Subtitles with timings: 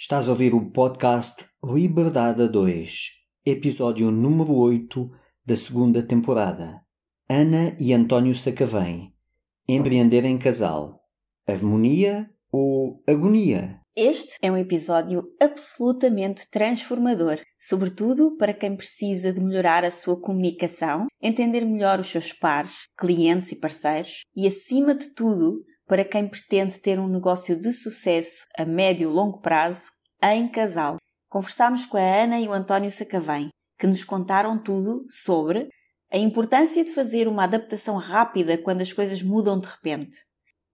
[0.00, 3.08] Estás a ouvir o podcast Liberdade a 2,
[3.44, 5.10] episódio número 8
[5.44, 6.80] da segunda temporada.
[7.28, 9.12] Ana e António Sacavém.
[9.68, 11.00] Empreender em casal.
[11.44, 13.80] Harmonia ou agonia?
[13.96, 21.08] Este é um episódio absolutamente transformador, sobretudo para quem precisa de melhorar a sua comunicação,
[21.20, 26.78] entender melhor os seus pares, clientes e parceiros e, acima de tudo, para quem pretende
[26.78, 29.88] ter um negócio de sucesso a médio e longo prazo
[30.22, 30.98] em casal.
[31.28, 35.68] Conversámos com a Ana e o António Sacavém, que nos contaram tudo sobre
[36.12, 40.16] a importância de fazer uma adaptação rápida quando as coisas mudam de repente.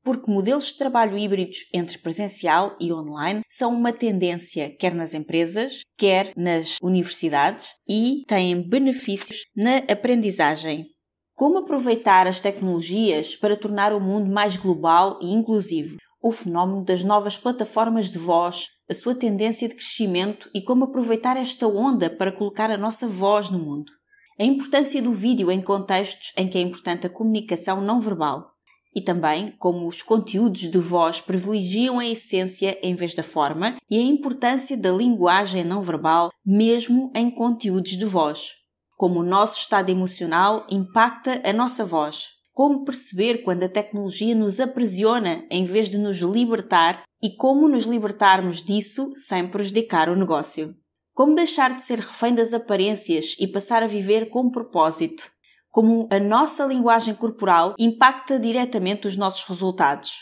[0.03, 5.81] Porque modelos de trabalho híbridos entre presencial e online são uma tendência quer nas empresas,
[5.97, 10.94] quer nas universidades e têm benefícios na aprendizagem,
[11.35, 15.97] como aproveitar as tecnologias para tornar o mundo mais global e inclusivo?
[16.23, 21.37] O fenómeno das novas plataformas de voz, a sua tendência de crescimento e como aproveitar
[21.37, 23.91] esta onda para colocar a nossa voz no mundo.
[24.39, 28.53] A importância do vídeo em contextos em que é importante a comunicação não verbal.
[28.95, 33.99] E também como os conteúdos de voz privilegiam a essência em vez da forma e
[33.99, 38.53] a importância da linguagem não verbal, mesmo em conteúdos de voz
[38.97, 44.61] como o nosso estado emocional impacta a nossa voz, como perceber quando a tecnologia nos
[44.61, 50.69] aprisiona em vez de nos libertar e como nos libertarmos disso sem prejudicar o negócio.
[51.13, 55.25] Como deixar de ser refém das aparências e passar a viver com propósito.
[55.71, 60.13] Como a nossa linguagem corporal impacta diretamente os nossos resultados.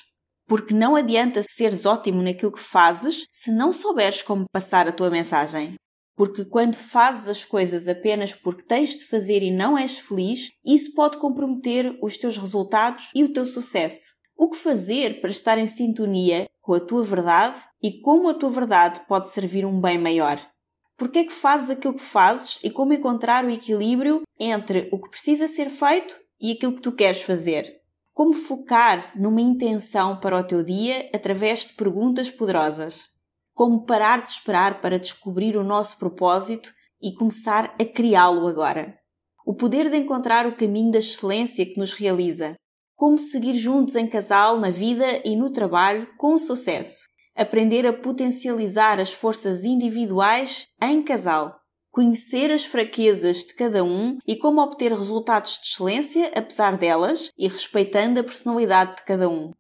[0.47, 5.11] Porque não adianta seres ótimo naquilo que fazes se não souberes como passar a tua
[5.11, 5.75] mensagem.
[6.15, 10.93] Porque quando fazes as coisas apenas porque tens de fazer e não és feliz, isso
[10.95, 14.13] pode comprometer os teus resultados e o teu sucesso.
[14.37, 18.51] O que fazer para estar em sintonia com a tua verdade e como a tua
[18.51, 20.41] verdade pode servir um bem maior?
[20.97, 25.11] Porque é que fazes aquilo que fazes e como encontrar o equilíbrio entre o que
[25.11, 27.73] precisa ser feito e aquilo que tu queres fazer?
[28.13, 33.12] Como focar numa intenção para o teu dia através de perguntas poderosas?
[33.63, 38.99] Como parar de esperar para descobrir o nosso propósito e começar a criá-lo agora.
[39.47, 42.57] O poder de encontrar o caminho da excelência que nos realiza.
[42.97, 47.05] Como seguir juntos em casal, na vida e no trabalho com sucesso.
[47.37, 51.57] Aprender a potencializar as forças individuais em casal.
[51.93, 57.47] Conhecer as fraquezas de cada um e como obter resultados de excelência apesar delas e
[57.47, 59.53] respeitando a personalidade de cada um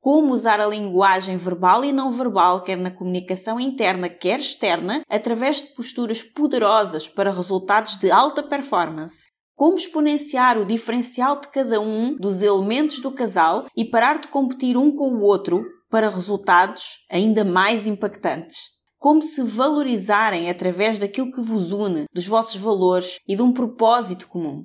[0.00, 5.58] como usar a linguagem verbal e não verbal, quer na comunicação interna, quer externa, através
[5.58, 9.28] de posturas poderosas para resultados de alta performance.
[9.54, 14.74] Como exponenciar o diferencial de cada um dos elementos do casal e parar de competir
[14.74, 18.70] um com o outro para resultados ainda mais impactantes.
[18.98, 24.28] Como se valorizarem através daquilo que vos une, dos vossos valores e de um propósito
[24.28, 24.64] comum.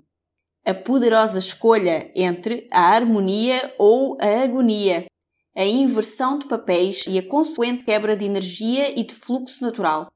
[0.66, 5.06] A poderosa escolha entre a harmonia ou a agonia,
[5.56, 10.12] a inversão de papéis e a consequente quebra de energia e de fluxo natural.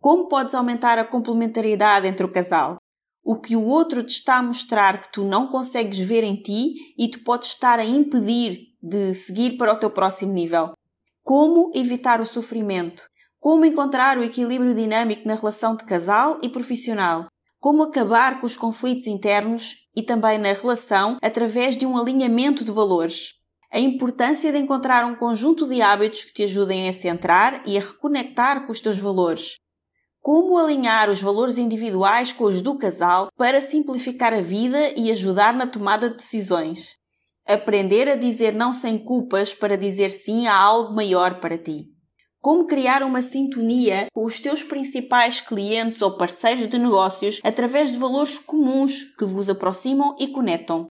[0.00, 2.76] Como podes aumentar a complementariedade entre o casal?
[3.24, 6.70] O que o outro te está a mostrar que tu não consegues ver em ti
[6.96, 10.74] e te pode estar a impedir de seguir para o teu próximo nível.
[11.22, 13.02] Como evitar o sofrimento?
[13.40, 17.26] Como encontrar o equilíbrio dinâmico na relação de casal e profissional?
[17.58, 22.70] Como acabar com os conflitos internos e também na relação através de um alinhamento de
[22.70, 23.32] valores?
[23.74, 27.80] A importância de encontrar um conjunto de hábitos que te ajudem a centrar e a
[27.80, 29.56] reconectar com os teus valores.
[30.20, 35.52] Como alinhar os valores individuais com os do casal para simplificar a vida e ajudar
[35.52, 36.90] na tomada de decisões.
[37.44, 41.86] Aprender a dizer não sem culpas para dizer sim a algo maior para ti.
[42.40, 47.98] Como criar uma sintonia com os teus principais clientes ou parceiros de negócios através de
[47.98, 50.86] valores comuns que vos aproximam e conectam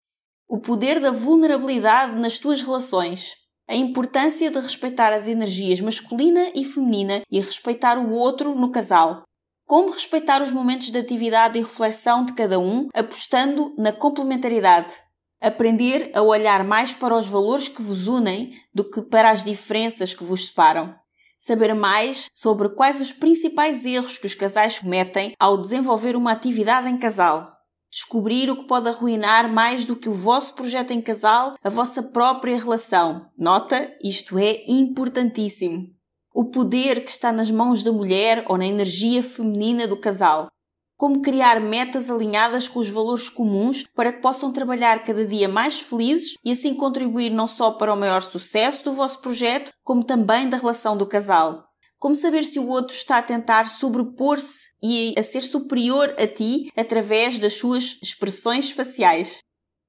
[0.49, 3.35] o poder da vulnerabilidade nas tuas relações,
[3.67, 9.21] a importância de respeitar as energias masculina e feminina e respeitar o outro no casal.
[9.67, 14.91] Como respeitar os momentos de atividade e reflexão de cada um, apostando na complementaridade.
[15.39, 20.15] Aprender a olhar mais para os valores que vos unem do que para as diferenças
[20.15, 20.95] que vos separam.
[21.37, 26.89] Saber mais sobre quais os principais erros que os casais cometem ao desenvolver uma atividade
[26.89, 27.58] em casal
[27.91, 32.03] Descobrir o que pode arruinar mais do que o vosso projeto em casal, a vossa
[32.03, 33.25] própria relação.
[33.35, 35.87] Nota, isto é importantíssimo.
[36.31, 40.51] O poder que está nas mãos da mulher ou na energia feminina do casal.
[40.95, 45.79] Como criar metas alinhadas com os valores comuns para que possam trabalhar cada dia mais
[45.79, 50.47] felizes e assim contribuir não só para o maior sucesso do vosso projeto, como também
[50.47, 51.68] da relação do casal
[51.99, 56.71] Como saber se o outro está a tentar sobrepor-se e a ser superior a ti
[56.77, 59.39] através das suas expressões faciais?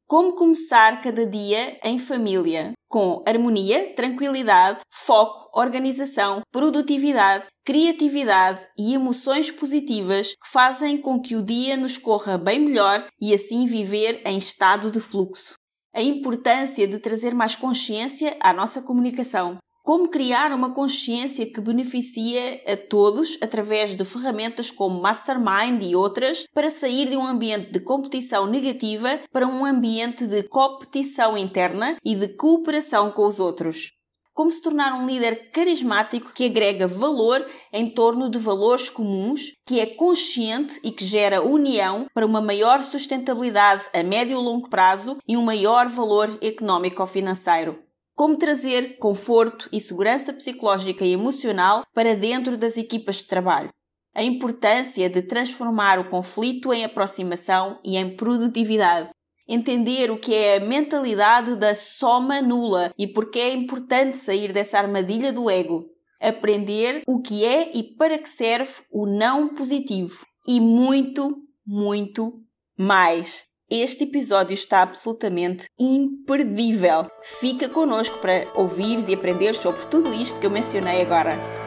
[0.09, 2.73] Como começar cada dia em família?
[2.89, 11.43] Com harmonia, tranquilidade, foco, organização, produtividade, criatividade e emoções positivas que fazem com que o
[11.45, 15.55] dia nos corra bem melhor e assim viver em estado de fluxo.
[15.95, 19.59] A importância de trazer mais consciência à nossa comunicação.
[19.83, 26.45] Como criar uma consciência que beneficia a todos através de ferramentas como Mastermind e outras
[26.53, 32.15] para sair de um ambiente de competição negativa para um ambiente de competição interna e
[32.15, 33.93] de cooperação com os outros.
[34.35, 39.81] Como se tornar um líder carismático que agrega valor em torno de valores comuns, que
[39.81, 45.17] é consciente e que gera união para uma maior sustentabilidade a médio e longo prazo
[45.27, 47.90] e um maior valor económico ou financeiro
[48.21, 53.71] como trazer conforto e segurança psicológica e emocional para dentro das equipas de trabalho.
[54.15, 59.09] A importância de transformar o conflito em aproximação e em produtividade.
[59.49, 64.77] Entender o que é a mentalidade da soma nula e porque é importante sair dessa
[64.77, 65.87] armadilha do ego.
[66.21, 70.27] Aprender o que é e para que serve o não positivo.
[70.47, 72.35] E muito, muito
[72.79, 73.50] mais.
[73.73, 77.07] Este episódio está absolutamente imperdível.
[77.23, 81.60] Fica connosco para ouvires e aprenderes sobre tudo isto que eu mencionei agora.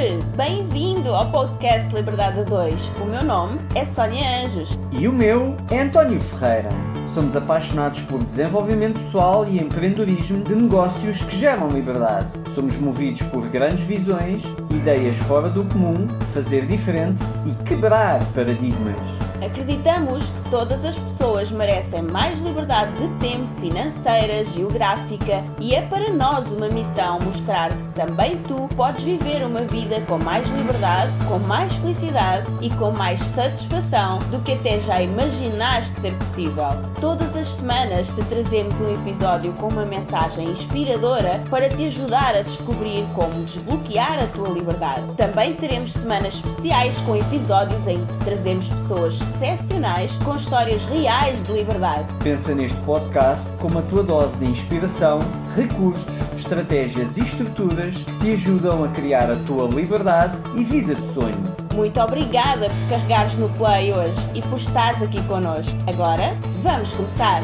[0.00, 0.24] Livre!
[0.34, 2.74] Bem-vindo ao podcast Liberdade 2.
[3.02, 4.70] O meu nome é Sónia Anjos.
[4.92, 6.70] E o meu é António Ferreira.
[7.14, 12.28] Somos apaixonados por desenvolvimento pessoal e empreendedorismo de negócios que geram liberdade.
[12.54, 18.96] Somos movidos por grandes visões, ideias fora do comum, fazer diferente e quebrar paradigmas.
[19.44, 26.12] Acreditamos que todas as pessoas merecem mais liberdade de tempo, financeira, geográfica e é para
[26.12, 31.38] nós uma missão mostrar-te que também tu podes viver uma vida com mais liberdade, com
[31.38, 36.68] mais felicidade e com mais satisfação do que até já imaginaste ser possível.
[37.00, 42.42] Todas as semanas te trazemos um episódio com uma mensagem inspiradora para te ajudar a
[42.42, 45.02] descobrir como desbloquear a tua liberdade.
[45.16, 51.52] Também teremos semanas especiais com episódios em que trazemos pessoas excepcionais com histórias reais de
[51.52, 52.06] liberdade.
[52.22, 55.20] Pensa neste podcast como a tua dose de inspiração,
[55.54, 61.06] recursos, estratégias e estruturas que te ajudam a criar a tua liberdade e vida de
[61.12, 61.36] sonho.
[61.74, 65.72] Muito obrigada por carregares no play hoje e por estares aqui connosco.
[65.86, 67.40] Agora, vamos começar!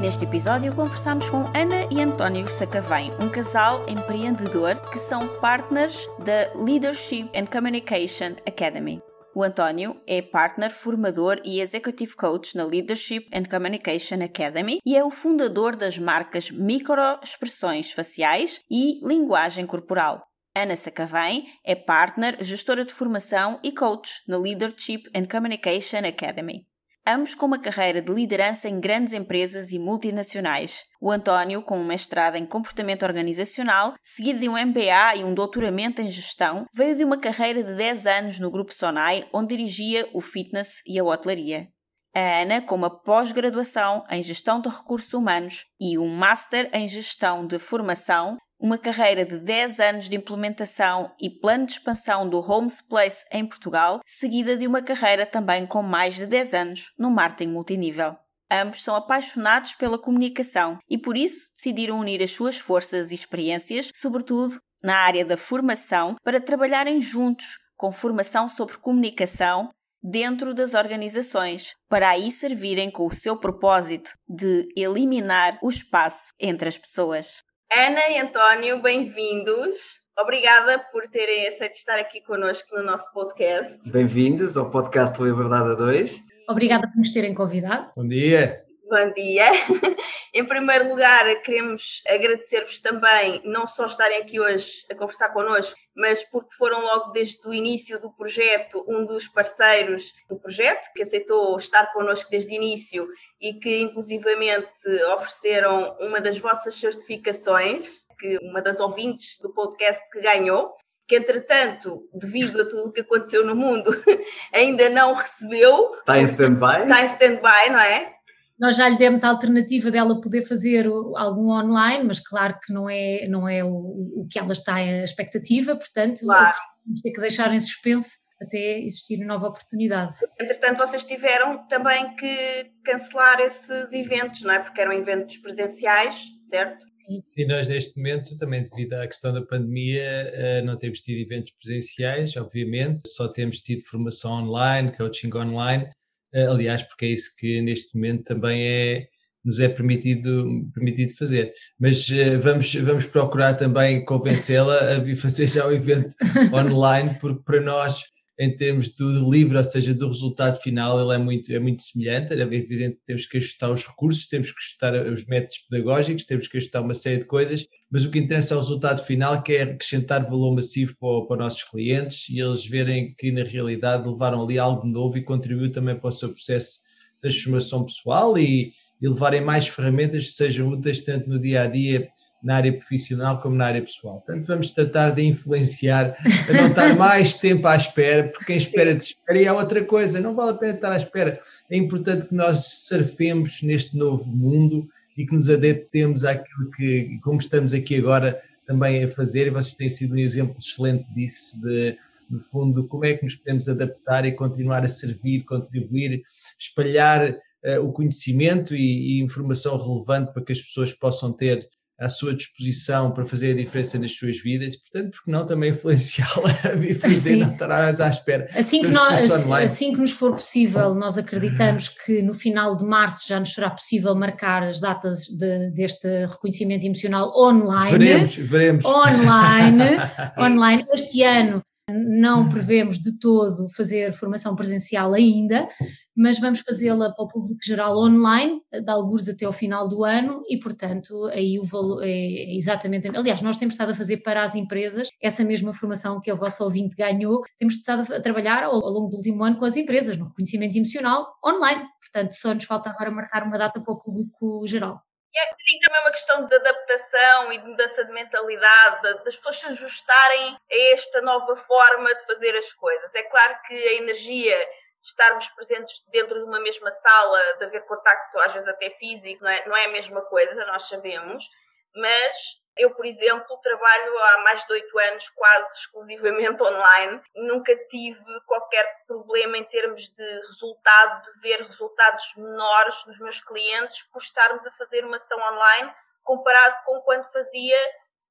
[0.00, 6.50] Neste episódio conversamos com Ana e António Sacavém, um casal empreendedor que são partners da
[6.58, 9.02] Leadership and Communication Academy.
[9.40, 15.02] O António é partner, formador e executive coach na Leadership and Communication Academy e é
[15.02, 20.22] o fundador das marcas Microexpressões Faciais e Linguagem Corporal.
[20.54, 26.66] Ana Sacavém é partner, gestora de formação e coach na Leadership and Communication Academy
[27.06, 30.84] ambos com uma carreira de liderança em grandes empresas e multinacionais.
[31.00, 36.00] O António, com um mestrado em comportamento organizacional, seguido de um MBA e um doutoramento
[36.02, 40.20] em gestão, veio de uma carreira de 10 anos no Grupo Sonai, onde dirigia o
[40.20, 41.68] fitness e a hotelaria.
[42.14, 47.46] A Ana, com uma pós-graduação em Gestão de Recursos Humanos e um Master em Gestão
[47.46, 52.82] de Formação, uma carreira de 10 anos de implementação e plano de expansão do Homes
[52.82, 57.52] Place em Portugal, seguida de uma carreira também com mais de 10 anos no marketing
[57.52, 58.12] multinível.
[58.52, 63.90] Ambos são apaixonados pela comunicação e por isso decidiram unir as suas forças e experiências,
[63.94, 69.70] sobretudo na área da formação, para trabalharem juntos com formação sobre comunicação
[70.02, 76.68] dentro das organizações, para aí servirem com o seu propósito de eliminar o espaço entre
[76.68, 77.42] as pessoas.
[77.72, 79.78] Ana e António, bem-vindos.
[80.18, 83.78] Obrigada por terem aceito estar aqui connosco no nosso podcast.
[83.88, 86.18] Bem-vindos ao podcast Liberdade a 2.
[86.48, 87.92] Obrigada por nos terem convidado.
[87.96, 88.64] Bom dia.
[88.90, 89.44] Bom dia.
[90.34, 96.24] Em primeiro lugar, queremos agradecer-vos também, não só estarem aqui hoje a conversar connosco, mas
[96.24, 101.56] porque foram logo desde o início do projeto um dos parceiros do projeto, que aceitou
[101.56, 103.06] estar connosco desde o início
[103.40, 104.66] e que inclusivamente
[105.14, 107.86] ofereceram uma das vossas certificações,
[108.18, 110.74] que uma das ouvintes do podcast que ganhou,
[111.06, 113.90] que entretanto, devido a tudo o que aconteceu no mundo,
[114.52, 115.94] ainda não recebeu.
[115.94, 116.82] Está em stand-by?
[116.82, 118.19] Está em stand-by, não é?
[118.60, 120.86] Nós já lhe demos a alternativa dela poder fazer
[121.16, 125.02] algum online, mas claro que não é, não é o, o que ela está em
[125.02, 126.56] expectativa, portanto, claro.
[126.84, 130.14] vamos ter que deixar em suspenso até existir nova oportunidade.
[130.38, 134.60] Entretanto, vocês tiveram também que cancelar esses eventos, não é?
[134.60, 136.90] Porque eram eventos presenciais, certo?
[137.34, 141.52] Sim, nós neste momento, também devido à questão da pandemia, eh, não temos tido eventos
[141.52, 145.90] presenciais, obviamente, só temos tido formação online, coaching online,
[146.34, 149.06] aliás, porque é isso que neste momento também é,
[149.44, 151.52] nos é permitido, permitido fazer.
[151.78, 156.14] Mas uh, vamos, vamos procurar também convencê-la a vir fazer já o evento
[156.52, 158.04] online, porque para nós
[158.40, 162.32] em termos do livro, ou seja, do resultado final, ele é muito, é muito semelhante.
[162.32, 166.48] É evidente que temos que ajustar os recursos, temos que ajustar os métodos pedagógicos, temos
[166.48, 169.52] que ajustar uma série de coisas, mas o que interessa é o resultado final, que
[169.52, 174.08] é acrescentar valor massivo para, para os nossos clientes e eles verem que, na realidade,
[174.08, 176.78] levaram ali algo novo e contribuiu também para o seu processo
[177.16, 181.66] de transformação pessoal e, e levarem mais ferramentas que sejam úteis tanto no dia a
[181.66, 182.08] dia
[182.42, 184.22] na área profissional como na área pessoal.
[184.24, 186.16] Portanto, vamos tratar de influenciar,
[186.48, 190.20] a não estar mais tempo à espera, porque quem espera desespera e há outra coisa,
[190.20, 191.40] não vale a pena estar à espera.
[191.70, 197.38] É importante que nós surfemos neste novo mundo e que nos adaptemos àquilo que, como
[197.38, 201.98] estamos aqui agora também a fazer, e vocês têm sido um exemplo excelente disso, de,
[202.30, 206.22] no fundo, como é que nos podemos adaptar e continuar a servir, contribuir,
[206.58, 211.68] espalhar uh, o conhecimento e, e informação relevante para que as pessoas possam ter
[212.00, 215.70] à sua disposição para fazer a diferença nas suas vidas, e, portanto, porque não também
[215.70, 218.48] influenciá-la a vir fazer, não estarás à espera.
[218.56, 223.28] Assim que, nós, assim que nos for possível, nós acreditamos que no final de março
[223.28, 227.90] já nos será possível marcar as datas de, deste reconhecimento emocional online.
[227.90, 228.84] Veremos, veremos.
[228.84, 229.98] Online,
[230.38, 230.84] online.
[230.94, 235.68] Este ano não prevemos de todo fazer formação presencial ainda,
[236.16, 240.42] mas vamos fazê-la para o público geral online, de alguns até ao final do ano,
[240.48, 243.08] e portanto aí o valor é exatamente.
[243.08, 246.62] Aliás, nós temos estado a fazer para as empresas essa mesma formação que a vossa
[246.64, 250.16] ouvinte ganhou, temos estado a trabalhar ao, ao longo do último ano com as empresas,
[250.16, 251.84] no reconhecimento emocional online.
[252.00, 255.00] Portanto, só nos falta agora marcar uma data para o público geral.
[255.32, 255.46] E é
[255.80, 260.92] também uma questão de adaptação e de mudança de mentalidade, das pessoas se ajustarem a
[260.92, 263.14] esta nova forma de fazer as coisas.
[263.14, 264.58] É claro que a energia
[265.00, 269.42] de estarmos presentes dentro de uma mesma sala, de haver contacto, às vezes até físico,
[269.42, 271.48] não é, não é a mesma coisa, nós sabemos,
[271.94, 277.22] mas eu, por exemplo, trabalho há mais de oito anos quase exclusivamente online.
[277.34, 284.02] Nunca tive qualquer problema em termos de resultado, de ver resultados menores nos meus clientes
[284.10, 287.76] por estarmos a fazer uma ação online comparado com quando fazia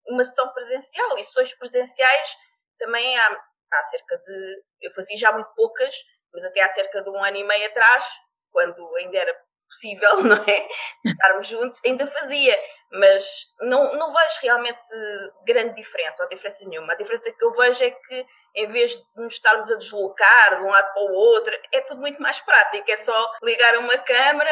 [0.07, 1.17] uma sessão presencial.
[1.17, 2.37] E sessões presenciais
[2.77, 3.43] também há,
[3.73, 4.63] há cerca de.
[4.81, 5.95] Eu fazia já muito poucas,
[6.33, 8.05] mas até há cerca de um ano e meio atrás,
[8.51, 10.67] quando ainda era possível, não é?
[11.05, 12.57] Estarmos juntos, ainda fazia,
[12.91, 13.23] mas
[13.61, 14.79] não, não vejo realmente
[15.45, 16.93] grande diferença, ou diferença nenhuma.
[16.93, 20.63] A diferença que eu vejo é que, em vez de nos estarmos a deslocar de
[20.63, 22.89] um lado para o outro, é tudo muito mais prático.
[22.89, 24.51] É só ligar uma câmera,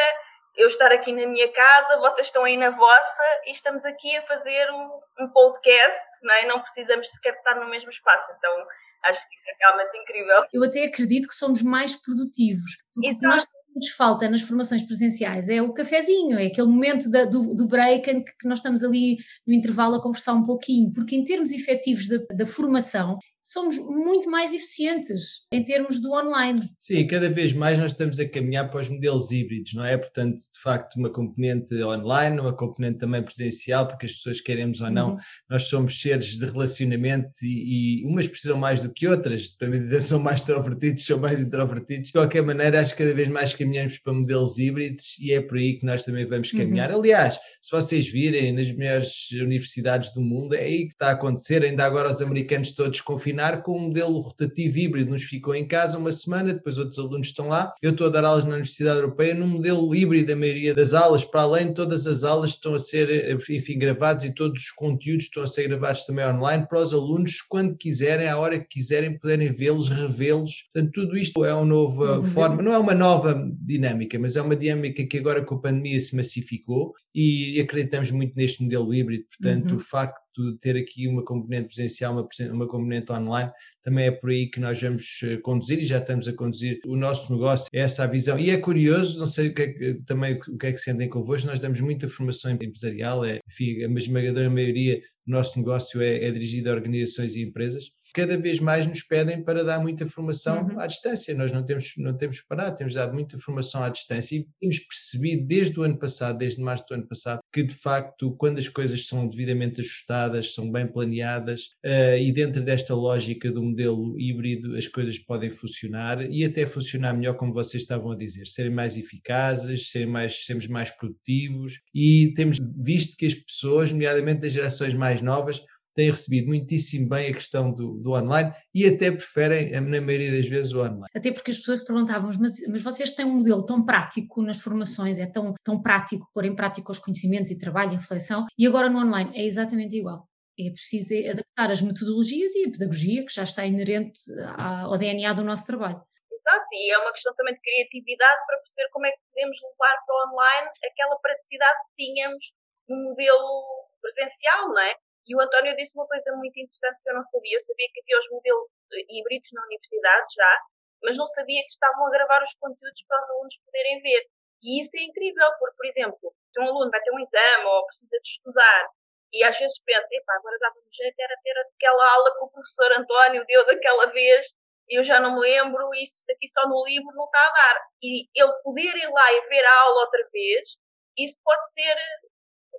[0.55, 4.23] eu estar aqui na minha casa, vocês estão aí na vossa e estamos aqui a
[4.23, 6.45] fazer um, um podcast, não é?
[6.45, 8.33] Não precisamos sequer estar no mesmo espaço.
[8.37, 8.67] Então,
[9.05, 10.45] acho que isso é realmente incrível.
[10.53, 12.77] Eu até acredito que somos mais produtivos.
[13.03, 13.27] Exato.
[13.27, 17.67] Nós nos falta nas formações presenciais é o cafezinho, é aquele momento da, do, do
[17.67, 21.51] break em que nós estamos ali no intervalo a conversar um pouquinho, porque em termos
[21.51, 23.19] efetivos da, da formação,
[23.51, 26.69] somos muito mais eficientes em termos do online.
[26.79, 29.97] Sim, cada vez mais nós estamos a caminhar para os modelos híbridos, não é?
[29.97, 34.91] Portanto, de facto, uma componente online, uma componente também presencial, porque as pessoas queremos ou
[34.91, 35.17] não, uhum.
[35.49, 40.19] nós somos seres de relacionamento e, e, umas precisam mais do que outras, medida são
[40.19, 42.07] mais extrovertidos, são mais introvertidos.
[42.07, 45.57] De qualquer maneira, acho que cada vez mais caminhamos para modelos híbridos e é por
[45.57, 46.59] aí que nós também vamos uhum.
[46.59, 46.91] caminhar.
[46.91, 46.99] Uhum.
[46.99, 51.63] Aliás, se vocês virem nas melhores universidades do mundo, é aí que está a acontecer,
[51.63, 55.97] ainda agora os americanos todos confinados com um modelo rotativo híbrido, nos ficou em casa
[55.97, 57.73] uma semana, depois outros alunos estão lá.
[57.81, 61.23] Eu estou a dar aulas na Universidade Europeia num modelo híbrido, a maioria das aulas,
[61.23, 65.25] para além de todas as aulas estão a ser, enfim, gravados e todos os conteúdos
[65.25, 69.17] estão a ser gravados também online para os alunos, quando quiserem, à hora que quiserem,
[69.17, 70.67] poderem vê-los, revê-los.
[70.71, 74.55] Portanto, tudo isto é uma nova forma, não é uma nova dinâmica, mas é uma
[74.55, 79.25] dinâmica que agora com a pandemia se massificou e acreditamos muito neste modelo híbrido.
[79.29, 79.77] Portanto, uhum.
[79.77, 83.51] o facto de ter aqui uma componente presencial, uma, uma componente online,
[83.83, 86.95] também é por aí que nós vamos eh, conduzir e já estamos a conduzir o
[86.95, 88.37] nosso negócio, é essa a visão.
[88.37, 91.47] E é curioso, não sei o que é também o que é que sentem convosco,
[91.47, 96.31] nós damos muita formação empresarial, é, enfim, a esmagadora maioria do nosso negócio é, é
[96.31, 100.79] dirigido a organizações e empresas cada vez mais nos pedem para dar muita formação uhum.
[100.79, 101.35] à distância.
[101.35, 105.45] Nós não temos, não temos parado, temos dado muita formação à distância e temos percebido
[105.45, 109.05] desde o ano passado, desde março do ano passado, que de facto, quando as coisas
[109.05, 114.87] são devidamente ajustadas, são bem planeadas uh, e dentro desta lógica do modelo híbrido, as
[114.87, 119.91] coisas podem funcionar e até funcionar melhor, como vocês estavam a dizer, serem mais eficazes,
[119.91, 125.21] serem mais, sermos mais produtivos e temos visto que as pessoas, nomeadamente das gerações mais
[125.21, 125.61] novas,
[125.97, 130.45] têm recebido muitíssimo bem a questão do, do, online e até preferem, na maioria das
[130.45, 131.07] vezes, o online.
[131.13, 135.17] Até porque as pessoas perguntavam, mas, mas vocês têm um modelo tão prático nas formações,
[135.17, 138.89] é tão, tão prático pôr em prática os conhecimentos e trabalho e reflexão, e agora
[138.89, 140.29] no online é exatamente igual.
[140.59, 144.19] É preciso adaptar as metodologias e a pedagogia que já está inerente
[144.59, 145.99] ao DNA do nosso trabalho.
[146.31, 149.97] Exato, e é uma questão também de criatividade para perceber como é que podemos levar
[150.05, 152.53] para o online aquela praticidade que tínhamos
[152.87, 154.95] no modelo presencial, não é?
[155.27, 157.57] E o António disse uma coisa muito interessante que eu não sabia.
[157.57, 160.61] Eu sabia que havia os modelos eh, híbridos na universidade já,
[161.03, 164.25] mas não sabia que estavam a gravar os conteúdos para os alunos poderem ver.
[164.63, 167.85] E isso é incrível, porque, por exemplo, se um aluno vai ter um exame ou
[167.85, 168.89] precisa de estudar
[169.33, 172.91] e às vezes pensa, epá, agora dava-me jeito era ter aquela aula que o professor
[172.93, 174.55] António deu daquela vez
[174.89, 177.87] eu já não me lembro, isso aqui só no livro não está a dar.
[178.01, 180.77] E ele poder ir lá e ver a aula outra vez,
[181.17, 181.95] isso pode ser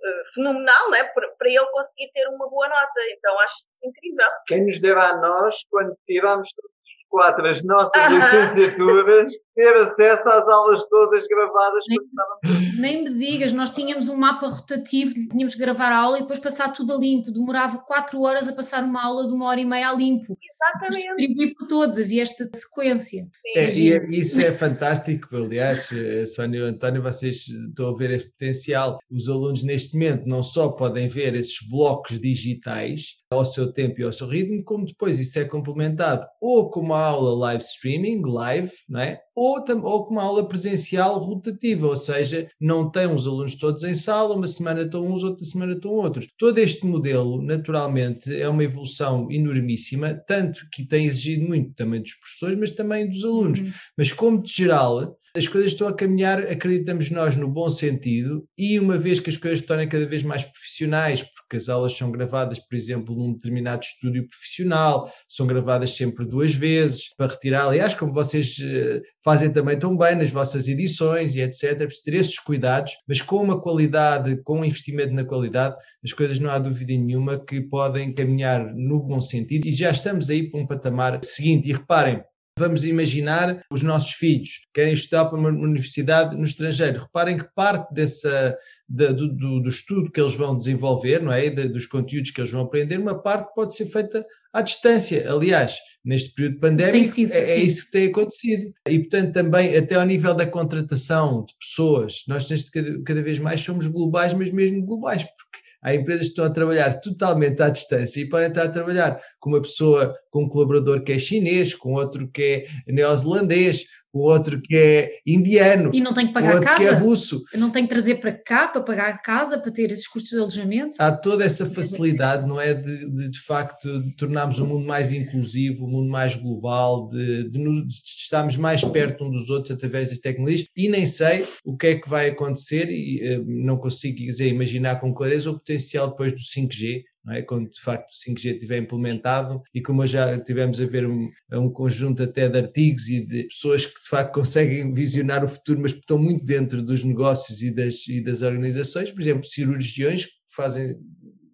[0.04, 1.04] eh, fenomenal, né?
[1.04, 3.00] Para, ele conseguir ter uma boa nota.
[3.16, 4.26] Então acho isso incrível.
[4.46, 6.77] Quem nos dera a nós, quando tiramos todos os
[7.08, 11.84] quatro as nossas licenciaturas, ter acesso às aulas todas gravadas.
[11.88, 16.22] Nem, nem me digas, nós tínhamos um mapa rotativo, tínhamos que gravar a aula e
[16.22, 17.30] depois passar tudo a limpo.
[17.30, 20.36] Demorava quatro horas a passar uma aula de uma hora e meia a limpo.
[20.40, 21.16] Exatamente.
[21.16, 23.26] Distribuir para todos, havia esta sequência.
[23.54, 28.10] É, e é, isso é fantástico, aliás, eh, Sónia e António, vocês estão a ver
[28.10, 28.98] esse potencial.
[29.10, 34.04] Os alunos neste momento não só podem ver esses blocos digitais ao seu tempo e
[34.04, 38.72] ao seu ritmo, como depois isso é complementado ou com uma aula live streaming, live,
[38.88, 39.20] não é?
[39.38, 43.94] ou, ou com uma aula presencial rotativa, ou seja, não tem os alunos todos em
[43.94, 46.26] sala, uma semana estão uns, outra semana estão outros.
[46.36, 52.14] Todo este modelo, naturalmente, é uma evolução enormíssima, tanto que tem exigido muito também dos
[52.14, 53.60] professores, mas também dos alunos.
[53.60, 53.70] Uhum.
[53.96, 58.78] Mas como de geral, as coisas estão a caminhar, acreditamos nós, no bom sentido, e
[58.78, 62.10] uma vez que as coisas se tornem cada vez mais profissionais, porque as aulas são
[62.10, 67.94] gravadas, por exemplo, num determinado estúdio profissional, são gravadas sempre duas vezes, para retirar, aliás,
[67.94, 72.38] como vocês uh, fazem também tão bem nas vossas edições e etc, preciso ter esses
[72.40, 76.92] cuidados, mas com uma qualidade, com um investimento na qualidade, as coisas não há dúvida
[76.92, 81.70] nenhuma que podem caminhar no bom sentido, e já estamos aí para um patamar seguinte,
[81.70, 82.22] e reparem,
[82.58, 87.02] Vamos imaginar os nossos filhos querem estudar para uma universidade no estrangeiro.
[87.02, 88.56] Reparem que parte dessa,
[88.88, 91.50] do, do, do, estudo que eles vão desenvolver, não é?
[91.50, 95.30] Dos conteúdos que eles vão aprender, uma parte pode ser feita à distância.
[95.30, 98.72] Aliás, neste período pandémico, sido, é, é, isso que tem acontecido.
[98.88, 103.38] E, portanto, também, até ao nível da contratação de pessoas, nós neste, cada, cada vez
[103.38, 105.47] mais somos globais, mas mesmo globais, porque
[105.82, 109.50] Há empresas que estão a trabalhar totalmente à distância e podem estar a trabalhar com
[109.50, 114.60] uma pessoa, com um colaborador que é chinês, com outro que é neozelandês, o outro
[114.60, 115.90] que é indiano.
[115.92, 116.82] E não tem que pagar o outro casa.
[116.82, 117.44] que é russo.
[117.54, 120.96] Não tem que trazer para cá para pagar casa, para ter esses custos de alojamento.
[120.98, 122.74] Há toda essa facilidade, não é?
[122.74, 127.08] De, de, de facto, de tornarmos o um mundo mais inclusivo, um mundo mais global,
[127.08, 130.68] de, de, nos, de estarmos mais perto um dos outros através das tecnologias.
[130.76, 135.00] E nem sei o que é que vai acontecer, e uh, não consigo dizer, imaginar
[135.00, 137.42] com clareza o potencial depois do 5G, é?
[137.42, 141.70] quando de facto o 5G estiver implementado e como já tivemos a ver um, um,
[141.70, 145.92] conjunto até de artigos e de pessoas que de facto conseguem visionar o futuro, mas
[145.92, 150.96] estão muito dentro dos negócios e das, e das organizações, por exemplo, cirurgiões que fazem,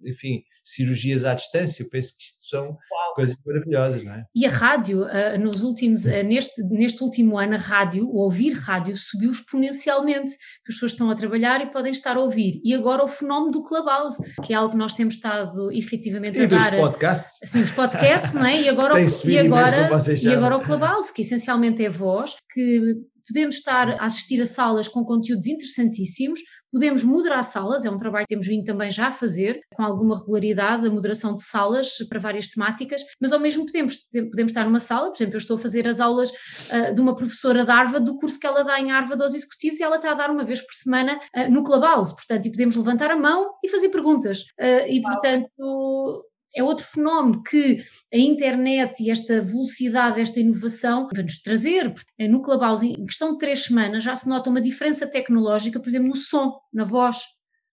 [0.07, 3.15] enfim, cirurgias à distância, eu penso que isto são Uau.
[3.15, 4.25] coisas maravilhosas, não é?
[4.35, 8.53] E a rádio, uh, nos últimos, uh, neste, neste último ano, a rádio, o ouvir
[8.53, 10.33] rádio subiu exponencialmente,
[10.69, 12.61] as pessoas estão a trabalhar e podem estar a ouvir.
[12.65, 16.45] E agora o fenómeno do Clubhouse, que é algo que nós temos estado efetivamente e
[16.45, 16.71] a dar.
[16.71, 17.51] Dos podcasts.
[17.51, 18.63] Sim, os podcasts, não é?
[18.63, 19.91] E agora, o, e agora,
[20.23, 24.89] e agora o Clubhouse, que essencialmente é voz, que podemos estar a assistir a salas
[24.89, 29.13] com conteúdos interessantíssimos, podemos moderar salas, é um trabalho que temos vindo também já a
[29.13, 33.93] fazer, com alguma regularidade, a moderação de salas para várias temáticas, mas ao mesmo tempo
[34.31, 37.15] podemos estar numa sala, por exemplo, eu estou a fazer as aulas uh, de uma
[37.15, 40.11] professora da Harvard, do curso que ela dá em Harvard aos executivos, e ela está
[40.11, 43.51] a dar uma vez por semana uh, no Clubhouse, portanto, e podemos levantar a mão
[43.65, 44.41] e fazer perguntas.
[44.61, 47.79] Uh, e, portanto, é outro fenómeno que
[48.13, 51.93] a internet e esta velocidade, esta inovação vai-nos trazer.
[52.19, 56.09] No Clubhouse, em questão de três semanas, já se nota uma diferença tecnológica, por exemplo,
[56.09, 57.19] no som, na voz.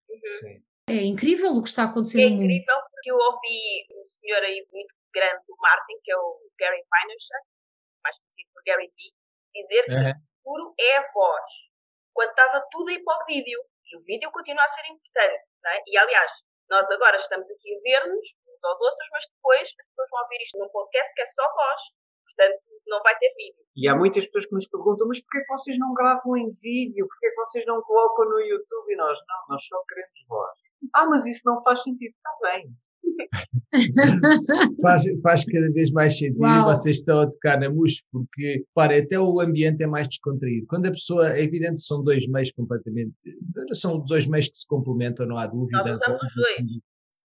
[0.10, 0.62] Uhum.
[0.90, 2.52] É incrível o que está acontecendo é no mundo.
[2.52, 6.40] É incrível, porque eu ouvi um senhor aí muito grande do marketing, que é o
[6.58, 7.46] Gary Vaynerchuk,
[8.04, 9.14] mais conhecido por Gary Vee,
[9.62, 10.10] dizer que uhum.
[10.10, 11.52] o futuro é a voz.
[12.14, 13.60] Quando estava tudo aí para o vídeo,
[13.92, 15.84] e o vídeo continua a ser importante, é?
[15.86, 16.32] E aliás,
[16.70, 18.26] nós agora estamos aqui a ver-nos
[18.62, 21.42] uns aos outros, mas depois as pessoas vão ouvir isto num podcast que é só
[21.42, 21.82] voz.
[22.22, 23.64] Portanto, não vai ter vídeo.
[23.76, 27.08] E há muitas pessoas que nos perguntam, mas porquê que vocês não gravam em vídeo?
[27.08, 28.94] Porquê que vocês não colocam no YouTube?
[28.94, 30.52] E nós, não, nós só queremos voz.
[30.96, 32.14] Ah, mas isso não faz sentido.
[32.16, 32.70] Está bem.
[34.82, 36.62] faz, faz cada vez mais sentido Uau.
[36.62, 40.68] e vocês estão a tocar na música porque, para, até o ambiente é mais descontraído.
[40.68, 43.14] Quando a pessoa, é evidente que são dois meios completamente,
[43.74, 45.78] são dois meios que se complementam, não há dúvida.
[45.84, 46.82] Nós usamos os dois.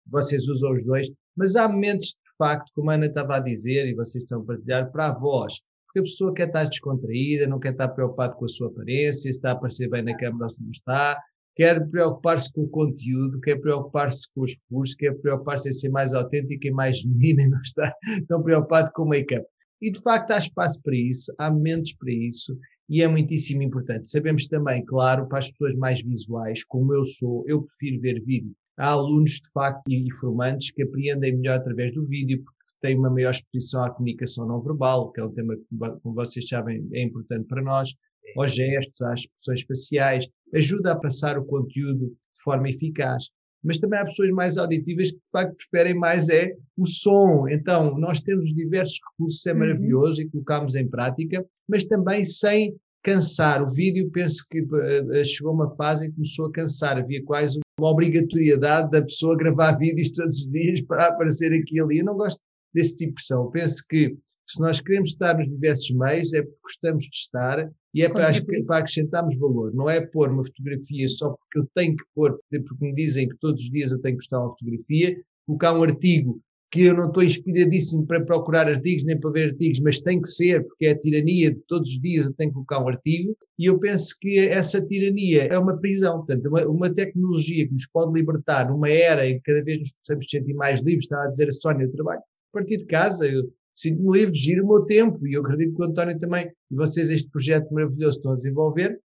[0.07, 3.87] Vocês usam os dois, mas há momentos de facto, como a Ana estava a dizer
[3.87, 5.55] e vocês estão a partilhar, para a voz.
[5.87, 9.31] Porque a pessoa quer estar descontraída, não quer estar preocupado com a sua aparência, se
[9.31, 11.19] está a aparecer bem na câmera ou se não está,
[11.55, 16.13] quer preocupar-se com o conteúdo, quer preocupar-se com os recursos, quer preocupar-se em ser mais
[16.13, 17.93] autêntico e mais genuíno e não está
[18.29, 19.47] tão preocupado com o make-up.
[19.81, 24.09] E de facto há espaço para isso, há momentos para isso e é muitíssimo importante.
[24.09, 28.55] Sabemos também, claro, para as pessoas mais visuais, como eu sou, eu prefiro ver vídeo.
[28.79, 33.11] Há alunos, de facto, e formantes que apreendem melhor através do vídeo, porque têm uma
[33.11, 37.03] maior exposição à comunicação não verbal, que é um tema que, como vocês sabem, é
[37.03, 37.95] importante para nós
[38.37, 43.31] aos gestos, às expressões faciais, ajuda a passar o conteúdo de forma eficaz.
[43.63, 47.49] Mas também há pessoas mais auditivas que, de facto, preferem mais é o som.
[47.49, 49.59] Então, nós temos diversos recursos, é uhum.
[49.59, 53.63] maravilhoso e colocamos em prática, mas também sem cansar.
[53.63, 56.99] O vídeo, penso que uh, chegou uma fase em que começou a cansar.
[56.99, 61.81] Havia quase uma obrigatoriedade da pessoa gravar vídeos todos os dias para aparecer aqui e
[61.81, 61.99] ali.
[61.99, 62.41] Eu não gosto
[62.75, 63.49] desse tipo de pressão.
[63.53, 64.17] Penso que
[64.49, 68.29] se nós queremos estar nos diversos meios, é porque gostamos de estar e é para,
[68.67, 69.73] para acrescentarmos valor.
[69.73, 73.37] Não é pôr uma fotografia só porque eu tenho que pôr, porque me dizem que
[73.39, 75.17] todos os dias eu tenho que postar uma fotografia,
[75.47, 76.41] colocar um artigo
[76.71, 80.29] que eu não estou inspiradíssimo para procurar artigos nem para ver artigos, mas tem que
[80.29, 83.37] ser, porque é a tirania de todos os dias eu tenho que colocar um artigo,
[83.59, 87.87] e eu penso que essa tirania é uma prisão, portanto, uma, uma tecnologia que nos
[87.87, 91.31] pode libertar numa era em que cada vez nos possamos sentir mais livres, estava a
[91.31, 94.83] dizer a Sónia, eu trabalho a partir de casa, eu sinto-me livre, giro o meu
[94.83, 98.37] tempo, e eu acredito que o António também, e vocês este projeto maravilhoso estão a
[98.37, 98.99] desenvolver,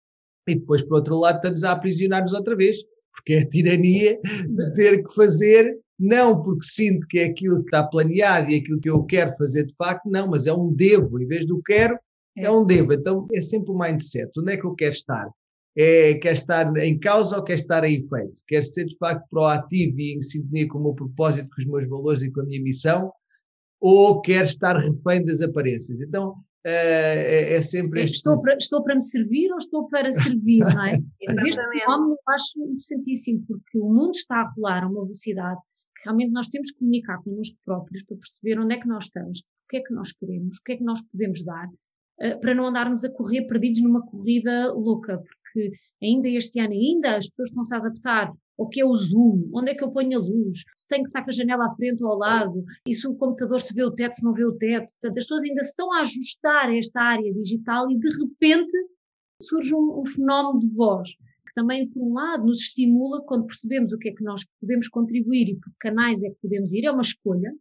[0.48, 2.78] e depois, por outro lado, estamos a aprisionar-nos outra vez,
[3.14, 7.66] porque é a tirania de ter que fazer, não porque sinto que é aquilo que
[7.66, 11.20] está planeado e aquilo que eu quero fazer de facto, não, mas é um devo,
[11.20, 11.98] em vez do quero,
[12.36, 12.92] é, é um devo.
[12.92, 14.30] Então é sempre o um mindset.
[14.38, 15.30] Onde é que eu quero estar?
[15.74, 18.42] É, quer estar em causa ou quer estar em efeito?
[18.46, 21.88] Quer ser de facto proativo e em sintonia com o meu propósito, com os meus
[21.88, 23.10] valores e com a minha missão?
[23.82, 26.00] ou quer estar refém das aparências.
[26.00, 30.60] Então, é, é sempre é, estou, para, estou para me servir ou estou para servir,
[30.60, 31.00] não é?
[31.26, 35.60] Mas este fenómeno eu acho interessantíssimo, porque o mundo está a rolar a uma velocidade
[36.04, 39.68] realmente nós temos que comunicar connosco próprios para perceber onde é que nós estamos, o
[39.68, 42.66] que é que nós queremos, o que é que nós podemos dar, uh, para não
[42.66, 47.74] andarmos a correr perdidos numa corrida louca, porque ainda este ano, ainda as pessoas estão-se
[47.74, 50.86] a adaptar o que é o zoom, onde é que eu ponho a luz, se
[50.86, 53.60] tem que estar com a janela à frente ou ao lado, e se o computador
[53.60, 54.92] se vê o teto, se não vê o teto.
[54.92, 58.72] Portanto, as pessoas ainda estão a ajustar a esta área digital e de repente
[59.40, 61.08] surge um, um fenómeno de voz
[61.52, 64.88] que também, por um lado, nos estimula quando percebemos o que é que nós podemos
[64.88, 67.52] contribuir e por que canais é que podemos ir, é uma escolha.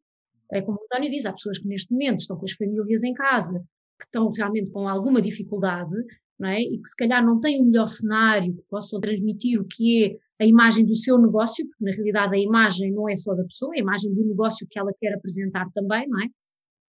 [0.51, 3.13] É como o António diz, há pessoas que neste momento estão com as famílias em
[3.13, 3.60] casa,
[3.99, 5.95] que estão realmente com alguma dificuldade,
[6.39, 6.60] não é?
[6.60, 10.43] E que se calhar não têm o melhor cenário que possam transmitir o que é
[10.43, 13.73] a imagem do seu negócio, porque na realidade a imagem não é só da pessoa,
[13.75, 16.27] é a imagem do negócio que ela quer apresentar também, não é?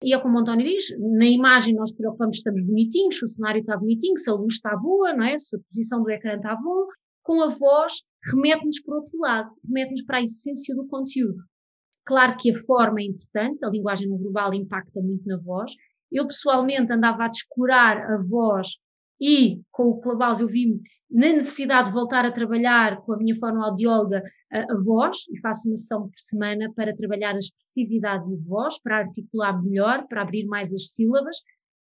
[0.03, 3.31] E é como o António diz, na imagem nós preocupamos se estamos bonitinhos, se o
[3.31, 5.39] cenário está bonitinho, se a luz está boa, não é?
[5.39, 6.87] Se a posição do ecrã está boa.
[7.23, 11.39] Com a voz, remete-nos para outro lado, remete-nos para a essência do conteúdo.
[12.05, 15.73] Claro que a forma é importante, a linguagem no global impacta muito na voz.
[16.11, 18.71] Eu pessoalmente andava a descurar a voz
[19.25, 23.37] e com o Clubhouse eu vi na necessidade de voltar a trabalhar com a minha
[23.37, 24.21] fonoaudióloga
[24.53, 28.81] a, a voz, e faço uma sessão por semana para trabalhar a expressividade de voz,
[28.83, 31.37] para articular melhor, para abrir mais as sílabas,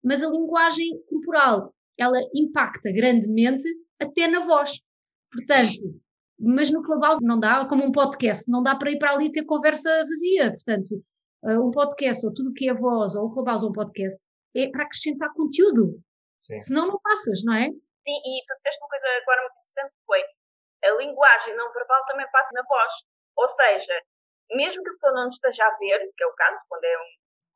[0.05, 3.65] mas a linguagem corporal, ela impacta grandemente
[4.01, 4.79] até na voz.
[5.33, 6.01] Portanto,
[6.39, 9.45] mas no Clubhouse não dá, como um podcast, não dá para ir para ali ter
[9.45, 10.51] conversa vazia.
[10.53, 11.03] Portanto,
[11.47, 14.23] eh, um podcast, ou tudo o que é voz, ou o Clubhouse ou um podcast,
[14.55, 16.01] é para acrescentar conteúdo.
[16.45, 16.61] Sim.
[16.61, 17.73] Senão não passas, não é?
[18.05, 20.21] Sim, e tu disseste uma coisa agora muito interessante que foi
[20.85, 22.93] a linguagem não verbal também passa na voz.
[23.37, 23.99] Ou seja,
[24.53, 26.97] mesmo que a pessoa não esteja a ver, que é o caso, quando é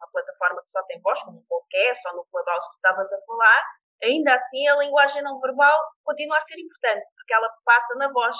[0.01, 3.21] uma plataforma que só tem voz, como um podcast ou no Clubhouse que estavas a
[3.27, 3.63] falar,
[4.03, 8.37] ainda assim a linguagem não verbal continua a ser importante, porque ela passa na voz.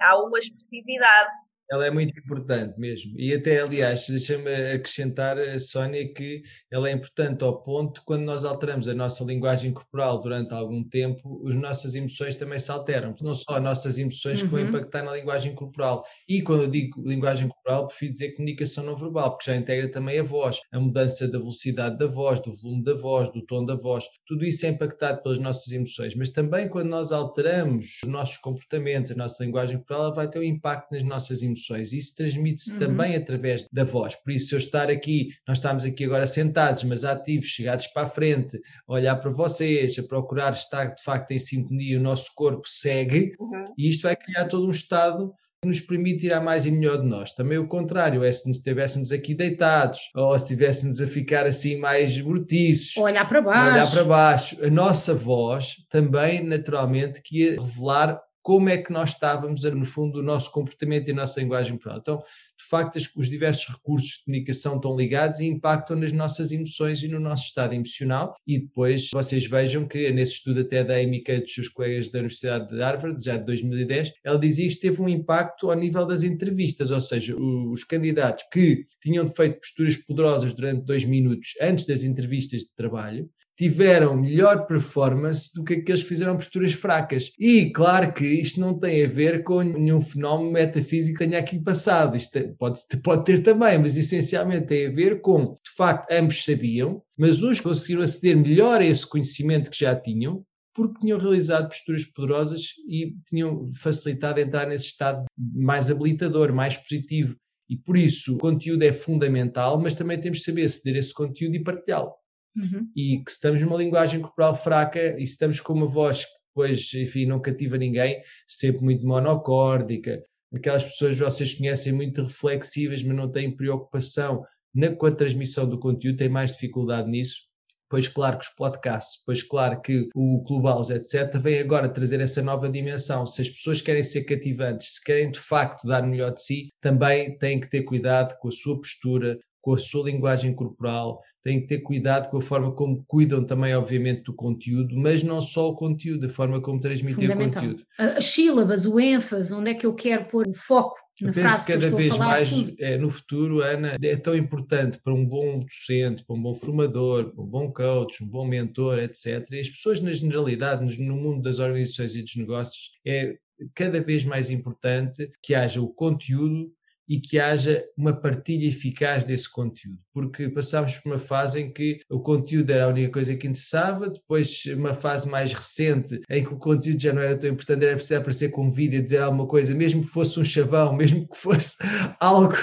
[0.00, 1.30] Há uma expressividade.
[1.72, 3.18] Ela é muito importante mesmo.
[3.18, 8.86] E até, aliás, deixa-me acrescentar, Sónia, que ela é importante ao ponto quando nós alteramos
[8.88, 13.14] a nossa linguagem corporal durante algum tempo, as nossas emoções também se alteram.
[13.22, 14.44] Não só as nossas emoções uhum.
[14.44, 14.68] que vão uhum.
[14.68, 16.04] impactar na linguagem corporal.
[16.28, 20.18] E quando eu digo linguagem corporal, prefiro dizer comunicação não verbal, porque já integra também
[20.18, 23.76] a voz, a mudança da velocidade da voz, do volume da voz, do tom da
[23.76, 24.04] voz.
[24.26, 26.14] Tudo isso é impactado pelas nossas emoções.
[26.14, 30.38] Mas também quando nós alteramos os nossos comportamentos, a nossa linguagem corporal, ela vai ter
[30.38, 31.92] um impacto nas nossas emoções emoções.
[31.92, 32.78] Isso transmite-se uhum.
[32.78, 34.14] também através da voz.
[34.16, 38.02] Por isso, se eu estar aqui, nós estamos aqui agora sentados, mas ativos, chegados para
[38.02, 42.30] a frente, a olhar para vocês, a procurar estar de facto em sintonia, o nosso
[42.34, 43.64] corpo segue, uhum.
[43.78, 47.06] e isto vai criar todo um estado que nos permite tirar mais e melhor de
[47.06, 47.32] nós.
[47.32, 51.76] Também o contrário, é se nos estivéssemos aqui deitados, ou se estivéssemos a ficar assim
[51.78, 53.72] mais mortiços, olhar para baixo.
[53.72, 59.10] olhar para baixo, a nossa voz também naturalmente que ia revelar como é que nós
[59.10, 61.98] estávamos, no fundo, o nosso comportamento e a nossa linguagem corporal.
[61.98, 67.02] Então, de facto, os diversos recursos de comunicação estão ligados e impactam nas nossas emoções
[67.02, 68.34] e no nosso estado emocional.
[68.46, 72.18] E depois vocês vejam que, nesse estudo até da Amy Kay dos seus colegas da
[72.18, 76.22] Universidade de Harvard, já de 2010, ela dizia que teve um impacto ao nível das
[76.22, 82.02] entrevistas, ou seja, os candidatos que tinham feito posturas poderosas durante dois minutos antes das
[82.02, 83.28] entrevistas de trabalho,
[83.62, 87.30] tiveram melhor performance do que aqueles que fizeram posturas fracas.
[87.38, 91.60] E claro que isto não tem a ver com nenhum fenómeno metafísico que tenha aqui
[91.60, 92.16] passado.
[92.16, 97.00] Isto pode, pode ter também, mas essencialmente tem a ver com, de facto, ambos sabiam,
[97.16, 100.44] mas uns conseguiram aceder melhor a esse conhecimento que já tinham,
[100.74, 107.36] porque tinham realizado posturas poderosas e tinham facilitado entrar nesse estado mais habilitador, mais positivo.
[107.70, 111.54] E por isso o conteúdo é fundamental, mas também temos de saber ceder esse conteúdo
[111.54, 112.10] e partilhá-lo.
[112.58, 112.86] Uhum.
[112.94, 116.42] E que se estamos numa linguagem corporal fraca e se estamos com uma voz que
[116.54, 120.22] depois, enfim, não cativa ninguém, sempre muito monocórdica,
[120.54, 125.68] aquelas pessoas que vocês conhecem muito reflexivas, mas não têm preocupação na, com a transmissão
[125.68, 127.50] do conteúdo, têm mais dificuldade nisso.
[127.88, 132.42] Pois claro que os podcasts, pois claro que o Clubhouse, etc., vem agora trazer essa
[132.42, 133.26] nova dimensão.
[133.26, 137.36] Se as pessoas querem ser cativantes, se querem de facto dar melhor de si, também
[137.36, 141.68] têm que ter cuidado com a sua postura, com a sua linguagem corporal, têm que
[141.68, 145.76] ter cuidado com a forma como cuidam também, obviamente, do conteúdo, mas não só o
[145.76, 147.84] conteúdo, a forma como transmitir o conteúdo.
[147.96, 151.64] As sílabas, o ênfase, onde é que eu quero pôr o foco na eu penso
[151.64, 155.60] que cada que vez mais é, no futuro, Ana, é tão importante para um bom
[155.60, 159.46] docente, para um bom formador, para um bom coach, um bom mentor, etc.
[159.52, 163.36] E as pessoas, na generalidade, no mundo das organizações e dos negócios, é
[163.74, 166.72] cada vez mais importante que haja o conteúdo
[167.08, 172.00] e que haja uma partilha eficaz desse conteúdo, porque passámos por uma fase em que
[172.08, 176.54] o conteúdo era a única coisa que interessava, depois uma fase mais recente em que
[176.54, 179.46] o conteúdo já não era tão importante, era preciso aparecer com um vídeo, dizer alguma
[179.46, 181.76] coisa, mesmo que fosse um chavão, mesmo que fosse
[182.20, 182.54] algo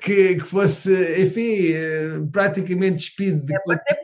[0.00, 3.44] que, que fosse, enfim, eh, praticamente despido.
[3.44, 3.54] De...
[3.54, 3.94] É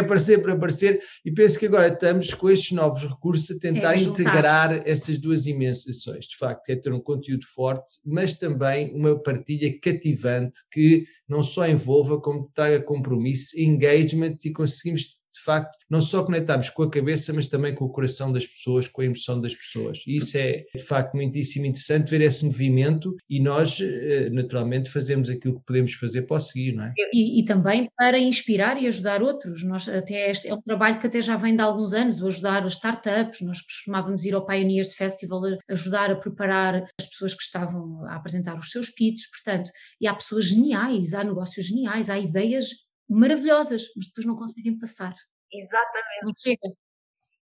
[0.00, 0.94] aparecer por aparecer.
[0.94, 4.00] É, é aparecer e penso que agora estamos com estes novos recursos a tentar é
[4.00, 9.20] integrar essas duas imensões, de facto, é ter um conteúdo forte, mas também também uma
[9.20, 16.00] partilha cativante que não só envolva, como traga compromisso, engagement e conseguimos de facto, não
[16.00, 19.40] só conectarmos com a cabeça, mas também com o coração das pessoas, com a emoção
[19.40, 20.02] das pessoas.
[20.06, 25.30] E isso é, de facto, muitíssimo interessante ver esse movimento e nós, eh, naturalmente, fazemos
[25.30, 26.92] aquilo que podemos fazer para o seguir, não é?
[27.12, 29.62] E, e também para inspirar e ajudar outros.
[29.64, 32.64] Nós, até este é um trabalho que até já vem de alguns anos, o ajudar
[32.64, 33.40] as startups.
[33.42, 38.56] Nós costumávamos ir ao Pioneers Festival ajudar a preparar as pessoas que estavam a apresentar
[38.56, 44.06] os seus pitches, portanto, e há pessoas geniais, há negócios geniais, há ideias maravilhosas, mas
[44.06, 45.14] depois não conseguem passar.
[45.50, 46.24] Exatamente.
[46.24, 46.68] Não chega.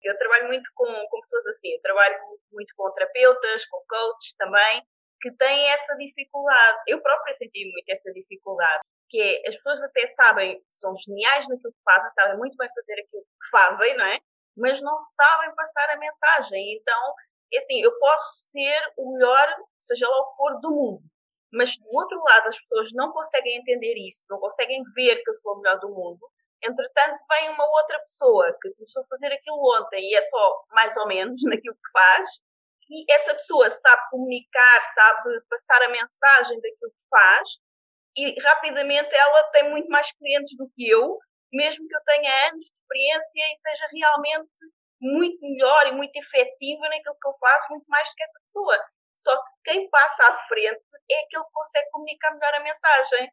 [0.04, 2.16] Eu trabalho muito com, com pessoas assim, eu trabalho
[2.52, 4.84] muito com terapeutas, com coaches também,
[5.20, 6.84] que têm essa dificuldade.
[6.88, 11.74] Eu própria senti muito essa dificuldade, que é, as pessoas até sabem, são geniais naquilo
[11.74, 14.20] que fazem, sabem muito bem fazer aquilo que fazem, não é?
[14.56, 16.78] Mas não sabem passar a mensagem.
[16.78, 17.16] Então,
[17.52, 21.15] é assim, eu posso ser o melhor, seja lá o que for, do mundo
[21.52, 25.36] mas do outro lado as pessoas não conseguem entender isso, não conseguem ver que eu
[25.36, 26.20] sou a melhor do mundo.
[26.64, 30.96] Entretanto, vem uma outra pessoa que começou a fazer aquilo ontem e é só mais
[30.98, 32.28] ou menos naquilo que faz,
[32.90, 37.50] e essa pessoa sabe comunicar, sabe passar a mensagem daquilo que faz,
[38.18, 41.18] e rapidamente ela tem muito mais clientes do que eu,
[41.52, 44.52] mesmo que eu tenha anos de experiência e seja realmente
[45.02, 48.78] muito melhor e muito efetiva naquilo que eu faço, muito mais do que essa pessoa.
[49.16, 53.30] Só que quem passa à frente é aquele que consegue comunicar melhor a mensagem.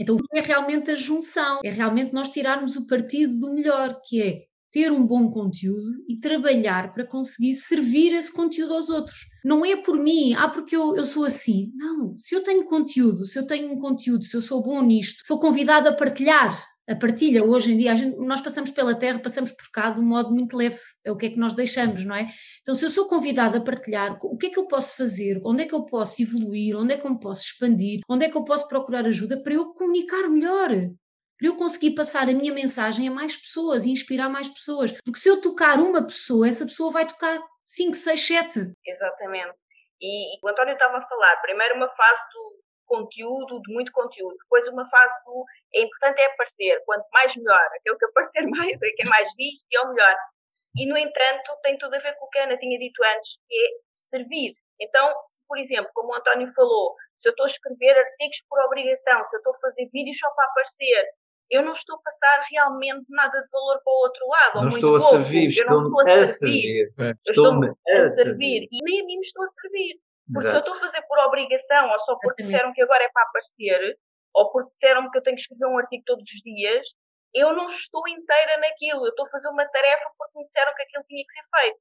[0.00, 4.52] Então é realmente a junção, é realmente nós tirarmos o partido do melhor, que é
[4.72, 9.26] ter um bom conteúdo e trabalhar para conseguir servir esse conteúdo aos outros.
[9.44, 11.70] Não é por mim, ah, porque eu, eu sou assim.
[11.74, 15.24] Não, se eu tenho conteúdo, se eu tenho um conteúdo, se eu sou bom nisto,
[15.26, 17.44] sou convidada a partilhar, a partilha.
[17.44, 20.56] Hoje em dia, gente, nós passamos pela Terra, passamos por cá de um modo muito
[20.56, 22.26] leve, é o que é que nós deixamos, não é?
[22.60, 25.40] Então, se eu sou convidada a partilhar, o que é que eu posso fazer?
[25.44, 26.76] Onde é que eu posso evoluir?
[26.76, 28.00] Onde é que eu me posso expandir?
[28.08, 30.68] Onde é que eu posso procurar ajuda para eu comunicar melhor?
[30.68, 34.92] Para eu conseguir passar a minha mensagem a mais pessoas e inspirar mais pessoas.
[35.04, 38.72] Porque se eu tocar uma pessoa, essa pessoa vai tocar 5, 6, 7.
[38.86, 39.54] Exatamente.
[40.00, 44.36] E, e o António estava a falar, primeiro uma fase do, conteúdo, de muito conteúdo.
[44.42, 47.66] Depois uma fase do é importante é aparecer, quanto mais melhor.
[47.78, 50.16] Aquele que aparecer mais é que é mais visto e é o melhor.
[50.76, 53.38] E no entanto tem tudo a ver com o que a Ana tinha dito antes,
[53.46, 54.54] que é servir.
[54.80, 58.58] Então, se por exemplo, como o António falou, se eu estou a escrever artigos por
[58.64, 61.06] obrigação, se eu estou a fazer vídeos só para aparecer,
[61.50, 64.60] eu não estou a passar realmente nada de valor para o outro lado.
[64.62, 66.92] Não estou a servir, eu não estou a servir.
[66.96, 67.18] servir.
[67.28, 68.68] Estou a servir.
[68.72, 70.00] E nem a mim me estou a servir.
[70.26, 70.50] Porque Exato.
[70.50, 73.22] se eu estou a fazer por obrigação, ou só porque disseram que agora é para
[73.22, 73.98] aparecer,
[74.34, 76.88] ou porque disseram que eu tenho que escrever um artigo todos os dias,
[77.34, 79.04] eu não estou inteira naquilo.
[79.06, 81.78] Eu estou a fazer uma tarefa porque me disseram que aquilo tinha que ser feito.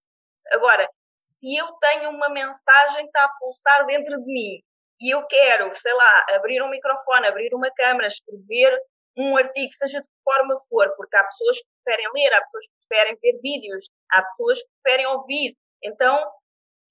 [0.53, 4.63] Agora, se eu tenho uma mensagem que está a pulsar dentro de mim
[4.99, 8.79] e eu quero, sei lá, abrir um microfone, abrir uma câmera, escrever
[9.17, 12.65] um artigo, seja de que forma for, porque há pessoas que preferem ler, há pessoas
[12.65, 15.57] que preferem ver vídeos, há pessoas que preferem ouvir.
[15.83, 16.31] Então,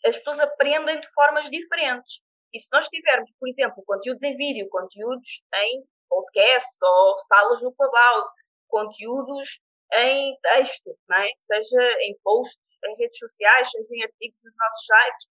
[0.05, 2.21] as pessoas aprendem de formas diferentes.
[2.53, 7.73] E se nós tivermos, por exemplo, conteúdos em vídeo, conteúdos em podcast ou salas no
[7.73, 8.31] Clubhouse,
[8.69, 9.61] conteúdos
[9.93, 11.29] em texto, é?
[11.41, 15.29] seja em posts, em redes sociais, seja em artigos nos nossos sites,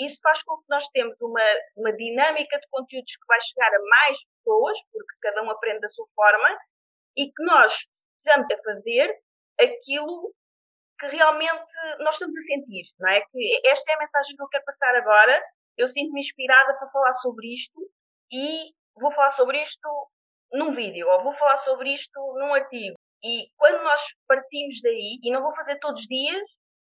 [0.00, 1.42] isso faz com que nós temos uma,
[1.76, 5.88] uma dinâmica de conteúdos que vai chegar a mais pessoas, porque cada um aprende da
[5.88, 6.58] sua forma,
[7.16, 9.20] e que nós estejamos a fazer
[9.60, 10.34] aquilo
[10.98, 13.20] que realmente nós estamos a sentir, não é?
[13.20, 15.42] Que esta é a mensagem que eu quero passar agora.
[15.76, 17.80] Eu sinto-me inspirada para falar sobre isto
[18.32, 19.88] e vou falar sobre isto
[20.52, 22.96] num vídeo ou vou falar sobre isto num artigo.
[23.24, 26.42] E quando nós partimos daí, e não vou fazer todos os dias,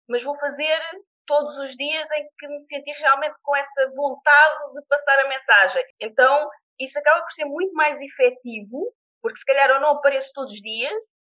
[0.08, 0.80] mas vou fazer
[1.26, 5.84] todos os dias em que me sentir realmente com essa vontade de passar a mensagem.
[6.00, 10.52] Então, isso acaba por ser muito mais efetivo, porque se calhar eu não apareço todos
[10.52, 10.92] os dias,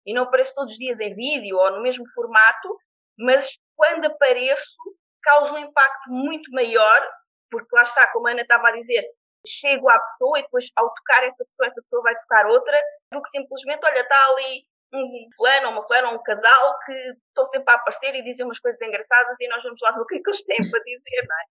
[0.08, 2.80] e não apareço todos os dias em vídeo ou no mesmo formato,
[3.20, 4.74] mas quando apareço
[5.22, 7.12] causa um impacto muito maior,
[7.52, 9.06] porque lá está, como a Ana estava a dizer,
[9.46, 13.22] chego à pessoa e depois ao tocar essa pessoa, essa pessoa vai tocar outra, do
[13.22, 16.94] que simplesmente, olha, está ali um fulano ou uma fulana ou um casal que
[17.28, 20.06] estão sempre a aparecer e dizem umas coisas engraçadas e nós vamos lá ver o
[20.06, 21.44] que é que eles têm para dizer, não é?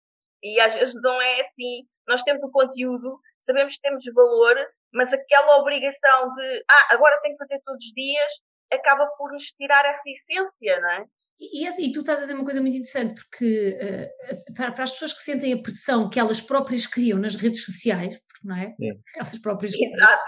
[0.45, 1.89] E às vezes não é assim.
[2.07, 4.57] Nós temos o conteúdo, sabemos que temos valor,
[4.95, 8.33] mas aquela obrigação de, ah, agora tenho que fazer todos os dias,
[8.73, 11.05] acaba por nos tirar essa essência, não é?
[11.41, 14.93] E, e, tu estás a dizer uma coisa muito interessante, porque uh, para, para, as
[14.93, 18.75] pessoas que sentem a pressão que elas próprias criam nas redes sociais, não é?
[18.81, 18.93] é.
[19.17, 19.73] Elas próprias.
[19.75, 20.23] Exato.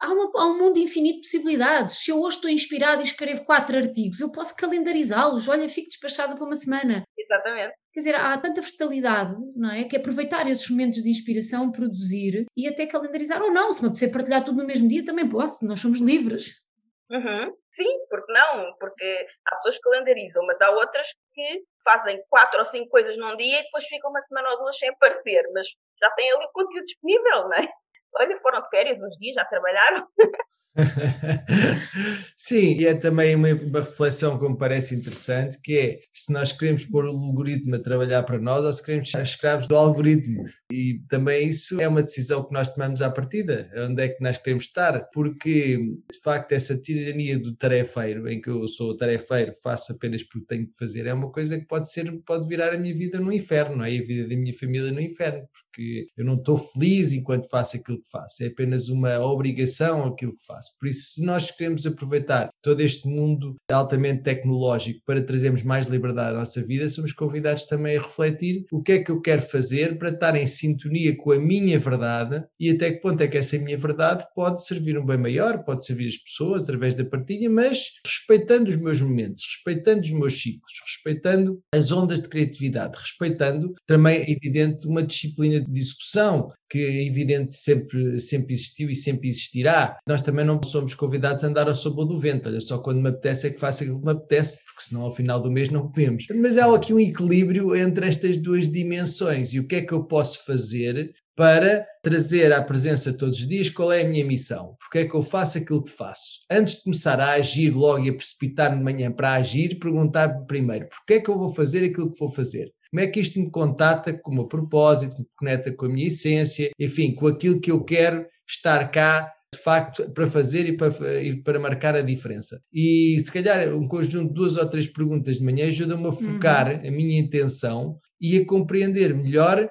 [0.00, 1.98] Há, uma, há, um mundo infinito de possibilidades.
[1.98, 5.46] Se eu hoje estou inspirada e escrevo quatro artigos, eu posso calendarizá-los.
[5.46, 7.04] Olha, fico despachada para uma semana.
[7.30, 7.74] Exatamente.
[7.92, 9.84] Quer dizer, há tanta versatilidade, não é?
[9.84, 13.40] Que aproveitar esses momentos de inspiração, produzir e até calendarizar.
[13.40, 15.64] Ou não, se me apetecer partilhar tudo no mesmo dia, também posso.
[15.64, 16.66] Nós somos livres.
[17.08, 17.54] Uhum.
[17.70, 18.76] Sim, porque não?
[18.78, 23.36] Porque há pessoas que calendarizam, mas há outras que fazem quatro ou cinco coisas num
[23.36, 25.66] dia e depois ficam uma semana ou duas sem aparecer, mas
[26.00, 27.68] já têm ali o conteúdo disponível, não é?
[28.16, 30.06] Olha, foram de férias uns dias, já trabalharam.
[32.36, 36.52] Sim, e é também uma, uma, reflexão que me parece interessante, que é se nós
[36.52, 40.44] queremos pôr o algoritmo a trabalhar para nós ou se queremos ser escravos do algoritmo.
[40.72, 44.38] E também isso é uma decisão que nós tomamos à partida, onde é que nós
[44.38, 45.76] queremos estar, porque
[46.10, 50.66] de facto essa tirania do tarefeiro, em que eu sou tarefeiro, faço apenas porque tenho
[50.66, 53.84] que fazer, é uma coisa que pode ser, pode virar a minha vida no inferno,
[53.84, 53.88] é?
[53.88, 57.98] A vida da minha família no inferno, porque eu não estou feliz enquanto faço aquilo
[57.98, 60.76] que faço, é apenas uma obrigação aquilo que faço espaço.
[60.78, 66.34] Por isso, se nós queremos aproveitar todo este mundo altamente tecnológico para trazermos mais liberdade
[66.34, 69.98] à nossa vida, somos convidados também a refletir o que é que eu quero fazer
[69.98, 73.58] para estar em sintonia com a minha verdade e até que ponto é que essa
[73.58, 77.92] minha verdade pode servir um bem maior, pode servir as pessoas através da partilha, mas
[78.04, 84.18] respeitando os meus momentos, respeitando os meus ciclos, respeitando as ondas de criatividade, respeitando também,
[84.18, 89.98] é evidente, uma disciplina de execução que é evidente sempre, sempre existiu e sempre existirá.
[90.06, 92.48] Nós também não somos convidados a andar ao sombra do vento.
[92.48, 95.14] Olha, só quando me apetece é que faço aquilo que me apetece, porque senão ao
[95.14, 96.26] final do mês não comemos.
[96.34, 100.04] Mas há aqui um equilíbrio entre estas duas dimensões e o que é que eu
[100.04, 104.98] posso fazer para trazer à presença todos os dias qual é a minha missão, porque
[104.98, 106.40] é que eu faço aquilo que faço.
[106.50, 110.86] Antes de começar a agir logo e a precipitar-me de manhã para agir, perguntar-me primeiro,
[110.88, 112.70] porque é que eu vou fazer aquilo que vou fazer?
[112.90, 116.08] Como é que isto me contata com o meu propósito, me conecta com a minha
[116.08, 121.22] essência, enfim, com aquilo que eu quero estar cá de facto para fazer e para,
[121.22, 122.60] e para marcar a diferença.
[122.72, 126.68] E se calhar um conjunto de duas ou três perguntas de manhã ajuda-me a focar
[126.68, 126.88] uhum.
[126.88, 129.68] a minha intenção e a compreender melhor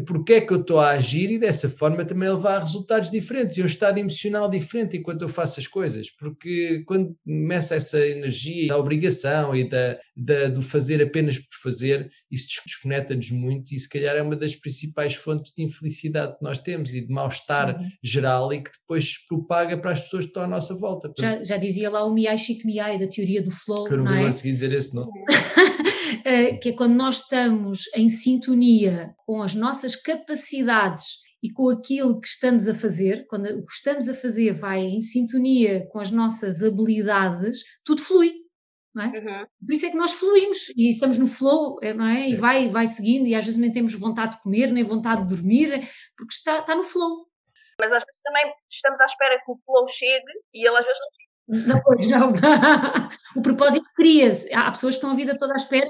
[0.00, 3.56] porque é que eu estou a agir e dessa forma também levar a resultados diferentes
[3.56, 8.68] e um estado emocional diferente enquanto eu faço as coisas, porque quando começa essa energia
[8.68, 13.88] da obrigação e da, da, do fazer apenas por fazer, isso desconecta-nos muito e se
[13.88, 17.88] calhar é uma das principais fontes de infelicidade que nós temos e de mal-estar uhum.
[18.02, 21.12] geral e que depois se propaga para as pessoas que estão à nossa volta.
[21.18, 24.12] Já, já dizia lá o Miyai Csikszentmihalyi da teoria do flow, que eu não, não
[24.12, 24.26] vou é?
[24.26, 25.10] conseguir dizer esse nome.
[26.30, 31.04] Eh, que é quando nós estamos em sintonia com as nossas capacidades
[31.42, 35.00] e com aquilo que estamos a fazer, quando o que estamos a fazer vai em
[35.00, 38.34] sintonia com as nossas habilidades, tudo flui.
[38.98, 39.04] É?
[39.04, 39.46] Uhum.
[39.64, 42.28] Por isso é que nós fluímos e estamos no flow, é, não é?
[42.28, 45.34] E vai, vai seguindo, e às vezes nem temos vontade de comer, nem vontade de
[45.34, 45.80] dormir,
[46.14, 47.26] porque está, está no flow.
[47.80, 51.00] Mas às vezes também estamos à espera que o flow chegue e ele às vezes
[51.00, 51.27] não chega.
[51.48, 52.32] Não, pois não.
[53.34, 54.52] o propósito cria-se.
[54.52, 55.88] Há pessoas que estão a vida toda à espera.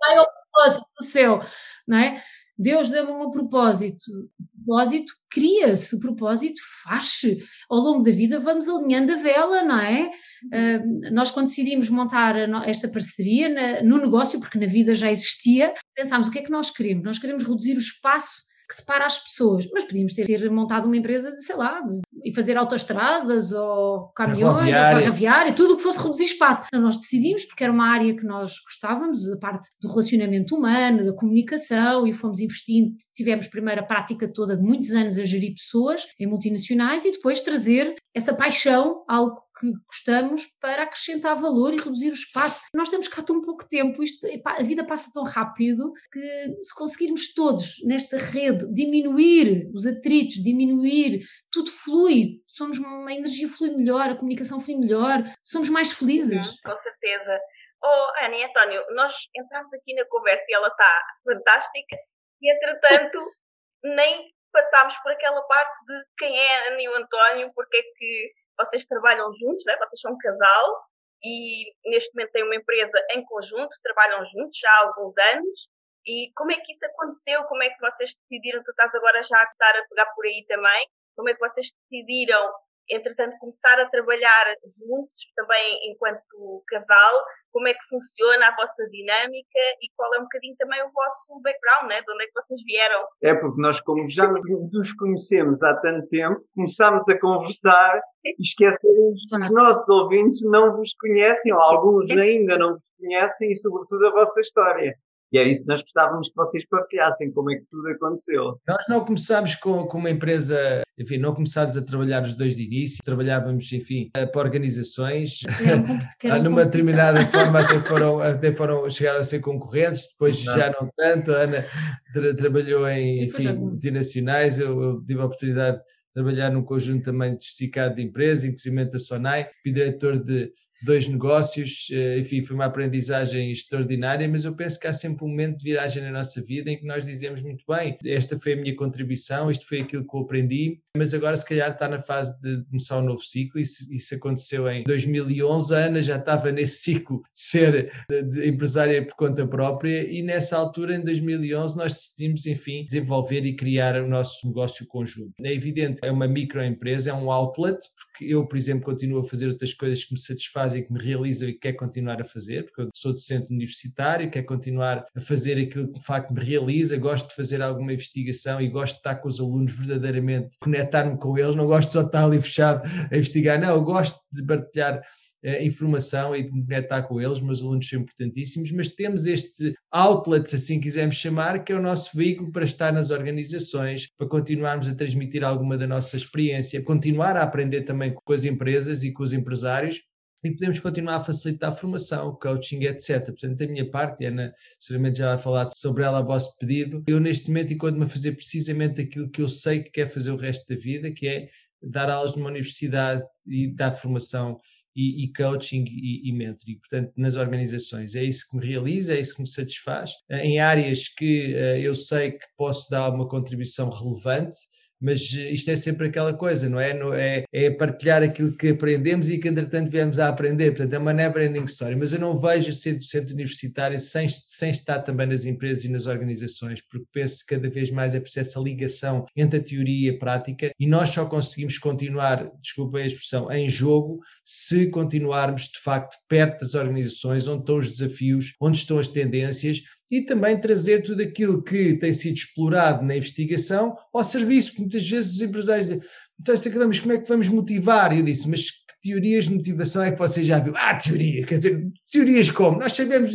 [0.00, 1.40] Vai ao propósito do céu,
[1.86, 2.22] não é?
[2.58, 4.02] Deus deu-me um propósito.
[4.38, 7.38] O propósito cria-se, o propósito faz-se.
[7.68, 10.10] Ao longo da vida vamos alinhando a vela, não é?
[10.44, 15.74] Uh, nós, quando decidimos montar esta parceria na, no negócio, porque na vida já existia,
[15.94, 17.04] pensámos o que é que nós queremos?
[17.04, 20.96] Nós queremos reduzir o espaço que separa as pessoas, mas podíamos ter, ter montado uma
[20.96, 25.82] empresa de, sei lá, de, e fazer autoestradas ou caminhões ou ferroviária, tudo o que
[25.82, 26.64] fosse reduzir espaço.
[26.66, 31.04] Então, nós decidimos, porque era uma área que nós gostávamos, a parte do relacionamento humano,
[31.04, 35.54] da comunicação, e fomos investindo, tivemos primeiro a prática toda de muitos anos a gerir
[35.54, 41.78] pessoas em multinacionais e depois trazer essa paixão, algo que gostamos, para acrescentar valor e
[41.78, 42.62] reduzir o espaço.
[42.74, 47.34] Nós temos cá tão pouco tempo, isto, a vida passa tão rápido que se conseguirmos
[47.34, 54.16] todos nesta rede diminuir os atritos, diminuir, tudo flui, somos uma energia flui melhor, a
[54.16, 56.46] comunicação flui melhor, somos mais felizes.
[56.46, 57.40] Uhum, com certeza.
[57.84, 61.96] Oh, Ana e António, nós entramos aqui na conversa e ela está fantástica
[62.40, 63.18] e entretanto
[63.82, 67.82] nem passámos por aquela parte de quem é a Ana e o António, porque é
[67.82, 68.32] que
[68.64, 69.76] vocês trabalham juntos, né?
[69.76, 70.84] vocês são um casal
[71.22, 75.68] e neste momento têm uma empresa em conjunto, trabalham juntos já há alguns anos.
[76.04, 77.44] E como é que isso aconteceu?
[77.44, 78.62] Como é que vocês decidiram?
[78.64, 80.88] Tu estás agora já a estar a pegar por aí também.
[81.14, 82.52] Como é que vocês decidiram
[82.90, 89.58] entretanto, começar a trabalhar juntos também enquanto casal, como é que funciona a vossa dinâmica
[89.80, 92.02] e qual é um bocadinho também o vosso background, né?
[92.02, 93.06] de onde é que vocês vieram?
[93.22, 99.24] É porque nós, como já nos conhecemos há tanto tempo, começámos a conversar e esquecemos
[99.28, 104.06] que os nossos ouvintes não vos conhecem, ou alguns ainda não vos conhecem, e sobretudo
[104.06, 104.96] a vossa história.
[105.32, 108.60] E é isso que nós gostávamos que vocês partilhassem, como é que tudo aconteceu.
[108.68, 112.64] Nós não começámos com, com uma empresa, enfim, não começámos a trabalhar os dois de
[112.64, 115.40] início, trabalhávamos, enfim, eh, para organizações,
[116.44, 120.54] numa determinada forma até foram, até foram, chegaram a ser concorrentes, depois não.
[120.54, 121.64] já não tanto, a Ana
[122.12, 127.34] tra trabalhou em, enfim, multinacionais, eu, eu tive a oportunidade de trabalhar num conjunto também
[127.34, 130.52] diversificado de empresas, inclusive a Sonai, fui diretor de
[130.84, 135.28] dois negócios, eh, enfim, foi uma aprendizagem extraordinária, mas eu penso que há sempre um
[135.28, 138.56] momento de viragem na nossa vida em que nós dizemos muito bem, esta foi a
[138.56, 142.38] minha contribuição, isto foi aquilo que eu aprendi, mas agora se calhar está na fase
[142.40, 146.82] de começar um novo ciclo, isso, isso aconteceu em 2011, a Ana já estava nesse
[146.82, 152.46] ciclo de ser de, empresária por conta própria e nessa altura, em 2011, nós decidimos,
[152.46, 155.32] enfim, desenvolver e criar o nosso negócio conjunto.
[155.42, 159.48] É evidente, é uma microempresa, é um outlet, porque eu, por exemplo, continuo a fazer
[159.48, 162.64] outras coisas que me satisfazem e que me realiza e que quer continuar a fazer,
[162.64, 166.96] porque eu sou docente universitário, quero continuar a fazer aquilo que de facto me realiza,
[166.96, 171.36] gosto de fazer alguma investigação e gosto de estar com os alunos verdadeiramente, conectar-me com
[171.38, 175.02] eles, não gosto de só estar ali fechado a investigar, não, eu gosto de partilhar
[175.44, 179.74] eh, informação e de me conectar com eles, meus alunos são importantíssimos, mas temos este
[179.90, 184.28] outlet, se assim quisermos chamar, que é o nosso veículo para estar nas organizações, para
[184.28, 189.10] continuarmos a transmitir alguma da nossa experiência, continuar a aprender também com as empresas e
[189.12, 190.00] com os empresários,
[190.44, 193.26] e podemos continuar a facilitar a formação, coaching, etc.
[193.26, 197.04] Portanto, da minha parte, e Ana seguramente já vai falar sobre ela a vosso pedido,
[197.06, 200.36] eu neste momento encontro-me a fazer precisamente aquilo que eu sei que quer fazer o
[200.36, 201.48] resto da vida, que é
[201.82, 204.60] dar aulas numa universidade e dar formação
[204.94, 208.14] e, e coaching e, e, mentoring, portanto, nas organizações.
[208.14, 210.12] É isso que me realiza, é isso que me satisfaz.
[210.30, 214.58] Em áreas que uh, eu sei que posso dar uma contribuição relevante,
[215.02, 216.92] mas eh, isto é sempre aquela coisa, não é?
[217.16, 221.12] É, é partilhar aquilo que aprendemos e que entretanto viemos a aprender, portanto é uma
[221.12, 225.44] never ending story, mas eu não vejo centro, centro universitário sem, sem estar também nas
[225.44, 229.58] empresas e nas organizações, porque penso que cada vez mais é preciso essa ligação entre
[229.58, 230.70] a teoria e a prática.
[230.78, 236.60] E nós só conseguimos continuar, desculpem a expressão, em jogo se continuarmos de facto perto
[236.60, 239.82] das organizações, onde estão os desafios, onde estão as tendências
[240.12, 244.74] e também trazer tudo aquilo que tem sido explorado na investigação ao serviço.
[244.78, 246.02] Muitas vezes os empresários dizem,
[246.38, 246.54] então,
[247.00, 248.14] como é que vamos motivar?
[248.14, 248.66] Eu disse, mas
[249.02, 250.72] teorias de motivação é que você já viu?
[250.76, 252.78] Ah, teoria, quer dizer, teorias como?
[252.78, 253.34] Nós sabemos,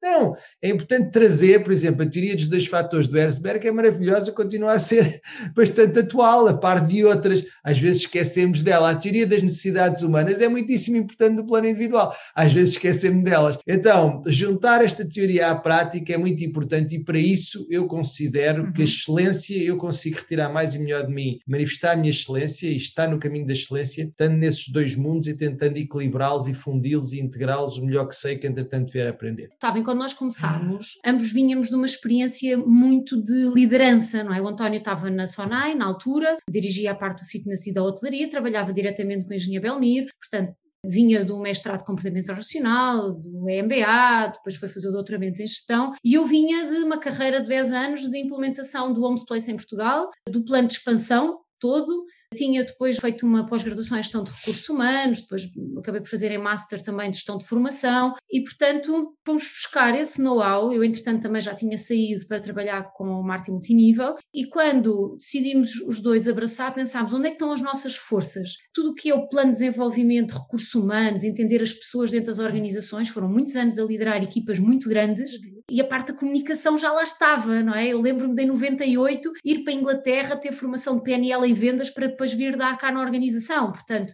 [0.00, 4.30] não, é importante trazer, por exemplo, a teoria dos dois fatores do Herzberg é maravilhosa,
[4.30, 5.20] continua a ser
[5.56, 8.90] bastante atual, a par de outras, às vezes esquecemos dela.
[8.90, 13.58] A teoria das necessidades humanas é muitíssimo importante no plano individual, às vezes esquecemos delas.
[13.66, 18.72] Então, juntar esta teoria à prática é muito importante e para isso eu considero uhum.
[18.72, 22.68] que a excelência eu consigo retirar mais e melhor de mim, manifestar a minha excelência
[22.68, 27.12] e estar no caminho da excelência, estando nesses dois mundos e tentando equilibrá-los e fundi-los
[27.12, 29.50] e integrá-los o melhor que sei que entretanto vier a aprender.
[29.60, 34.40] Sabem quando nós começámos, ambos vínhamos de uma experiência muito de liderança, não é?
[34.40, 38.28] O António estava na Sonai, na altura, dirigia a parte do fitness e da hotelaria,
[38.28, 44.32] trabalhava diretamente com a engenharia Belmir, portanto, vinha do mestrado de comportamento racional, do MBA,
[44.34, 47.72] depois foi fazer o doutoramento em gestão, e eu vinha de uma carreira de 10
[47.72, 52.04] anos de implementação do Homes Place em Portugal, do plano de expansão todo,
[52.34, 55.48] tinha depois feito uma pós-graduação em gestão de recursos humanos, depois
[55.78, 60.20] acabei por fazer em master também de gestão de formação e, portanto, fomos buscar esse
[60.22, 60.72] know-how.
[60.72, 65.74] Eu, entretanto, também já tinha saído para trabalhar com o marketing multinível e quando decidimos
[65.86, 68.50] os dois abraçar, pensámos onde é que estão as nossas forças?
[68.72, 72.26] Tudo o que é o plano de desenvolvimento de recursos humanos, entender as pessoas dentro
[72.26, 75.30] das organizações, foram muitos anos a liderar equipas muito grandes
[75.70, 77.88] e a parte da comunicação já lá estava, não é?
[77.88, 81.90] Eu lembro-me de em 98 ir para a Inglaterra ter formação de PNL em vendas
[81.90, 83.70] para depois vir dar cá na organização.
[83.70, 84.12] Portanto,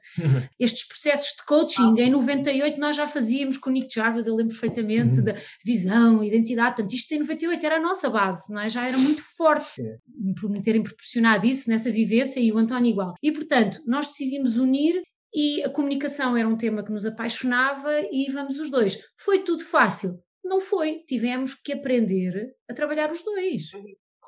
[0.60, 4.52] estes processos de coaching, em 98 nós já fazíamos com o Nick Jarvis, eu lembro
[4.52, 5.24] perfeitamente uhum.
[5.24, 5.34] da
[5.64, 8.68] visão, identidade, portanto, isto em 98 era a nossa base, não é?
[8.68, 9.82] Já era muito forte
[10.38, 13.14] por me terem proporcionado isso nessa vivência e o António igual.
[13.22, 15.02] E, portanto, nós decidimos unir
[15.34, 18.98] e a comunicação era um tema que nos apaixonava e vamos os dois.
[19.18, 20.10] Foi tudo fácil?
[20.44, 21.00] Não foi.
[21.08, 23.70] Tivemos que aprender a trabalhar os dois.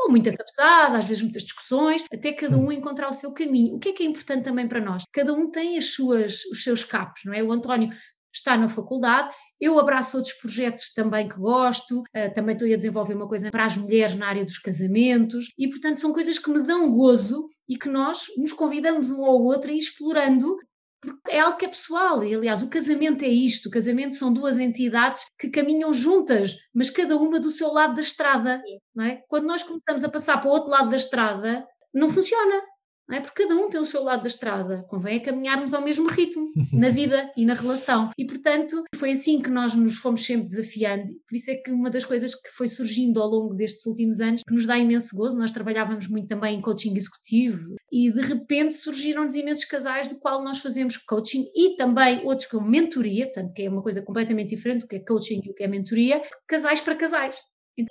[0.01, 3.75] Uhum com muita cabeçada, às vezes muitas discussões, até cada um encontrar o seu caminho.
[3.75, 5.03] O que é que é importante também para nós?
[5.13, 7.43] Cada um tem as suas, os seus capos, não é?
[7.43, 7.91] O António
[8.33, 13.15] está na faculdade, eu abraço outros projetos também que gosto, uh, também estou a desenvolver
[13.15, 16.63] uma coisa para as mulheres na área dos casamentos, e portanto são coisas que me
[16.63, 20.55] dão gozo e que nós nos convidamos um ao outro a ir explorando
[21.01, 24.33] porque é algo que é pessoal, e aliás, o casamento é isto: o casamento são
[24.33, 28.63] duas entidades que caminham juntas, mas cada uma do seu lado da estrada.
[29.01, 29.17] É?
[29.29, 32.63] Quando nós começamos a passar para o outro lado da estrada, não funciona
[33.09, 33.21] não é?
[33.21, 36.51] Porque cada um tem o seu lado da estrada, convém é caminharmos ao mesmo ritmo
[36.73, 38.11] na vida e na relação.
[38.19, 41.13] E portanto, foi assim que nós nos fomos sempre desafiando.
[41.29, 44.43] Por isso é que uma das coisas que foi surgindo ao longo destes últimos anos,
[44.47, 48.75] que nos dá imenso gozo, nós trabalhávamos muito também em coaching executivo e de repente
[48.75, 53.63] surgiram-nos imensos casais do qual nós fazemos coaching e também outros com mentoria, portanto, que
[53.63, 56.81] é uma coisa completamente diferente do que é coaching e o que é mentoria, casais
[56.81, 57.37] para casais.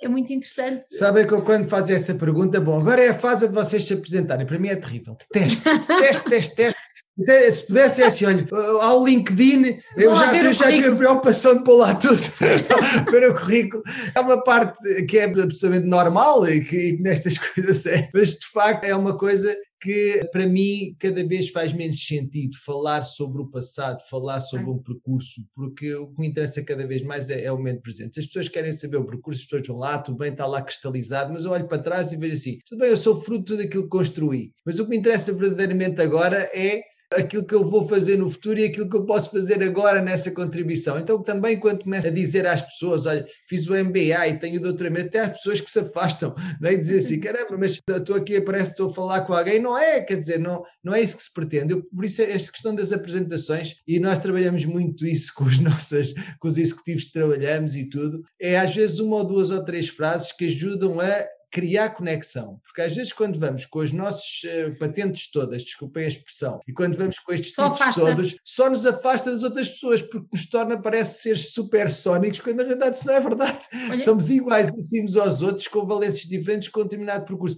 [0.00, 0.84] É muito interessante.
[0.96, 3.94] Sabem que eu, quando fazem essa pergunta, bom, agora é a fase de vocês se
[3.94, 4.46] apresentarem.
[4.46, 5.16] Para mim é terrível.
[5.32, 6.86] Detesto, detesto, detesto, detesto.
[7.16, 8.46] Se pudesse, é assim, olha,
[8.82, 12.20] ao LinkedIn, eu Vou já, eu já tive a preocupação de pôr lá tudo
[13.08, 13.82] para o currículo.
[14.14, 18.84] É uma parte que é absolutamente normal e que nestas coisas é, mas de facto
[18.84, 19.56] é uma coisa
[19.86, 24.82] que para mim cada vez faz menos sentido falar sobre o passado, falar sobre um
[24.82, 28.14] percurso, porque o que me interessa cada vez mais é, é, o momento presente.
[28.14, 30.60] Se as pessoas querem saber o percurso, as pessoas vão lá, tudo bem, está lá
[30.60, 33.44] cristalizado, mas eu olho para trás e vejo assim, tudo bem, eu sou fruto de
[33.44, 36.82] tudo aquilo que construí, mas o que me interessa verdadeiramente agora é
[37.12, 40.30] aquilo que eu vou fazer no futuro e aquilo que eu posso fazer agora nessa
[40.30, 40.98] contribuição.
[40.98, 44.62] Então, também quando começo a dizer às pessoas, olha, fiz o MBA e tenho o
[44.62, 46.72] doutoramento, até há pessoas que se afastam, não é?
[46.72, 49.60] E dizem assim, caramba, mas estou aqui, parece que estou a falar com alguém.
[49.60, 51.72] Não é, quer dizer, não, não é isso que se pretende.
[51.72, 56.14] Eu, por isso, esta questão das apresentações, e nós trabalhamos muito isso com os nossos,
[56.38, 59.88] com os executivos que trabalhamos e tudo, é às vezes uma ou duas ou três
[59.88, 64.78] frases que ajudam a criar conexão, porque às vezes quando vamos com as nossas uh,
[64.78, 69.30] patentes todas, desculpem a expressão, e quando vamos com estes só todos, só nos afasta
[69.30, 73.20] das outras pessoas, porque nos torna, parece ser supersónicos, quando na realidade isso não é
[73.20, 73.58] verdade.
[73.88, 73.98] Olha.
[73.98, 77.56] Somos iguais uns aos outros, com valências diferentes, com um determinado percurso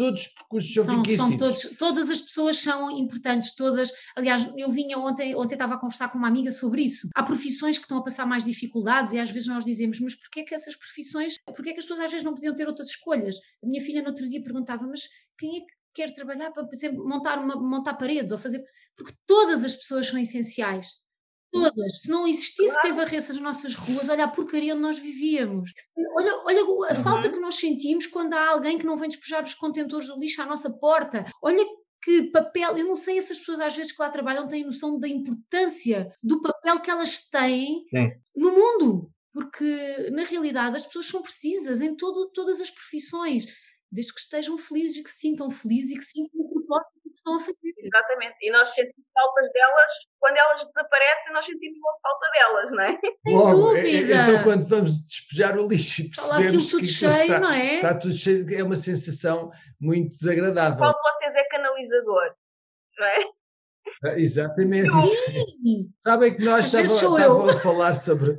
[0.00, 1.28] todos os percursos são, são riquíssimos.
[1.28, 3.92] São todos, todas as pessoas são importantes, todas.
[4.16, 7.10] Aliás, eu vinha ontem, ontem estava a conversar com uma amiga sobre isso.
[7.14, 10.40] Há profissões que estão a passar mais dificuldades e às vezes nós dizemos, mas porquê
[10.40, 12.88] é que essas profissões, porquê é que as pessoas às vezes não podiam ter outras
[12.88, 13.36] escolhas?
[13.62, 15.02] A minha filha no outro dia perguntava, mas
[15.38, 18.64] quem é que quer trabalhar para, por exemplo, montar, uma, montar paredes ou fazer.
[18.96, 20.86] Porque todas as pessoas são essenciais.
[21.52, 22.00] Todas.
[22.02, 22.80] Se não existisse claro.
[22.82, 25.72] quem varresse as nossas ruas, olha a porcaria onde nós vivíamos.
[26.16, 27.02] Olha, olha a uhum.
[27.02, 30.40] falta que nós sentimos quando há alguém que não vem despejar os contentores do lixo
[30.40, 31.24] à nossa porta.
[31.42, 31.64] Olha
[32.02, 35.08] que papel, eu não sei, essas pessoas às vezes que lá trabalham têm noção da
[35.08, 38.10] importância do papel que elas têm Sim.
[38.34, 39.10] no mundo.
[39.32, 43.46] Porque, na realidade, as pessoas são precisas em todo, todas as profissões
[43.90, 47.36] desde que estejam felizes e que se sintam felizes e que sintam o propósito estão
[47.36, 47.74] a fazer.
[47.78, 52.82] Exatamente, e nós sentimos faltas delas, quando elas desaparecem, nós sentimos uma falta delas, não
[52.82, 53.00] é?
[53.26, 54.14] Sem Logo, é, é, dúvida.
[54.14, 57.74] Então, quando vamos despejar o lixo e percebemos tudo que cheio, está, não é?
[57.76, 59.50] está tudo cheio, é uma sensação
[59.80, 60.78] muito desagradável.
[60.78, 62.34] Qual de vocês é canalizador,
[62.98, 63.18] não é?
[64.04, 64.90] Ah, exatamente.
[64.90, 65.92] Sim.
[66.00, 68.38] Sabem que nós estávamos a falar sobre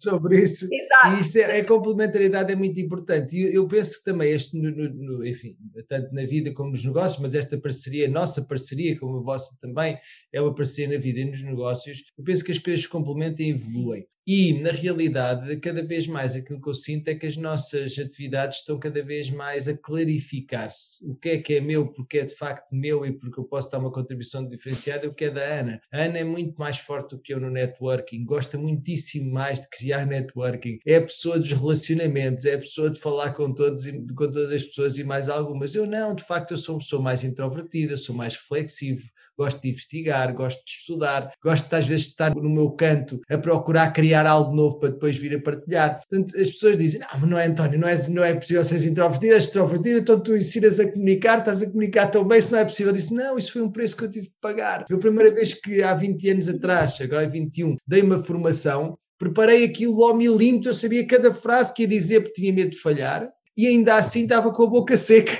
[0.00, 0.66] sobre isso.
[0.72, 1.16] Exato.
[1.16, 3.36] E isso é, a complementaridade é muito importante.
[3.36, 5.56] E eu penso que também este, no, no, enfim,
[5.88, 9.98] tanto na vida como nos negócios, mas esta parceria, nossa parceria, como a vossa também,
[10.32, 12.02] é uma parceria na vida e nos negócios.
[12.16, 14.06] Eu penso que as coisas se complementam e evoluem.
[14.26, 18.58] E, na realidade, cada vez mais aquilo que eu sinto é que as nossas atividades
[18.58, 21.08] estão cada vez mais a clarificar-se.
[21.08, 23.70] O que é que é meu, porque é de facto meu e porque eu posso
[23.70, 25.80] dar uma contribuição diferenciada, é o que é da Ana.
[25.92, 29.68] A Ana é muito mais forte do que eu no networking, gosta muitíssimo mais de
[29.68, 30.80] criar networking.
[30.84, 34.50] É a pessoa dos relacionamentos, é a pessoa de falar com, todos e, com todas
[34.50, 35.76] as pessoas e mais algumas.
[35.76, 39.04] Eu não, de facto, eu sou uma pessoa mais introvertida, sou mais reflexivo,
[39.36, 43.38] gosto de investigar, gosto de estudar, gosto às vezes de estar no meu canto a
[43.38, 46.00] procurar criar algo novo para depois vir a partilhar.
[46.00, 48.84] Portanto, as pessoas dizem, não, mas não é António, não é, não é possível ser
[48.88, 52.58] introvertida, és extrovertida, então tu ensinas a comunicar, estás a comunicar tão bem, se não
[52.58, 52.92] é possível.
[52.92, 54.84] Eu disse, não, isso foi um preço que eu tive de pagar.
[54.88, 58.98] Foi a primeira vez que há 20 anos atrás, agora é 21, dei uma formação
[59.18, 62.78] preparei aquilo ao milímetro, eu sabia cada frase que ia dizer porque tinha medo de
[62.78, 63.26] falhar,
[63.56, 65.32] e ainda assim estava com a boca seca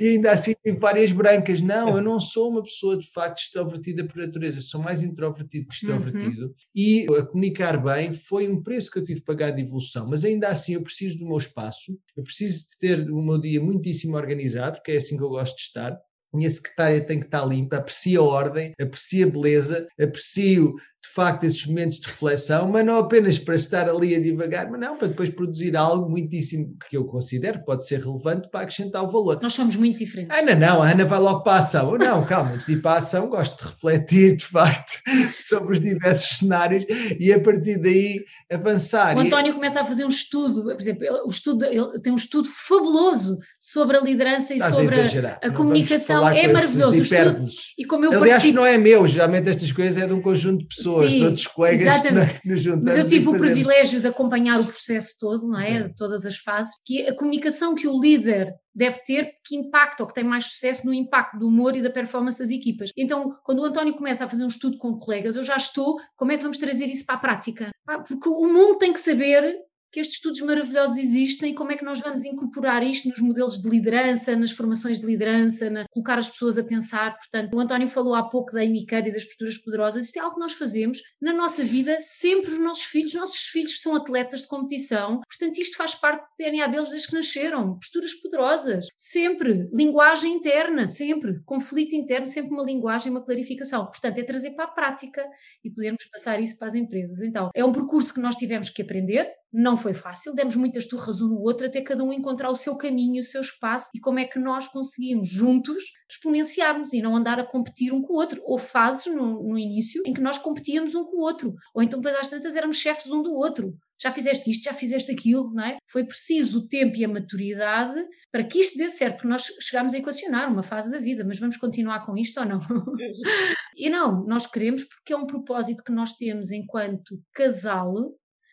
[0.00, 1.60] e ainda assim tem várias brancas.
[1.60, 5.74] Não, eu não sou uma pessoa de facto extrovertida por natureza, sou mais introvertido que
[5.74, 6.54] extrovertido uhum.
[6.74, 10.24] e a comunicar bem foi um preço que eu tive que pagar de evolução, mas
[10.24, 14.16] ainda assim eu preciso do meu espaço, eu preciso de ter o meu dia muitíssimo
[14.16, 15.98] organizado, porque é assim que eu gosto de estar.
[16.34, 21.44] Minha secretária tem que estar limpa, aprecia a ordem, aprecia a beleza, aprecio de facto
[21.44, 25.08] esses momentos de reflexão, mas não apenas para estar ali a divagar, mas não, para
[25.08, 29.40] depois produzir algo muitíssimo que eu considero que pode ser relevante para acrescentar o valor.
[29.42, 30.36] Nós somos muito diferentes.
[30.36, 31.98] Ana não, a Ana vai logo para a ação.
[31.98, 34.92] Não, calma, antes de ir para a ação, gosto de refletir de facto
[35.34, 36.84] sobre os diversos cenários
[37.18, 39.16] e a partir daí avançar.
[39.16, 42.48] O António começa a fazer um estudo, por exemplo, o estudo, ele tem um estudo
[42.48, 44.94] fabuloso sobre a liderança e Estás sobre
[45.26, 46.28] a, a comunicação.
[46.28, 47.02] É maravilhoso.
[47.02, 47.46] Estudo,
[47.76, 48.56] e como eu Aliás, participo...
[48.56, 51.40] não é meu, geralmente estas coisas é de um conjunto de pessoas pessoas, Sim, todos
[51.40, 52.40] os colegas exatamente.
[52.40, 52.84] que nos juntamos.
[52.84, 55.88] Mas eu tive o privilégio de acompanhar o processo todo, não é?
[55.88, 60.06] De todas as fases, que a comunicação que o líder deve ter que impacta ou
[60.06, 62.90] que tem mais sucesso no impacto do humor e da performance das equipas.
[62.96, 66.32] Então, quando o António começa a fazer um estudo com colegas, eu já estou, como
[66.32, 67.70] é que vamos trazer isso para a prática?
[68.06, 69.58] Porque o mundo tem que saber
[69.92, 73.60] que estes estudos maravilhosos existem e como é que nós vamos incorporar isto nos modelos
[73.60, 77.16] de liderança, nas formações de liderança, na, colocar as pessoas a pensar.
[77.18, 80.06] Portanto, o António falou há pouco da Cuddy e das posturas poderosas.
[80.06, 83.12] Isto é algo que nós fazemos na nossa vida, sempre os nossos filhos.
[83.12, 87.14] Nossos filhos são atletas de competição, portanto, isto faz parte do DNA deles desde que
[87.14, 87.74] nasceram.
[87.78, 89.68] Posturas poderosas, sempre.
[89.72, 91.40] Linguagem interna, sempre.
[91.44, 93.86] Conflito interno, sempre uma linguagem, uma clarificação.
[93.86, 95.22] Portanto, é trazer para a prática
[95.62, 97.20] e podermos passar isso para as empresas.
[97.20, 101.20] Então, é um percurso que nós tivemos que aprender, não foi fácil, demos muitas turras
[101.20, 104.18] um no outro até cada um encontrar o seu caminho, o seu espaço e como
[104.18, 108.40] é que nós conseguimos juntos exponenciarmos e não andar a competir um com o outro.
[108.44, 112.00] Houve fases no, no início em que nós competíamos um com o outro, ou então
[112.00, 113.74] depois às tantas éramos chefes um do outro.
[114.00, 115.76] Já fizeste isto, já fizeste aquilo, não é?
[115.88, 119.94] Foi preciso o tempo e a maturidade para que isto dê certo, porque nós chegámos
[119.94, 122.58] a equacionar uma fase da vida, mas vamos continuar com isto ou não?
[123.76, 127.94] e não, nós queremos porque é um propósito que nós temos enquanto casal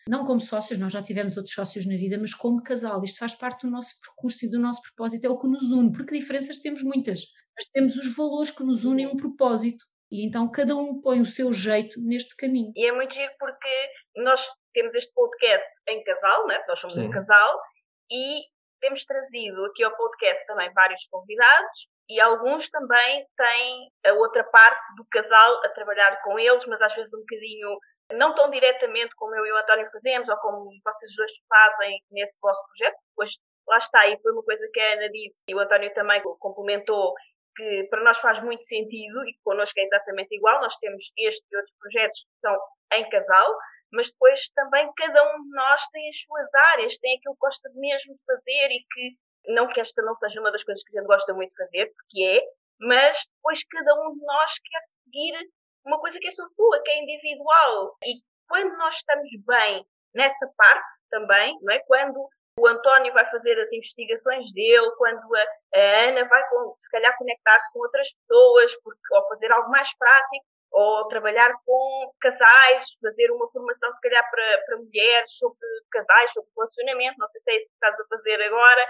[0.07, 3.03] não como sócios, nós já tivemos outros sócios na vida, mas como casal.
[3.03, 5.91] Isto faz parte do nosso percurso e do nosso propósito, é o que nos une,
[5.91, 7.21] porque diferenças temos muitas,
[7.55, 9.83] mas temos os valores que nos unem um propósito.
[10.11, 12.71] E então cada um põe o seu jeito neste caminho.
[12.75, 14.43] E é muito giro porque nós
[14.73, 16.63] temos este podcast em casal, né?
[16.67, 17.07] nós somos Sim.
[17.07, 17.59] um casal,
[18.11, 18.41] e
[18.81, 24.95] temos trazido aqui ao podcast também vários convidados e alguns também têm a outra parte
[24.95, 27.77] do casal a trabalhar com eles, mas às vezes um bocadinho
[28.13, 32.39] não tão diretamente como eu e o António fazemos, ou como vocês dois fazem nesse
[32.41, 33.31] vosso projeto, depois
[33.67, 37.13] lá está, e foi uma coisa que a Ana disse e o António também complementou,
[37.55, 40.61] que para nós faz muito sentido e que connosco é exatamente igual.
[40.61, 42.57] Nós temos este e outros projetos que são
[42.93, 43.55] em casal,
[43.91, 47.69] mas depois também cada um de nós tem as suas áreas, tem aquilo que gosta
[47.75, 51.01] mesmo de fazer e que não que esta não seja uma das coisas que a
[51.01, 52.41] gente gosta muito de fazer, porque é,
[52.79, 55.49] mas depois cada um de nós quer seguir
[55.89, 56.45] uma coisa que é só
[56.83, 57.97] que é individual.
[58.05, 61.79] E quando nós estamos bem nessa parte também, não é?
[61.79, 62.29] Quando
[62.59, 66.41] o António vai fazer as investigações dele, quando a, Ana vai,
[66.79, 72.13] se calhar, conectar-se com outras pessoas, porque, ou fazer algo mais prático, ou trabalhar com
[72.19, 77.41] casais, fazer uma formação, se calhar, para, para mulheres sobre casais, sobre relacionamento, não sei
[77.41, 78.87] se é isso que estás a fazer agora.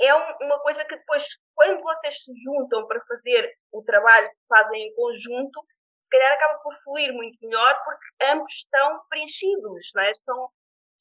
[0.00, 1.24] É um, uma coisa que depois,
[1.54, 5.64] quando vocês se juntam para fazer o trabalho que fazem em conjunto,
[6.12, 10.10] calhar acaba por fluir muito melhor, porque ambos estão preenchidos, não é?
[10.10, 10.48] estão,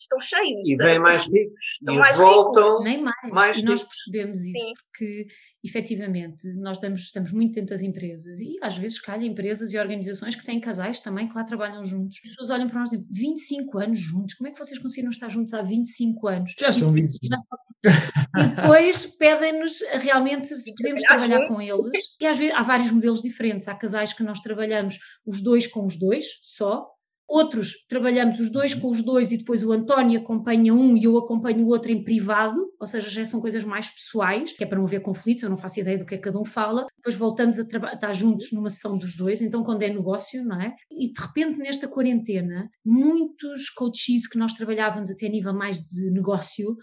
[0.02, 0.70] estão cheios.
[0.70, 1.78] E vêm mais ricos.
[1.82, 2.84] e mais voltam ricos.
[2.84, 3.32] Nem mais.
[3.32, 4.74] mais e nós percebemos isso Sim.
[4.74, 5.28] porque,
[5.64, 10.36] efetivamente, nós damos, estamos muito dentro das empresas e às vezes calha empresas e organizações
[10.36, 12.20] que têm casais também que lá trabalham juntos.
[12.24, 15.10] As pessoas olham para nós e dizem, 25 anos juntos, como é que vocês conseguiram
[15.10, 16.54] estar juntos há 25 anos?
[16.60, 17.26] Já são 25.
[17.26, 17.38] Já,
[17.84, 22.16] e depois pedem-nos realmente se podemos trabalhar com eles.
[22.20, 23.68] E às vezes há vários modelos diferentes.
[23.68, 26.88] Há casais que nós trabalhamos os dois com os dois, só,
[27.34, 31.18] Outros trabalhamos os dois com os dois e depois o António acompanha um e eu
[31.18, 34.78] acompanho o outro em privado, ou seja, já são coisas mais pessoais, que é para
[34.78, 36.86] não haver conflitos, eu não faço ideia do que é que cada um fala.
[36.98, 40.76] Depois voltamos a estar juntos numa sessão dos dois, então quando é negócio, não é?
[40.92, 46.12] E de repente nesta quarentena, muitos coaches que nós trabalhávamos até a nível mais de
[46.12, 46.76] negócio,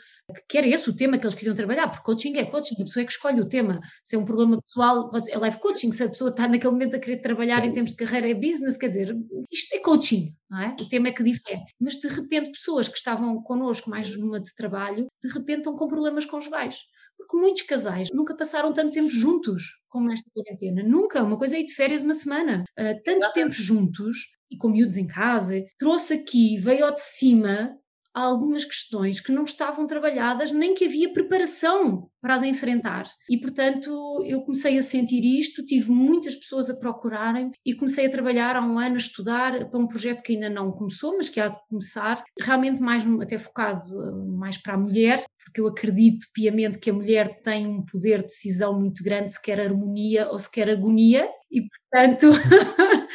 [0.49, 3.03] que era esse o tema que eles queriam trabalhar, porque coaching é coaching, a pessoa
[3.03, 3.81] é que escolhe o tema.
[4.03, 6.73] Se é um problema pessoal, pode ser, é life coaching, se a pessoa está naquele
[6.73, 9.15] momento a querer trabalhar em termos de carreira é business, quer dizer,
[9.53, 10.83] isto é coaching é?
[10.83, 11.61] O tema é que difere.
[11.81, 15.89] Mas de repente, pessoas que estavam connosco mais numa de trabalho, de repente estão com
[15.89, 16.79] problemas conjugais.
[17.17, 20.83] Porque muitos casais nunca passaram tanto tempo juntos como nesta quarentena.
[20.83, 21.23] Nunca.
[21.23, 22.65] Uma coisa é ir de férias uma semana.
[22.79, 27.77] Uh, tanto tempo juntos e com miúdos em casa, trouxe aqui, veio ao de cima
[28.19, 33.05] há algumas questões que não estavam trabalhadas, nem que havia preparação para as enfrentar.
[33.31, 33.89] E, portanto,
[34.27, 38.61] eu comecei a sentir isto, tive muitas pessoas a procurarem e comecei a trabalhar há
[38.61, 41.59] um ano, a estudar para um projeto que ainda não começou, mas que há de
[41.69, 46.91] começar, realmente mais até focado eh, mais para a mulher, porque eu acredito piamente que
[46.91, 50.69] a mulher tem um poder de decisão muito grande, se quer harmonia ou se quer
[50.69, 52.33] agonia, e portanto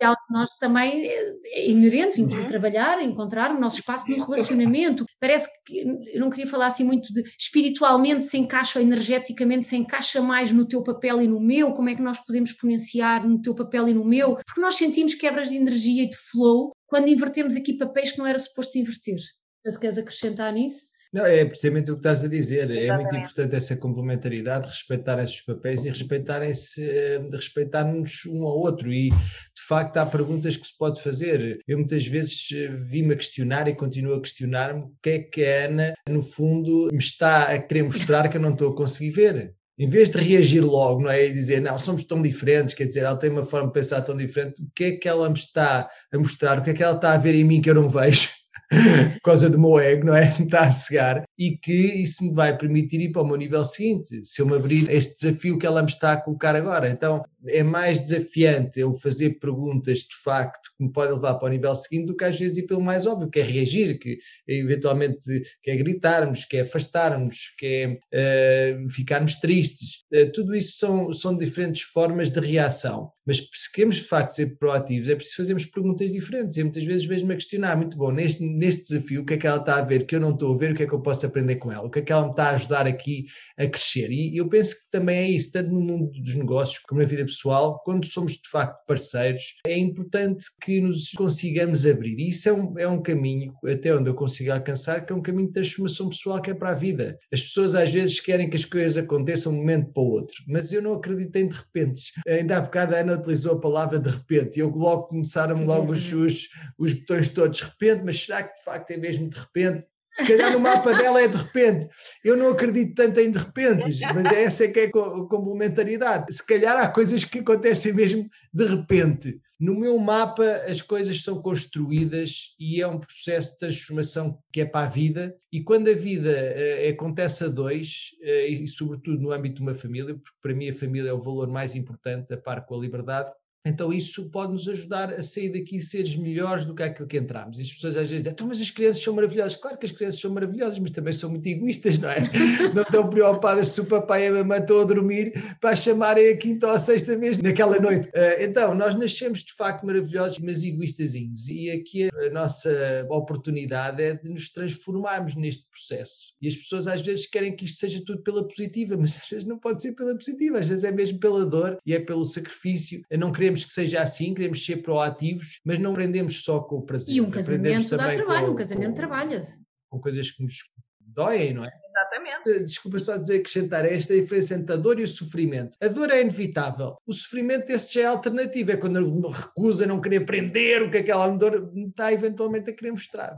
[0.00, 2.46] é algo que nós também é, é inerente, vimos uhum.
[2.46, 5.04] trabalhar, encontrar o nosso espaço no relacionamento.
[5.20, 5.80] Parece que
[6.14, 10.52] eu não queria falar assim muito de espiritualmente se encaixa ou energeticamente se encaixa mais
[10.52, 13.88] no teu papel e no meu, como é que nós podemos exponenciar no teu papel
[13.88, 17.76] e no meu, porque nós sentimos quebras de energia e de flow quando invertemos aqui
[17.76, 19.18] papéis que não era suposto inverter.
[19.66, 20.93] Se queres acrescentar nisso?
[21.14, 22.68] Não, é precisamente o que estás a dizer.
[22.68, 22.90] Exatamente.
[22.90, 28.92] É muito importante essa complementaridade, respeitar esses papéis e respeitarem-se, eh, respeitar-nos um ao outro.
[28.92, 31.60] E de facto há perguntas que se pode fazer.
[31.68, 35.44] Eu muitas vezes eh, vi-me a questionar e continuo a questionar-me o que é que
[35.44, 39.10] a Ana, no fundo, me está a querer mostrar que eu não estou a conseguir
[39.10, 39.54] ver.
[39.78, 41.26] Em vez de reagir logo, não é?
[41.26, 44.16] E dizer, não, somos tão diferentes, quer dizer, ela tem uma forma de pensar tão
[44.16, 46.96] diferente, o que é que ela me está a mostrar, o que é que ela
[46.96, 48.30] está a ver em mim que eu não vejo?
[49.14, 50.34] por causa do meu ego, não é?
[50.40, 51.22] Está a cegar.
[51.38, 54.54] E que isso me vai permitir ir para o meu nível seguinte, se eu me
[54.54, 56.88] abrir este desafio que ela me está a colocar agora.
[56.90, 61.50] Então, é mais desafiante eu fazer perguntas de facto que me podem levar para o
[61.50, 65.42] nível seguinte do que às vezes ir pelo mais óbvio, que é reagir, que eventualmente
[65.62, 67.66] que é gritarmos, que é afastarmos, que
[68.12, 70.04] é uh, ficarmos tristes.
[70.12, 73.10] Uh, tudo isso são, são diferentes formas de reação.
[73.26, 76.56] Mas se queremos de facto ser proativos, é preciso fazermos perguntas diferentes.
[76.56, 79.46] E muitas vezes vejo-me a questionar, muito bom, neste, neste desafio, o que é que
[79.46, 81.00] ela está a ver que eu não estou a ver, o que é que eu
[81.00, 83.66] posso aprender com ela, o que é que ela me está a ajudar aqui a
[83.66, 84.10] crescer.
[84.10, 87.24] E eu penso que também é isso, tanto no mundo dos negócios como na vida
[87.24, 92.18] pessoal, quando somos de facto parceiros, é importante que nos consigamos abrir.
[92.18, 95.22] E isso é um, é um caminho, até onde eu consigo alcançar, que é um
[95.22, 97.18] caminho de transformação pessoal que é para a vida.
[97.32, 100.36] As pessoas às vezes querem que as coisas aconteçam de um momento para o outro,
[100.48, 102.12] mas eu não acredito em de repente.
[102.26, 105.92] Ainda há bocado a Ana utilizou a palavra de repente, e eu logo começaram logo
[105.92, 106.48] os, os,
[106.78, 109.86] os botões todos de repente, mas será que de facto é mesmo de repente?
[110.14, 111.88] Se calhar no mapa dela é de repente.
[112.24, 116.32] Eu não acredito tanto em de repente, mas é essa que é a complementaridade.
[116.32, 119.40] Se calhar há coisas que acontecem mesmo de repente.
[119.58, 124.64] No meu mapa, as coisas são construídas e é um processo de transformação que é
[124.64, 125.34] para a vida.
[125.50, 129.74] E quando a vida uh, acontece a dois, uh, e sobretudo no âmbito de uma
[129.74, 132.80] família, porque para mim a família é o valor mais importante, a par com a
[132.80, 133.30] liberdade,
[133.66, 137.58] então isso pode nos ajudar a sair daqui seres melhores do que aquilo que entramos.
[137.58, 139.56] E as pessoas às vezes dizem, então, mas as crianças são maravilhosas.
[139.56, 142.18] Claro que as crianças são maravilhosas, mas também são muito egoístas, não é?
[142.74, 146.36] não estão preocupadas se o papai e a mamãe estão a dormir para chamarem a
[146.36, 148.10] quinta ou a sexta vez naquela noite.
[148.12, 151.48] Eh, então, nós nascemos de facto maravilhosos, mas egoístazinhos.
[151.48, 156.34] E aqui a nossa oportunidade é de nos transformarmos neste processo.
[156.40, 159.44] E as pessoas às vezes querem que isto seja tudo pela positiva, mas às vezes
[159.46, 163.02] não pode ser pela positiva, às vezes é mesmo pela dor e é pelo sacrifício.
[163.10, 167.14] Não queremos que seja assim, queremos ser proativos, mas não aprendemos só com o prazer.
[167.14, 169.62] E um casamento dá trabalho, com, um casamento trabalha-se.
[169.90, 170.54] Com coisas que nos
[170.98, 171.84] doem, não é?
[171.94, 172.50] Exatamente.
[172.50, 175.76] Eh, desculpa só dizer, acrescentar esta diferença entre a dor e o sofrimento.
[175.80, 176.96] A dor é inevitável.
[177.06, 178.72] O sofrimento, esse já é alternativo.
[178.72, 182.90] É quando ele recusa não querer aprender o que aquela dor está eventualmente a querer
[182.90, 183.36] mostrar.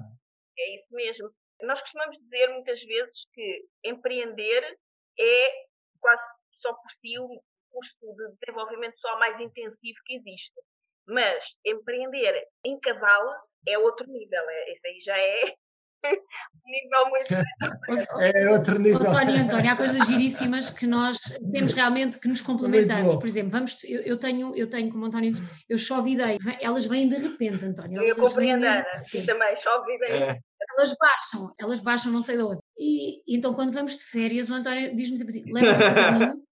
[0.58, 1.30] É isso mesmo.
[1.62, 4.78] Nós costumamos dizer muitas vezes que empreender
[5.18, 5.50] é
[6.00, 6.22] quase
[6.60, 7.42] só por si o
[7.76, 10.54] custo de desenvolvimento pessoal mais intensivo que existe.
[11.06, 13.34] Mas empreender em casal
[13.68, 14.42] é outro nível.
[14.48, 15.54] É, esse aí já é
[16.06, 17.30] um nível muito.
[18.20, 19.00] é outro nível.
[19.00, 21.18] Oh, Sónia e António, há coisas giríssimas que nós
[21.52, 23.16] temos realmente que nos complementamos.
[23.16, 26.38] Por exemplo, vamos, eu, eu, tenho, eu tenho, como o António diz, eu chove ideias,
[26.60, 28.02] elas vêm de repente, António.
[28.02, 28.84] Eu compreendo, Ana,
[29.26, 30.28] também chove ideias.
[30.28, 30.38] É
[30.76, 32.60] elas baixam, elas baixam não sei de onde.
[32.78, 36.42] E, então quando vamos de férias, o António diz-me sempre assim, levas um caderninho,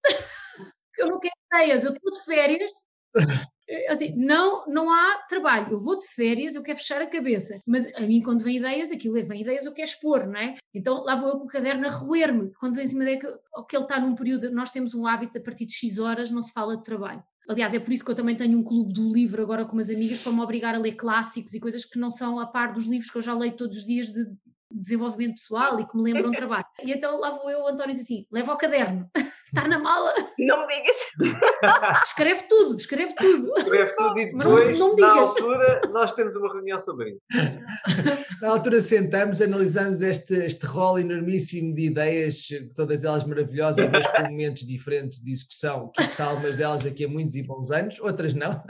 [0.99, 2.70] eu não quero ideias, eu estou de férias,
[3.88, 7.92] assim, não, não há trabalho, eu vou de férias, eu quero fechar a cabeça, mas
[7.95, 10.55] a mim quando vem ideias, aquilo é, vem ideias eu quero expor, não é?
[10.72, 13.26] Então lá vou eu com o caderno a roer-me, quando vem cima ideia que,
[13.68, 16.42] que ele está num período, nós temos um hábito a partir de X horas não
[16.42, 17.22] se fala de trabalho.
[17.49, 19.90] Aliás, é por isso que eu também tenho um clube do livro agora com umas
[19.90, 22.86] amigas para me obrigar a ler clássicos e coisas que não são a par dos
[22.86, 24.24] livros que eu já leio todos os dias de
[24.70, 26.64] desenvolvimento pessoal e que me lembram o trabalho.
[26.82, 29.09] E então lá vou eu, o António, diz assim: leva o caderno,
[29.55, 30.12] está na mala.
[30.38, 30.96] Não me digas.
[32.05, 33.52] escreve tudo, escreve tudo.
[33.57, 37.20] Escreve tudo e depois, não, não na altura, nós temos uma reunião sobre isso.
[38.42, 44.22] Na altura sentamos, analisamos este, este rol enormíssimo de ideias, todas elas maravilhosas, mas com
[44.22, 48.62] momentos diferentes de execução, que algumas delas daqui a muitos e bons anos, outras não,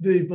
[0.00, 0.26] de,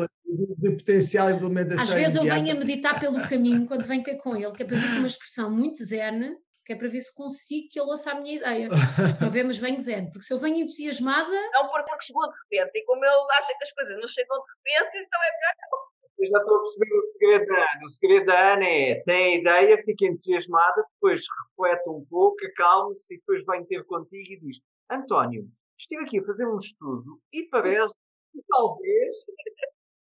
[0.58, 1.84] de potencial implementação.
[1.84, 2.40] Às vezes imediata.
[2.40, 4.98] eu venho a meditar pelo caminho quando venho ter com ele, que é para ver
[4.98, 6.36] uma expressão muito zen,
[6.66, 8.70] que é para ver se consigo que ele ouça a minha ideia.
[9.20, 11.30] Para ver, mas venho zen, porque se eu venho entusiasmada.
[11.52, 14.72] Não, porque chegou de repente, e como ele acha que as coisas não chegam de
[14.72, 15.94] repente, então é melhor não.
[16.20, 17.86] Eu já estou a perceber o segredo da Ana.
[17.86, 23.14] O segredo da Ana é tem a ideia, fica entusiasmada, depois reflete um pouco, acalma-se
[23.14, 27.44] e depois vem ter contigo e diz: António, estive aqui a fazer um estudo e
[27.50, 27.94] parece
[28.32, 29.16] que talvez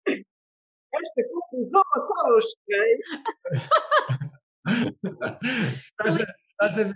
[0.94, 2.98] esta conclusão a qual eu cheguei.
[6.52, 6.94] Estás a ver?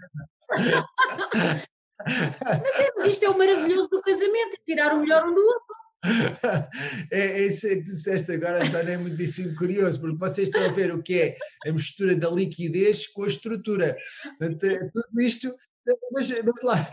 [2.07, 5.40] Mas, é, mas isto é o maravilhoso do casamento, é tirar o melhor um do
[5.40, 5.76] outro.
[7.11, 10.72] É, é isso que tu disseste agora, António, é muitíssimo curioso, porque vocês estão a
[10.72, 11.36] ver o que é
[11.66, 13.96] a mistura da liquidez com a estrutura.
[14.38, 15.57] Portanto, tudo isto
[16.12, 16.93] mas, mas lá,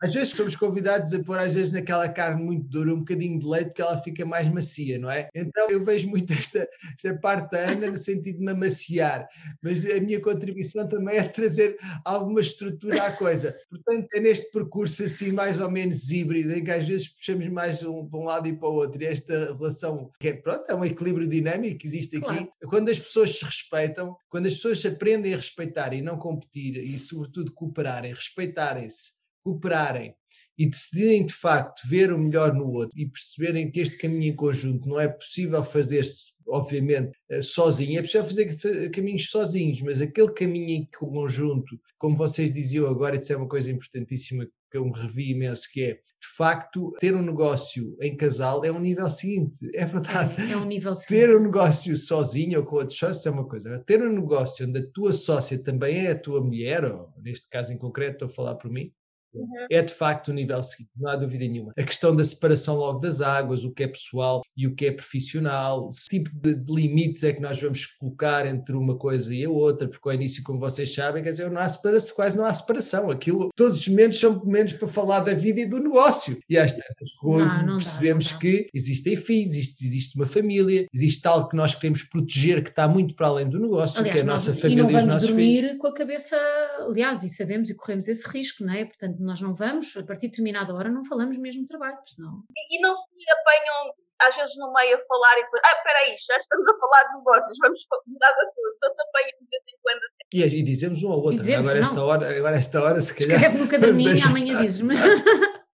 [0.00, 3.46] às vezes somos convidados a pôr às vezes naquela carne muito dura um bocadinho de
[3.46, 5.28] leite que ela fica mais macia, não é?
[5.34, 9.28] Então eu vejo muito esta, esta parte da Ana no sentido de me amaciar,
[9.62, 13.56] mas a minha contribuição também é trazer alguma estrutura à coisa.
[13.68, 17.82] Portanto, é neste percurso assim mais ou menos híbrido, em que às vezes puxamos mais
[17.82, 20.74] um, para um lado e para o outro, e esta relação que é, pronto, é
[20.74, 22.26] um equilíbrio dinâmico que existe aqui.
[22.26, 22.48] Claro.
[22.68, 26.98] Quando as pessoas se respeitam, quando as pessoas aprendem a respeitar e não competir e
[26.98, 30.14] sobretudo cooperar respeitarem-se, cooperarem
[30.58, 34.36] e decidirem de facto ver o melhor no outro e perceberem que este caminho em
[34.36, 40.32] conjunto não é possível fazer-se, obviamente, eh, sozinho, é possível fazer caminhos sozinhos, mas aquele
[40.32, 44.92] caminho em conjunto, como vocês diziam agora, isso é uma coisa importantíssima que eu me
[44.92, 49.70] revi imenso, que é de facto, ter um negócio em casal é um nível seguinte,
[49.74, 50.34] é verdade.
[50.42, 51.20] É, é um nível seguinte.
[51.20, 53.78] Ter um negócio sozinho ou com outros sócios é uma coisa.
[53.86, 57.72] Ter um negócio onde a tua sócia também é a tua mulher, ou neste caso
[57.72, 58.92] em concreto estou a falar por mim,
[59.36, 59.66] Uhum.
[59.70, 61.72] É de facto o nível seguinte, não há dúvida nenhuma.
[61.76, 64.90] A questão da separação logo das águas, o que é pessoal e o que é
[64.90, 69.44] profissional, que tipo de, de, limites é que nós vamos colocar entre uma coisa e
[69.44, 72.44] a outra, porque ao início, como vocês sabem, quer dizer, não há separação, quase não
[72.44, 73.10] há separação.
[73.10, 76.38] Aquilo, todos os momentos são momentos para falar da vida e do negócio.
[76.48, 81.26] E às tantas, não, não percebemos dá, que existem filhos, existe, existe uma família, existe
[81.26, 84.22] algo que nós queremos proteger que está muito para além do negócio, aliás, que é
[84.22, 85.78] a nossa nós, família e não vamos e os nossos dormir filhos.
[85.78, 86.36] com a cabeça,
[86.80, 88.84] aliás, e sabemos e corremos esse risco, não é?
[88.84, 92.44] Portanto, nós não vamos, a partir de determinada hora, não falamos mesmo de trabalho, senão...
[92.56, 95.98] E, e não se apanham, às vezes, no meio a falar e depois, ah, espera
[95.98, 99.48] aí, já estamos a falar de negócios, vamos mudar de assunto, então se apanham de
[99.50, 100.00] vez em quando.
[100.32, 103.36] E, e dizemos um ao outro, dizemos, agora, esta hora, agora esta hora, se calhar...
[103.36, 104.94] Escreve no caderninho e amanhã dizes-me.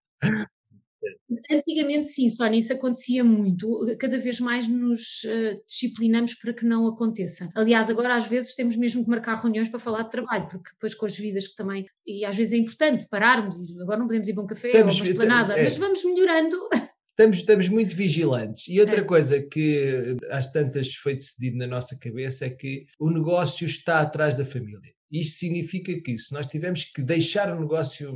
[1.51, 3.69] antigamente sim, Sónia, isso acontecia muito.
[3.99, 7.49] Cada vez mais nos uh, disciplinamos para que não aconteça.
[7.55, 10.95] Aliás, agora às vezes temos mesmo que marcar reuniões para falar de trabalho, porque depois
[10.95, 11.87] com as vidas que também.
[12.07, 15.07] E às vezes é importante pararmos, agora não podemos ir para um café estamos, ou
[15.15, 16.57] uma nada, é, mas vamos melhorando.
[17.11, 18.69] Estamos, estamos muito vigilantes.
[18.69, 19.05] E outra é.
[19.05, 24.35] coisa que às tantas foi decidido na nossa cabeça é que o negócio está atrás
[24.37, 24.93] da família.
[25.13, 28.11] Isto significa que, se nós tivermos que deixar o negócio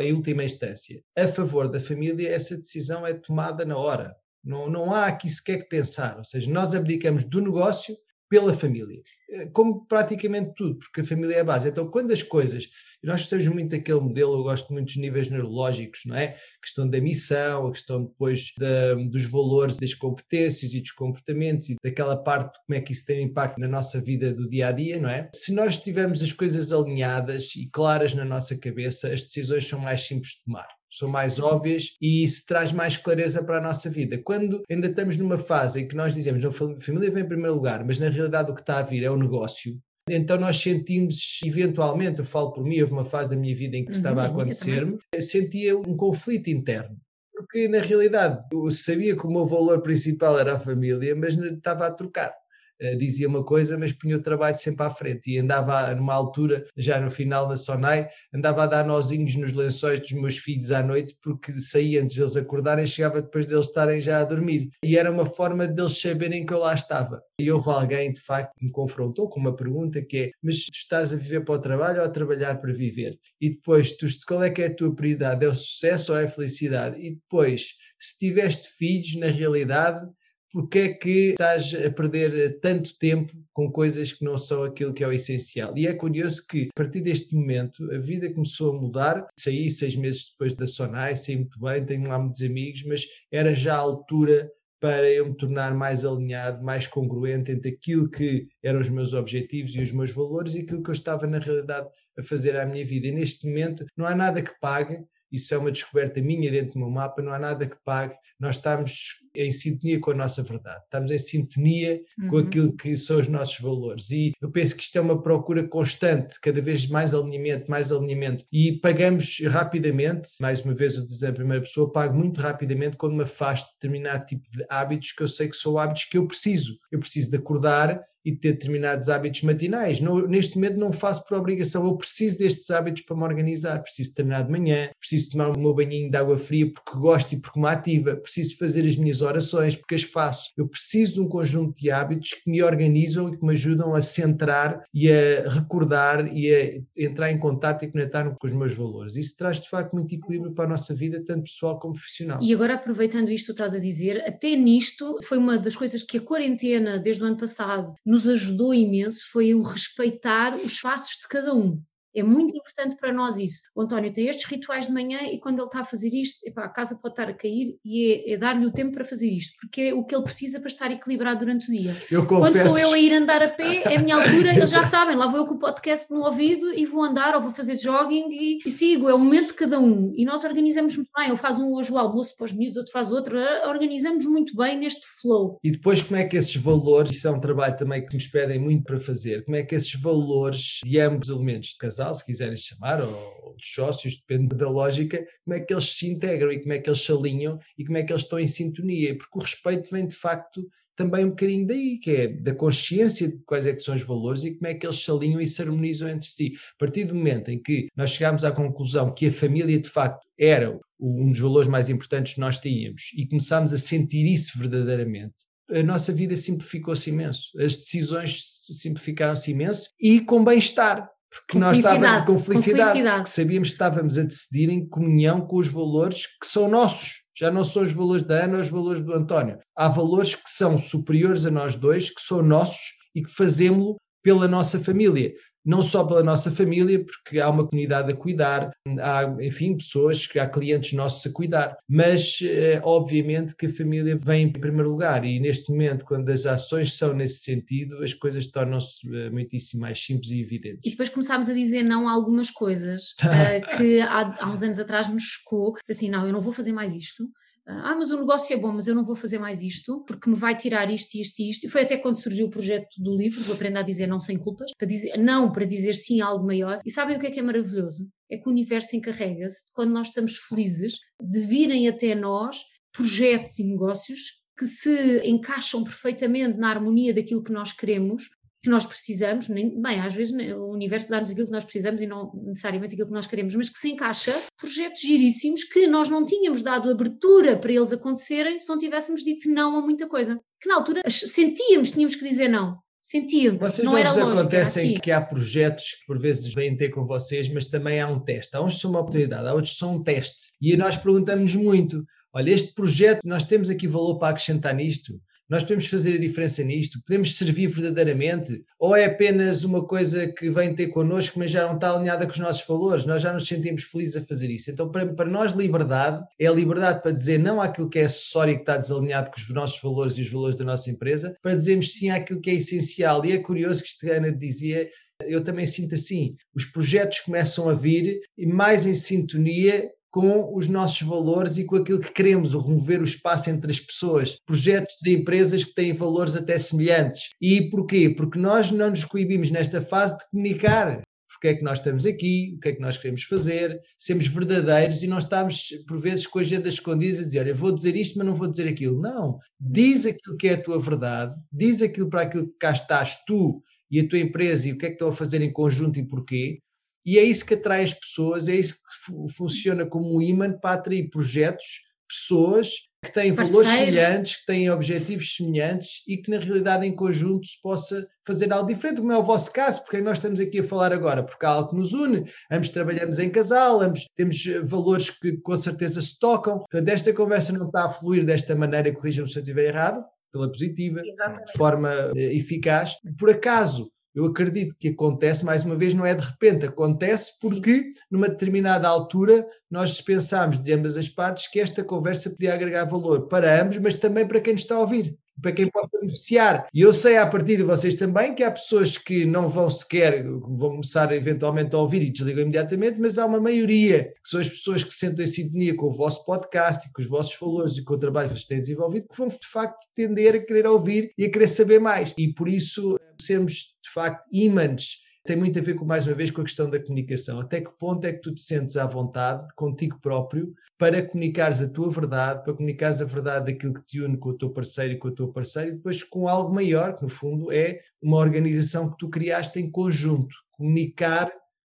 [0.00, 4.16] em última instância a favor da família, essa decisão é tomada na hora.
[4.42, 6.16] Não, não há aqui sequer que pensar.
[6.16, 7.94] Ou seja, nós abdicamos do negócio
[8.30, 9.02] pela família.
[9.28, 11.68] Eh, como praticamente tudo, porque a família é a base.
[11.68, 12.68] Então, quando as coisas.
[13.02, 16.34] Nós gostamos muito daquele modelo, eu gosto muito dos níveis neurológicos, não é?
[16.34, 21.70] A questão da missão, a questão depois da, dos valores, das competências e dos comportamentos
[21.70, 24.68] e daquela parte de como é que isso tem impacto na nossa vida do dia
[24.68, 25.30] a dia, não é?
[25.34, 30.02] Se nós tivermos as coisas alinhadas e claras na nossa cabeça, as decisões são mais
[30.02, 34.18] simples de tomar são mais óbvias e isso traz mais clareza para a nossa vida.
[34.18, 37.84] Quando ainda estamos numa fase em que nós dizemos a família vem em primeiro lugar,
[37.84, 39.78] mas na realidade o que está a vir é o negócio,
[40.08, 43.84] então nós sentimos, eventualmente, eu falo por mim, houve uma fase da minha vida em
[43.84, 46.96] que uhum, estava a acontecer-me, sentia um conflito interno.
[47.32, 51.86] Porque na realidade eu sabia que o meu valor principal era a família, mas estava
[51.86, 52.34] a trocar.
[52.80, 56.64] Eh, dizia uma coisa, mas punha o trabalho sempre à frente e andava numa altura,
[56.76, 60.82] já no final na Sonai, andava a dar nozinhos nos lençóis dos meus filhos à
[60.82, 64.70] noite porque saía antes deles acordarem, chegava depois deles estarem já a dormir.
[64.82, 67.22] E era uma forma deles saberem que eu lá estava.
[67.38, 70.72] E houve alguém, de facto, que me confrontou com uma pergunta que é: Mas tu
[70.74, 73.18] estás a viver para o trabalho ou a trabalhar para viver?
[73.40, 75.44] E depois, tu, qual é que é a tua prioridade?
[75.44, 76.98] É o sucesso ou é a felicidade?
[76.98, 80.06] E depois, se tiveste filhos, na realidade,
[80.52, 85.04] porque é que estás a perder tanto tempo com coisas que não são aquilo que
[85.04, 85.76] é o essencial.
[85.76, 89.26] E é curioso que, a partir deste momento, a vida começou a mudar.
[89.38, 93.54] Saí seis meses depois da Sonai, saí muito bem, tenho lá muitos amigos, mas era
[93.54, 98.80] já a altura para eu me tornar mais alinhado, mais congruente entre aquilo que eram
[98.80, 101.86] os meus objetivos e os meus valores e aquilo que eu estava, na realidade,
[102.18, 103.06] a fazer à minha vida.
[103.06, 104.98] E neste momento não há nada que pague
[105.30, 108.14] isso é uma descoberta minha dentro do meu mapa, não há nada que pague.
[108.38, 112.28] Nós estamos em sintonia com a nossa verdade, estamos em sintonia uhum.
[112.28, 114.10] com aquilo que são os nossos valores.
[114.10, 118.44] E eu penso que isto é uma procura constante, cada vez mais alinhamento, mais alinhamento.
[118.50, 123.14] E pagamos rapidamente, mais uma vez eu dizer a primeira pessoa, pago muito rapidamente quando
[123.14, 126.26] me afasto de determinado tipo de hábitos que eu sei que são hábitos que eu
[126.26, 126.78] preciso.
[126.90, 130.00] Eu preciso de acordar e ter determinados hábitos matinais.
[130.00, 133.80] No, neste momento não faço por obrigação, eu preciso destes hábitos para me organizar.
[133.82, 137.40] Preciso treinar de manhã, preciso tomar o meu banhinho de água fria porque gosto e
[137.40, 140.50] porque me ativa, preciso fazer as minhas orações porque as faço.
[140.56, 144.00] Eu preciso de um conjunto de hábitos que me organizam e que me ajudam a
[144.00, 149.16] centrar e a recordar e a entrar em contato e conectar-me com os meus valores.
[149.16, 152.38] Isso traz de facto muito equilíbrio para a nossa vida, tanto pessoal como profissional.
[152.42, 156.18] E agora aproveitando isto que estás a dizer, até nisto foi uma das coisas que
[156.18, 161.28] a quarentena desde o ano passado nos ajudou imenso foi o respeitar os espaços de
[161.28, 161.80] cada um.
[162.14, 163.62] É muito importante para nós isso.
[163.74, 166.64] O António tem estes rituais de manhã e quando ele está a fazer isto, epá,
[166.64, 169.54] a casa pode estar a cair e é, é dar-lhe o tempo para fazer isto,
[169.60, 171.96] porque é o que ele precisa para estar equilibrado durante o dia.
[172.10, 174.82] Eu quando sou eu a ir andar a pé, é a minha altura, eles já
[174.82, 177.78] sabem, lá vou eu com o podcast no ouvido e vou andar ou vou fazer
[177.78, 180.12] jogging e, e sigo, é o momento de cada um.
[180.16, 182.92] E nós organizamos muito bem, eu faço um hoje o almoço para os miúdos, outro
[182.92, 183.38] faz outro,
[183.68, 185.58] organizamos muito bem neste flow.
[185.62, 188.58] E depois como é que esses valores, isso é um trabalho também que nos pedem
[188.58, 192.14] muito para fazer, como é que esses valores de ambos os elementos de casal casal,
[192.14, 193.10] se quiserem chamar, ou,
[193.44, 196.78] ou dos sócios, depende da lógica, como é que eles se integram e como é
[196.78, 199.90] que eles se alinham e como é que eles estão em sintonia, porque o respeito
[199.90, 203.80] vem de facto também um bocadinho daí, que é da consciência de quais é que
[203.80, 206.52] são os valores e como é que eles se alinham e se harmonizam entre si.
[206.74, 210.28] A partir do momento em que nós chegámos à conclusão que a família de facto
[210.38, 215.34] era um dos valores mais importantes que nós tínhamos e começámos a sentir isso verdadeiramente,
[215.70, 222.22] a nossa vida simplificou-se imenso, as decisões simplificaram-se imenso e com bem-estar, porque nós estávamos
[222.22, 223.16] com felicidade, com felicidade.
[223.16, 227.20] Porque sabíamos que estávamos a decidir em comunhão com os valores que são nossos.
[227.36, 229.58] Já não são os valores da Ana ou os valores do António.
[229.76, 234.46] Há valores que são superiores a nós dois, que são nossos e que fazemos pela
[234.46, 235.32] nossa família
[235.64, 240.46] não só pela nossa família, porque há uma comunidade a cuidar, há, enfim, pessoas, há
[240.46, 245.38] clientes nossos a cuidar, mas eh, obviamente que a família vem em primeiro lugar e
[245.38, 250.30] neste momento, quando as ações são nesse sentido, as coisas tornam-se eh, muitíssimo mais simples
[250.30, 250.80] e evidentes.
[250.84, 254.78] E depois começámos a dizer não a algumas coisas uh, que há, há uns anos
[254.78, 257.28] atrás nos chocou, assim, não, eu não vou fazer mais isto,
[257.70, 260.36] ah, mas o negócio é bom, mas eu não vou fazer mais isto, porque me
[260.36, 261.64] vai tirar isto, isto e isto.
[261.64, 264.38] E foi até quando surgiu o projeto do livro, do Aprenda a Dizer Não Sem
[264.38, 266.80] Culpas, para dizer não, para dizer sim a algo maior.
[266.84, 268.08] E sabem o que é que é maravilhoso?
[268.30, 273.58] É que o universo encarrega-se de quando nós estamos felizes de virem até nós projetos
[273.58, 278.28] e negócios que se encaixam perfeitamente na harmonia daquilo que nós queremos
[278.62, 282.06] que nós precisamos, nem, bem, às vezes o universo dá-nos aquilo que nós precisamos e
[282.06, 286.24] não necessariamente aquilo que nós queremos, mas que se encaixa projetos giríssimos que nós não
[286.24, 290.38] tínhamos dado abertura para eles acontecerem se não tivéssemos dito não a muita coisa.
[290.60, 292.78] Que na altura sentíamos, tínhamos que dizer não.
[293.02, 296.90] Sentíamos, vocês não, não era lógico, acontecem que há projetos que por vezes vêm ter
[296.90, 298.54] com vocês, mas também há um teste.
[298.54, 300.52] Há uns que são uma oportunidade, há outros que são um teste.
[300.60, 305.18] E nós perguntamos muito, olha, este projeto, nós temos aqui valor para acrescentar nisto?
[305.50, 307.02] Nós podemos fazer a diferença nisto?
[307.04, 308.62] Podemos servir verdadeiramente?
[308.78, 312.32] Ou é apenas uma coisa que vem ter connosco, mas já não está alinhada com
[312.32, 313.04] os nossos valores?
[313.04, 314.70] Nós já nos sentimos felizes a fazer isso.
[314.70, 318.52] Então, para, para nós, liberdade é a liberdade para dizer não àquilo que é acessório
[318.52, 321.56] e que está desalinhado com os nossos valores e os valores da nossa empresa, para
[321.56, 323.24] dizermos sim àquilo que é essencial.
[323.24, 324.88] E é curioso que Estegana dizia
[325.22, 326.34] eu também sinto assim.
[326.54, 331.76] Os projetos começam a vir e mais em sintonia com os nossos valores e com
[331.76, 335.92] aquilo que queremos, o remover o espaço entre as pessoas, projetos de empresas que têm
[335.92, 337.30] valores até semelhantes.
[337.40, 338.10] E porquê?
[338.10, 341.02] Porque nós não nos coibimos nesta fase de comunicar.
[341.32, 345.02] Porque é que nós estamos aqui, o que é que nós queremos fazer, sermos verdadeiros
[345.02, 348.18] e não estamos, por vezes, com a agenda escondida a dizer: Olha, vou dizer isto,
[348.18, 349.00] mas não vou dizer aquilo.
[349.00, 349.38] Não.
[349.58, 353.62] Diz aquilo que é a tua verdade, diz aquilo para aquilo que cá estás tu
[353.90, 356.06] e a tua empresa e o que é que estão a fazer em conjunto e
[356.06, 356.58] porquê,
[357.04, 360.74] e é isso que atrai as pessoas, é isso que funciona como um imã para
[360.74, 363.66] atrair projetos, pessoas que têm Parceiros.
[363.66, 368.52] valores semelhantes, que têm objetivos semelhantes e que na realidade em conjunto se possa fazer
[368.52, 371.46] algo diferente, como é o vosso caso, porque nós estamos aqui a falar agora, porque
[371.46, 375.56] há algo que nos une, ambos trabalhamos em casal, ambos temos eh, valores que com
[375.56, 379.42] certeza se tocam, portanto esta conversa não está a fluir desta maneira, corrijam-me se eu
[379.42, 381.46] estiver errado, pela positiva, Exatamente.
[381.46, 386.14] de forma eh, eficaz, por acaso eu acredito que acontece, mais uma vez, não é
[386.14, 387.92] de repente, acontece porque, Sim.
[388.10, 393.28] numa determinada altura, nós dispensámos de ambas as partes que esta conversa podia agregar valor
[393.28, 396.68] para ambos, mas também para quem nos está a ouvir para quem possa beneficiar.
[396.72, 400.22] E eu sei a partir de vocês também que há pessoas que não vão sequer,
[400.24, 404.48] vão começar eventualmente a ouvir e desligam imediatamente, mas há uma maioria, que são as
[404.48, 407.84] pessoas que sentem em sintonia com o vosso podcast e com os vossos valores e
[407.84, 411.10] com o trabalho que vocês têm desenvolvido, que vão de facto tender a querer ouvir
[411.16, 412.14] e a querer saber mais.
[412.16, 416.30] E por isso sermos de facto ímãs tem muito a ver com, mais uma vez,
[416.30, 417.40] com a questão da comunicação.
[417.40, 421.68] Até que ponto é que tu te sentes à vontade contigo próprio para comunicares a
[421.68, 424.98] tua verdade, para comunicares a verdade daquilo que te une com o teu parceiro e
[424.98, 428.90] com a tua parceira, e depois com algo maior, que no fundo é uma organização
[428.90, 430.34] que tu criaste em conjunto.
[430.52, 431.30] Comunicar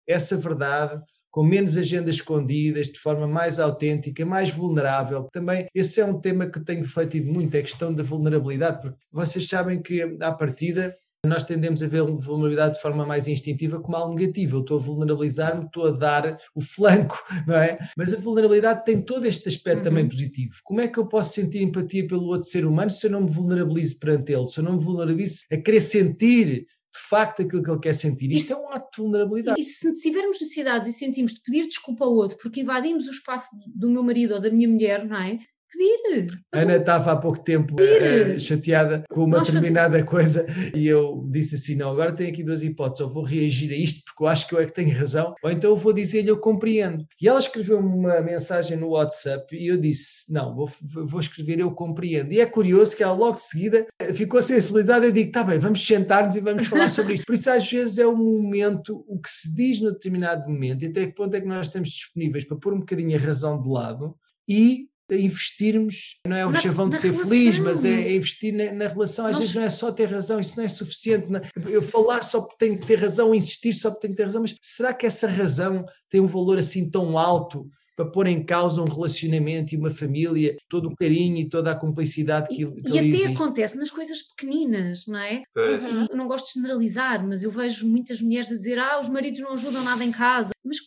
[0.07, 5.29] essa verdade com menos agendas escondidas, de forma mais autêntica, mais vulnerável.
[5.33, 8.97] Também esse é um tema que tenho refletido muito, é a questão da vulnerabilidade, porque
[9.13, 10.95] vocês sabem que à partida
[11.27, 14.57] nós tendemos a ver vulnerabilidade de forma mais instintiva como algo negativo.
[14.57, 17.79] Eu estou a vulnerabilizar-me, estou a dar o flanco, não é?
[17.97, 19.85] Mas a vulnerabilidade tem todo este aspecto uhum.
[19.85, 20.55] também positivo.
[20.65, 23.31] Como é que eu posso sentir empatia pelo outro ser humano se eu não me
[23.31, 27.71] vulnerabilizo perante ele, se eu não me vulnerabilizo a querer sentir de facto aquilo que
[27.71, 28.31] ele quer sentir.
[28.31, 29.61] Isso é um ato de vulnerabilidade.
[29.61, 33.49] E se tivermos necessidades e sentimos de pedir desculpa ao outro porque invadimos o espaço
[33.67, 35.39] do meu marido ou da minha mulher, não é?
[35.77, 36.41] Pedir.
[36.53, 40.11] Ana estava há pouco tempo uh, chateada com uma Nós determinada fazemos.
[40.11, 43.77] coisa e eu disse assim: não, agora tenho aqui duas hipóteses, ou vou reagir a
[43.77, 46.29] isto porque eu acho que eu é que tenho razão, ou então eu vou dizer-lhe
[46.29, 47.05] eu compreendo.
[47.21, 51.71] E ela escreveu-me uma mensagem no WhatsApp e eu disse: não, vou, vou escrever eu
[51.73, 52.33] compreendo.
[52.33, 55.85] E é curioso que ela logo de seguida ficou sensibilizada e digo: está bem, vamos
[55.85, 57.27] sentar-nos e vamos falar sobre isto.
[57.27, 60.89] Por isso, às vezes, é um momento, o que se diz no determinado momento, e
[60.89, 63.69] até que ponto é que nós estamos disponíveis para pôr um bocadinho a razão de
[63.69, 64.15] lado
[64.49, 67.29] e investirmos, não é o na, chavão de ser relação.
[67.29, 69.27] feliz, mas é, é investir na, na relação.
[69.27, 69.41] Às Nós...
[69.41, 71.27] vezes não é só ter razão, isso não é suficiente.
[71.31, 71.41] Não.
[71.69, 74.43] Eu falar só porque tenho que ter razão, insistir só porque tenho que ter razão,
[74.43, 77.69] mas será que essa razão tem um valor assim tão alto?
[77.97, 81.77] para pôr em causa um relacionamento e uma família, todo o carinho e toda a
[81.77, 83.29] cumplicidade que, que E até existe.
[83.29, 85.43] acontece nas coisas pequeninas, não é?
[85.57, 86.07] Uhum.
[86.11, 89.41] Eu não gosto de generalizar, mas eu vejo muitas mulheres a dizer ah, os maridos
[89.41, 90.53] não ajudam nada em casa.
[90.65, 90.79] Mas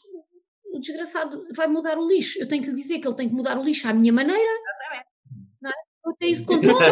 [0.78, 2.39] o desgraçado vai mudar o lixo.
[2.39, 4.41] Eu tenho que lhe dizer que ele tem que mudar o lixo à minha maneira.
[4.41, 5.07] Exatamente.
[5.61, 5.73] Não é?
[6.05, 6.86] Eu tenho isso controle.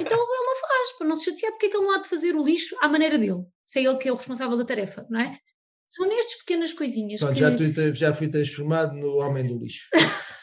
[0.00, 2.08] então ele não faz, para não se chatear, porque é que ele não há de
[2.08, 3.44] fazer o lixo à maneira dele?
[3.64, 5.38] Se é ele que é o responsável da tarefa, não é?
[5.88, 7.72] São nestas pequenas coisinhas Pronto, que...
[7.72, 9.88] já, já fui transformado no homem do lixo.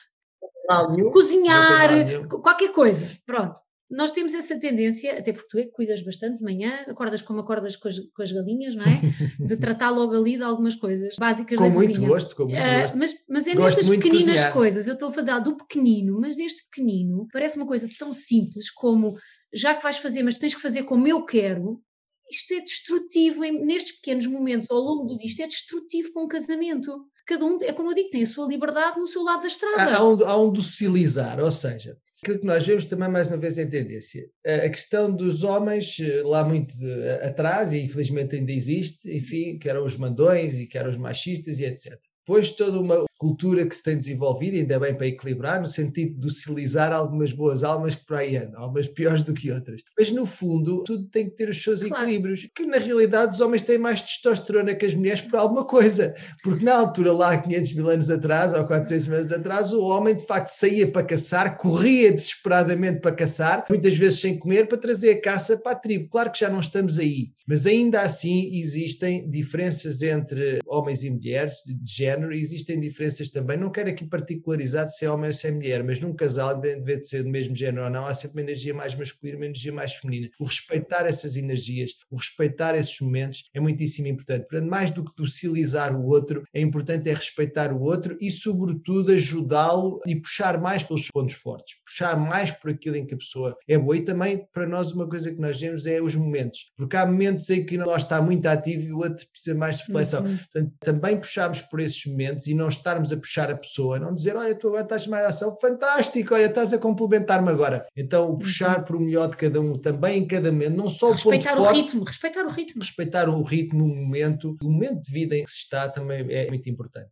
[1.14, 1.92] Cozinhar,
[2.28, 3.60] qualquer coisa, pronto.
[3.90, 7.40] Nós temos essa tendência, até porque tu é que cuidas bastante de manhã, acordas como
[7.40, 9.00] acordas com as, com as galinhas, não é?
[9.40, 12.08] De tratar logo ali de algumas coisas básicas com da muito cozinha.
[12.08, 12.98] gosto, com muito Uh, gosto.
[12.98, 16.64] mas, mas é Gosto nestas pequeninas coisas, eu estou a fazer do pequenino, mas deste
[16.70, 19.16] pequenino parece uma coisa tão simples como
[19.54, 21.82] já que vais fazer, mas tens que fazer como eu quero.
[22.30, 25.28] Isto é destrutivo nestes pequenos momentos ao longo do dia.
[25.28, 26.92] Isto é destrutivo com o casamento.
[27.26, 29.82] Cada um, é como eu digo, tem a sua liberdade no seu lado da estrada.
[29.82, 33.38] Há, há um, há um docilizar, ou seja, aquilo que nós vemos também mais uma
[33.38, 34.26] vez em tendência.
[34.46, 39.58] A a questão dos homens, eh, lá muito eh, atrás, e infelizmente ainda existe, enfim,
[39.58, 41.98] que eram os mandões e que eram os machistas e etc.
[42.26, 46.20] Depois toda uma cultura que se tem desenvolvido, ainda bem para equilibrar, no sentido de
[46.20, 49.82] docilizar algumas boas almas que por aí andam, algumas piores do que outras.
[49.98, 52.04] Mas no fundo, tudo tem que ter os seus Claro.
[52.04, 56.14] equilíbrios, que na realidade os homens têm mais testosterona que as mulheres por alguma coisa.
[56.44, 59.82] Porque na altura, lá há 500 mil anos atrás, ou 400 mil anos atrás, o
[59.84, 64.78] homem de facto saía para caçar, corria desesperadamente para caçar, muitas vezes sem comer, para
[64.78, 66.10] trazer a caça para a tribo.
[66.10, 71.56] Claro que já não estamos aí, mas ainda assim existem diferenças entre homens e mulheres,
[71.66, 73.58] de género, existem diferenças também.
[73.58, 76.98] Não quero aqui particularizar se é homem ou se é mulher, mas num casal, deve
[76.98, 79.74] de ser do mesmo género ou não, há sempre uma energia mais masculina, uma energia
[79.74, 80.30] mais feminina.
[80.40, 84.48] O respeitar essas energias, o respeitar esses momentos é muitíssimo importante.
[84.48, 89.12] Portanto, mais do que docilizar o outro, é importante é respeitar o outro e, sobretudo,
[89.12, 93.58] ajudá-lo e puxar mais pelos pontos fortes, puxar mais por aquilo em que a pessoa
[93.68, 93.98] é boa.
[93.98, 97.50] E também, para nós, uma coisa que nós vemos é os momentos, porque há momentos
[97.50, 100.24] em que nós está muito ativo e o outro precisa mais de reflexão.
[100.24, 100.38] Uhum.
[100.38, 104.36] Portanto, também puxarmos por esses momentos e não estarmos a puxar a pessoa, não dizer,
[104.36, 107.86] olha, tu agora estás mais ação, fantástico, olha, estás a complementar-me agora.
[107.96, 111.08] Então, o puxar por o melhor de cada um, também em cada momento, não só
[111.08, 112.82] o ponto respeitar o forte, ritmo, respeitar o ritmo.
[112.82, 116.48] respeitar o ritmo, o momento, o momento de vida em que se está também é
[116.48, 117.12] muito importante.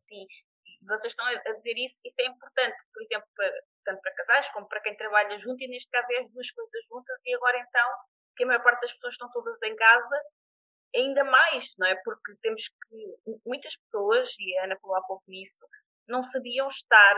[0.81, 3.51] vocês estão a a dizer isso, isso é importante, por exemplo, para,
[3.85, 6.81] tanto para casais como para quem trabalha junto, e neste caso é as duas coisas
[6.89, 7.89] juntas, e agora então,
[8.35, 10.21] que a maior parte das pessoas estão todas em casa,
[10.95, 11.95] ainda mais, não é?
[12.03, 15.57] Porque temos que, muitas pessoas, e a Ana falou há pouco nisso,
[16.07, 17.15] não sabiam estar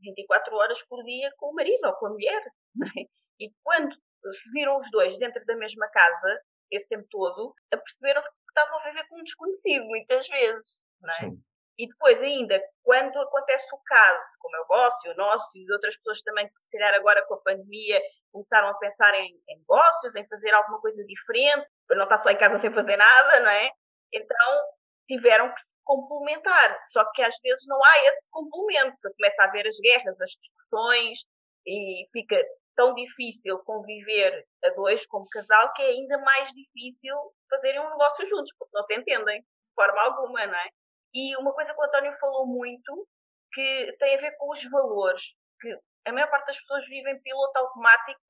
[0.00, 2.42] 24 horas por dia com o marido ou com a mulher,
[2.98, 3.06] é?
[3.40, 3.94] E quando
[4.32, 6.40] se viram os dois dentro da mesma casa,
[6.70, 11.16] esse tempo todo, aperceberam-se que estavam a viver com um desconhecido, muitas vezes, não é?
[11.16, 11.44] Sim.
[11.76, 15.72] E depois ainda, quando acontece o caso, como é o vosso, e o nosso, e
[15.72, 19.58] outras pessoas também que se calhar agora com a pandemia começaram a pensar em, em
[19.58, 23.40] negócios, em fazer alguma coisa diferente, para não estar só em casa sem fazer nada,
[23.40, 23.70] não é?
[24.12, 24.62] Então
[25.08, 26.80] tiveram que se complementar.
[26.84, 28.96] Só que às vezes não há esse complemento.
[29.16, 31.18] Começa a haver as guerras, as discussões,
[31.66, 32.36] e fica
[32.76, 37.16] tão difícil conviver a dois como casal que é ainda mais difícil
[37.48, 40.68] fazerem um negócio juntos, porque não se entendem de forma alguma, não é?
[41.14, 43.08] E uma coisa que o António falou muito,
[43.52, 47.56] que tem a ver com os valores, que a maior parte das pessoas vivem piloto
[47.58, 48.20] automático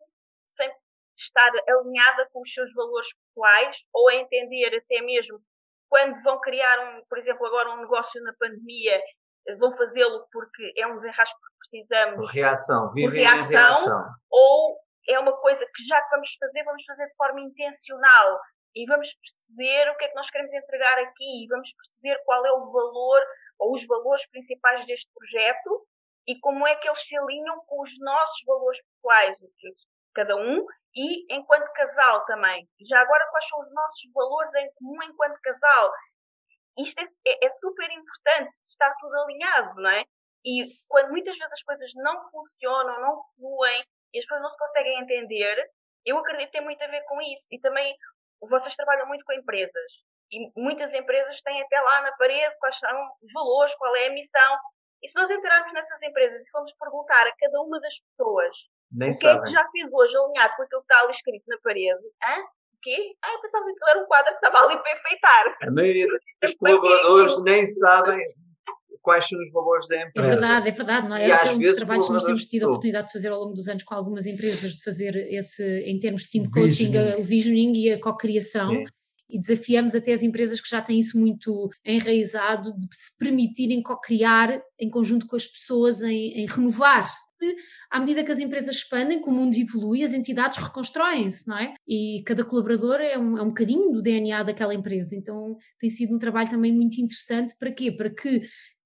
[0.46, 0.70] sem
[1.16, 5.40] estar alinhada com os seus valores pessoais ou a entender até mesmo
[5.88, 9.00] quando vão criar, um, por exemplo, agora um negócio na pandemia,
[9.58, 13.48] vão fazê-lo porque é um desenrasque que precisamos Por reação, vivem em reação.
[13.48, 14.04] reação.
[14.30, 14.78] ou
[15.08, 18.40] é uma coisa que já que vamos fazer, vamos fazer de forma intencional
[18.74, 22.44] e vamos perceber o que é que nós queremos entregar aqui e vamos perceber qual
[22.44, 23.22] é o valor
[23.58, 25.86] ou os valores principais deste projeto
[26.26, 29.38] e como é que eles se alinham com os nossos valores pessoais,
[30.14, 32.68] cada um, e enquanto casal também.
[32.88, 35.92] Já agora, quais são os nossos valores em comum enquanto casal?
[36.78, 40.04] Isto é, é- é super importante estar tudo alinhado, não é?
[40.44, 44.58] E quando muitas vezes as coisas não funcionam, não fluem e as pessoas não se
[44.58, 45.70] conseguem entender,
[46.04, 47.46] eu acredito que tem muito a ver com isso.
[47.50, 47.96] E também
[48.48, 49.92] vocês trabalham muito com empresas.
[50.30, 54.12] E muitas empresas têm até lá na parede quais são os valores, qual é a
[54.12, 54.58] missão.
[55.02, 58.56] E se nós entrarmos nessas empresas e formos perguntar a cada uma das pessoas
[58.90, 59.42] Nem o que é sabem.
[59.44, 62.04] que já fiz hoje alinhado com aquilo que está ali escrito na parede?
[62.24, 62.40] Hã?
[62.40, 63.14] O quê?
[63.22, 65.56] Ah, eu pensava que era um quadro que estava ali para enfeitar.
[65.62, 66.06] A maioria
[66.42, 68.18] dos colaboradores nem sabem
[69.04, 70.28] quais são os valores da É empresa.
[70.30, 71.08] verdade, é verdade.
[71.08, 71.28] Não é?
[71.28, 73.28] E Esse é um dos trabalhos que nós temos tido a de oportunidade de fazer
[73.28, 76.90] ao longo dos anos com algumas empresas, de fazer esse, em termos de team coaching,
[76.90, 77.12] Visioning.
[77.12, 78.82] a- o visioning e a co-criação.
[79.30, 84.60] E desafiamos até as empresas que já têm isso muito enraizado de se permitirem co-criar
[84.78, 87.10] em conjunto com as pessoas, em, em renovar.
[87.36, 87.56] Porque
[87.90, 91.74] À medida que as empresas expandem, que o mundo evolui, as entidades reconstroem-se, não é?
[91.88, 95.16] E cada colaborador é um, é um bocadinho do DNA daquela empresa.
[95.16, 97.54] Então tem sido um trabalho também muito interessante.
[97.58, 97.90] Para quê?
[97.90, 98.40] Para que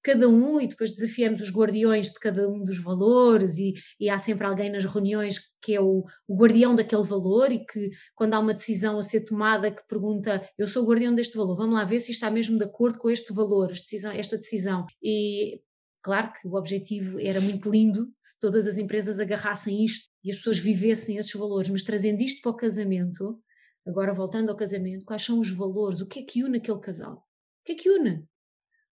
[0.08, 4.16] cada um, e depois desafiamos os guardiões de cada um dos valores, e, e há
[4.16, 8.38] sempre alguém nas reuniões que é o, o guardião daquele valor, e que quando há
[8.38, 11.84] uma decisão a ser tomada que pergunta, eu sou o guardião deste valor, vamos lá
[11.84, 14.12] ver se está mesmo de acordo com este valor, esta decisão.
[14.12, 14.86] Esta decisão.
[15.02, 15.60] E
[16.00, 20.36] Claro que o objetivo era muito lindo se todas as empresas agarrassem isto e as
[20.36, 23.38] pessoas vivessem esses valores, mas trazendo isto para o casamento,
[23.86, 26.00] agora voltando ao casamento, quais são os valores?
[26.00, 27.16] O que é que une aquele casal?
[27.16, 28.24] O que é que une?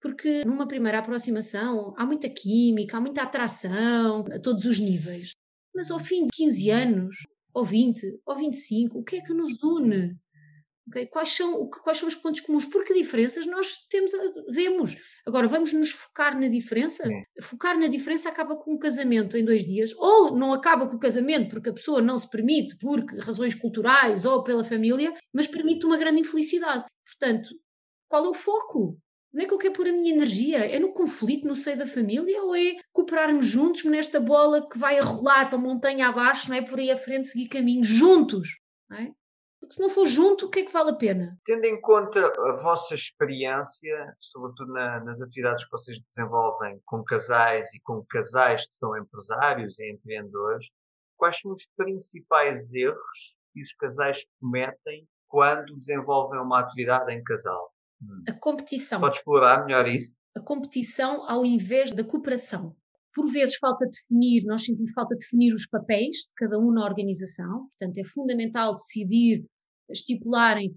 [0.03, 5.31] Porque numa primeira aproximação há muita química, há muita atração a todos os níveis.
[5.73, 7.17] Mas ao fim de 15 anos,
[7.53, 10.13] ou 20, ou 25, o que é que nos une?
[10.89, 11.07] Okay?
[11.07, 12.65] Quais, são, quais são os pontos comuns?
[12.65, 14.11] Porque diferenças nós temos,
[14.49, 14.97] vemos.
[15.25, 17.07] Agora, vamos nos focar na diferença?
[17.41, 20.99] Focar na diferença acaba com um casamento em dois dias, ou não acaba com o
[20.99, 25.85] casamento porque a pessoa não se permite por razões culturais ou pela família, mas permite
[25.85, 26.84] uma grande infelicidade.
[27.05, 27.49] Portanto,
[28.09, 28.97] qual é o foco?
[29.34, 30.60] Onde é que eu quero pôr a minha energia?
[30.60, 34.99] É no conflito no seio da família ou é cooperarmos juntos nesta bola que vai
[34.99, 36.61] a rolar para a montanha abaixo, não é?
[36.61, 39.11] Por aí à frente seguir caminho, juntos, não é?
[39.60, 41.39] Porque se não for junto, o que é que vale a pena?
[41.45, 47.73] Tendo em conta a vossa experiência, sobretudo na, nas atividades que vocês desenvolvem com casais
[47.73, 50.69] e com casais que são empresários e empreendedores,
[51.18, 57.72] quais são os principais erros que os casais cometem quando desenvolvem uma atividade em casal?
[58.27, 58.99] A competição.
[58.99, 60.17] Pode explorar melhor isso?
[60.35, 62.75] A competição ao invés da cooperação.
[63.13, 66.84] Por vezes falta definir, nós sentimos falta de definir os papéis de cada um na
[66.84, 69.45] organização, portanto é fundamental decidir,
[69.89, 70.75] estipularem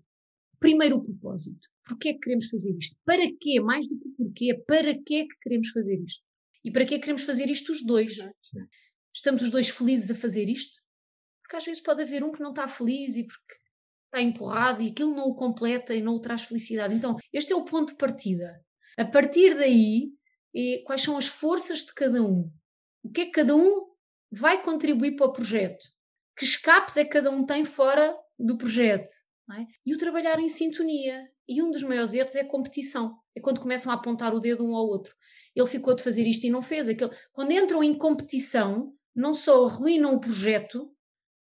[0.59, 1.59] primeiro o propósito.
[1.87, 2.97] Porquê é que queremos fazer isto?
[3.05, 3.61] Para quê?
[3.61, 6.23] Mais do que porquê, para quê é que queremos fazer isto?
[6.65, 8.17] E para que queremos fazer isto os dois?
[8.17, 8.67] Sim.
[9.15, 10.83] Estamos os dois felizes a fazer isto?
[11.43, 13.55] Porque às vezes pode haver um que não está feliz e porque
[14.07, 16.95] está empurrado e aquilo não o completa e não o traz felicidade.
[16.95, 18.61] Então, este é o ponto de partida.
[18.99, 20.11] A partir daí,
[20.55, 22.51] é quais são as forças de cada um?
[23.03, 23.87] O que é que cada um
[24.33, 25.85] vai contribuir para o projeto?
[26.37, 29.11] Que escapes é que cada um tem fora do projeto?
[29.53, 29.65] É?
[29.85, 31.31] E o trabalhar em sintonia.
[31.49, 33.17] E um dos maiores erros é a competição.
[33.37, 35.15] É quando começam a apontar o dedo um ao outro.
[35.55, 37.11] Ele ficou de fazer isto e não fez aquilo.
[37.33, 40.93] Quando entram em competição, não só arruinam o projeto,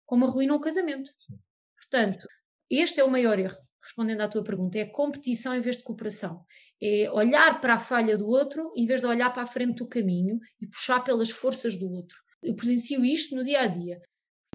[0.06, 1.12] como arruinam o casamento.
[1.18, 1.38] Sim.
[1.76, 2.26] Portanto,
[2.70, 6.44] este é o maior erro, respondendo à tua pergunta, é competição em vez de cooperação.
[6.80, 9.88] É olhar para a falha do outro em vez de olhar para a frente do
[9.88, 12.16] caminho e puxar pelas forças do outro.
[12.42, 14.00] Eu presencio isto no dia a dia.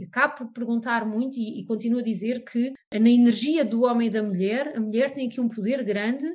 [0.02, 4.12] Acabo por perguntar muito e, e continuo a dizer que na energia do homem e
[4.12, 6.26] da mulher, a mulher tem aqui um poder grande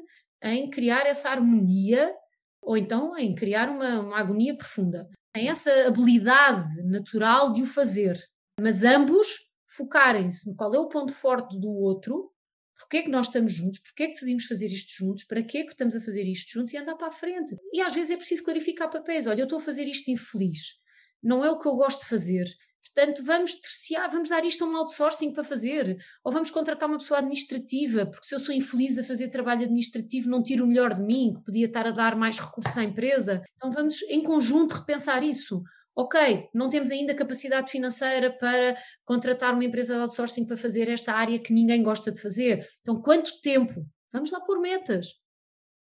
[0.43, 2.15] em criar essa harmonia
[2.62, 5.09] ou então em criar uma, uma agonia profunda.
[5.35, 8.19] Tem essa habilidade natural de o fazer,
[8.61, 9.49] mas ambos
[9.81, 12.31] focarem-se no qual é o ponto forte do outro,
[12.78, 15.59] porque é que nós estamos juntos, porque é que decidimos fazer isto juntos, para que
[15.59, 17.57] é que estamos a fazer isto juntos e andar para a frente.
[17.73, 19.27] E às vezes é preciso clarificar papéis.
[19.27, 20.78] Olha, eu estou a fazer isto infeliz,
[21.23, 22.47] não é o que eu gosto de fazer.
[22.82, 26.97] Portanto, vamos terciar, vamos dar isto a um outsourcing para fazer, ou vamos contratar uma
[26.97, 30.94] pessoa administrativa, porque se eu sou infeliz a fazer trabalho administrativo, não tiro o melhor
[30.94, 33.43] de mim, que podia estar a dar mais recursos à empresa.
[33.57, 35.62] Então, vamos em conjunto repensar isso
[35.96, 41.12] ok, não temos ainda capacidade financeira para contratar uma empresa de outsourcing para fazer esta
[41.12, 42.66] área que ninguém gosta de fazer.
[42.80, 43.84] Então, quanto tempo?
[44.12, 45.20] Vamos lá pôr metas.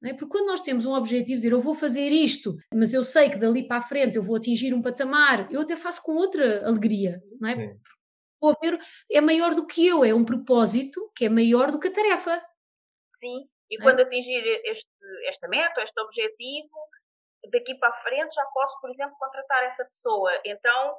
[0.04, 0.14] É?
[0.14, 3.38] Porque quando nós temos um objetivo, dizer eu vou fazer isto, mas eu sei que
[3.38, 7.22] dali para a frente eu vou atingir um patamar, eu até faço com outra alegria,
[7.40, 7.76] não é?
[9.12, 12.42] É maior do que eu, é um propósito que é maior do que a tarefa.
[13.20, 13.84] Sim, e é?
[13.84, 14.90] quando atingir este,
[15.28, 16.70] esta meta, este objetivo,
[17.52, 20.32] daqui para frente já posso, por exemplo, contratar essa pessoa.
[20.46, 20.96] Então,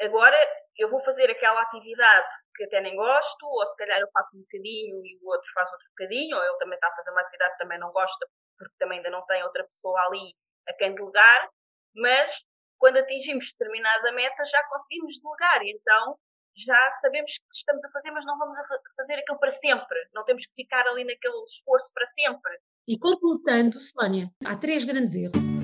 [0.00, 0.36] agora
[0.76, 4.40] eu vou fazer aquela atividade que até nem gosto, ou se calhar eu faço um
[4.40, 7.52] bocadinho e o outro faz outro bocadinho, ou ele também está a fazer uma atividade
[7.52, 8.26] que também não gosta,
[8.56, 10.34] porque também ainda não tem outra pessoa ali
[10.68, 11.50] a quem delegar,
[11.96, 12.44] mas
[12.78, 16.16] quando atingimos determinada meta já conseguimos delegar, então
[16.56, 18.56] já sabemos que estamos a fazer, mas não vamos
[18.96, 22.58] fazer aquilo para sempre, não temos que ficar ali naquele esforço para sempre.
[22.86, 25.63] E completando, Sónia, há três grandes erros.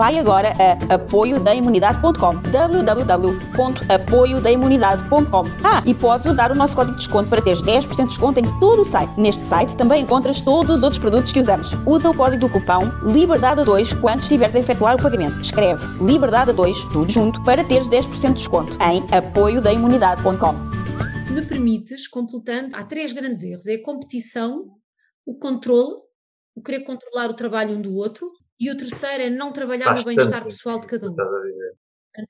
[0.00, 7.42] Vai agora a apoiodaimunidade.com www.apoiodaimunidade.com Ah, e podes usar o nosso código de desconto para
[7.42, 9.12] teres 10% de desconto em todo o site.
[9.20, 11.70] Neste site também encontras todos os outros produtos que usamos.
[11.84, 15.38] Usa o código do cupão LIBERDADE2 quando estiveres a efetuar o pagamento.
[15.38, 20.54] Escreve LIBERDADE2, tudo junto, para teres 10% de desconto em apoiodaimunidade.com.
[21.20, 24.64] Se me permites, completando, há três grandes erros: é a competição,
[25.26, 25.92] o controle,
[26.56, 30.04] o querer controlar o trabalho um do outro, e o terceiro é não trabalhar no
[30.04, 31.16] bem-estar pessoal de cada um.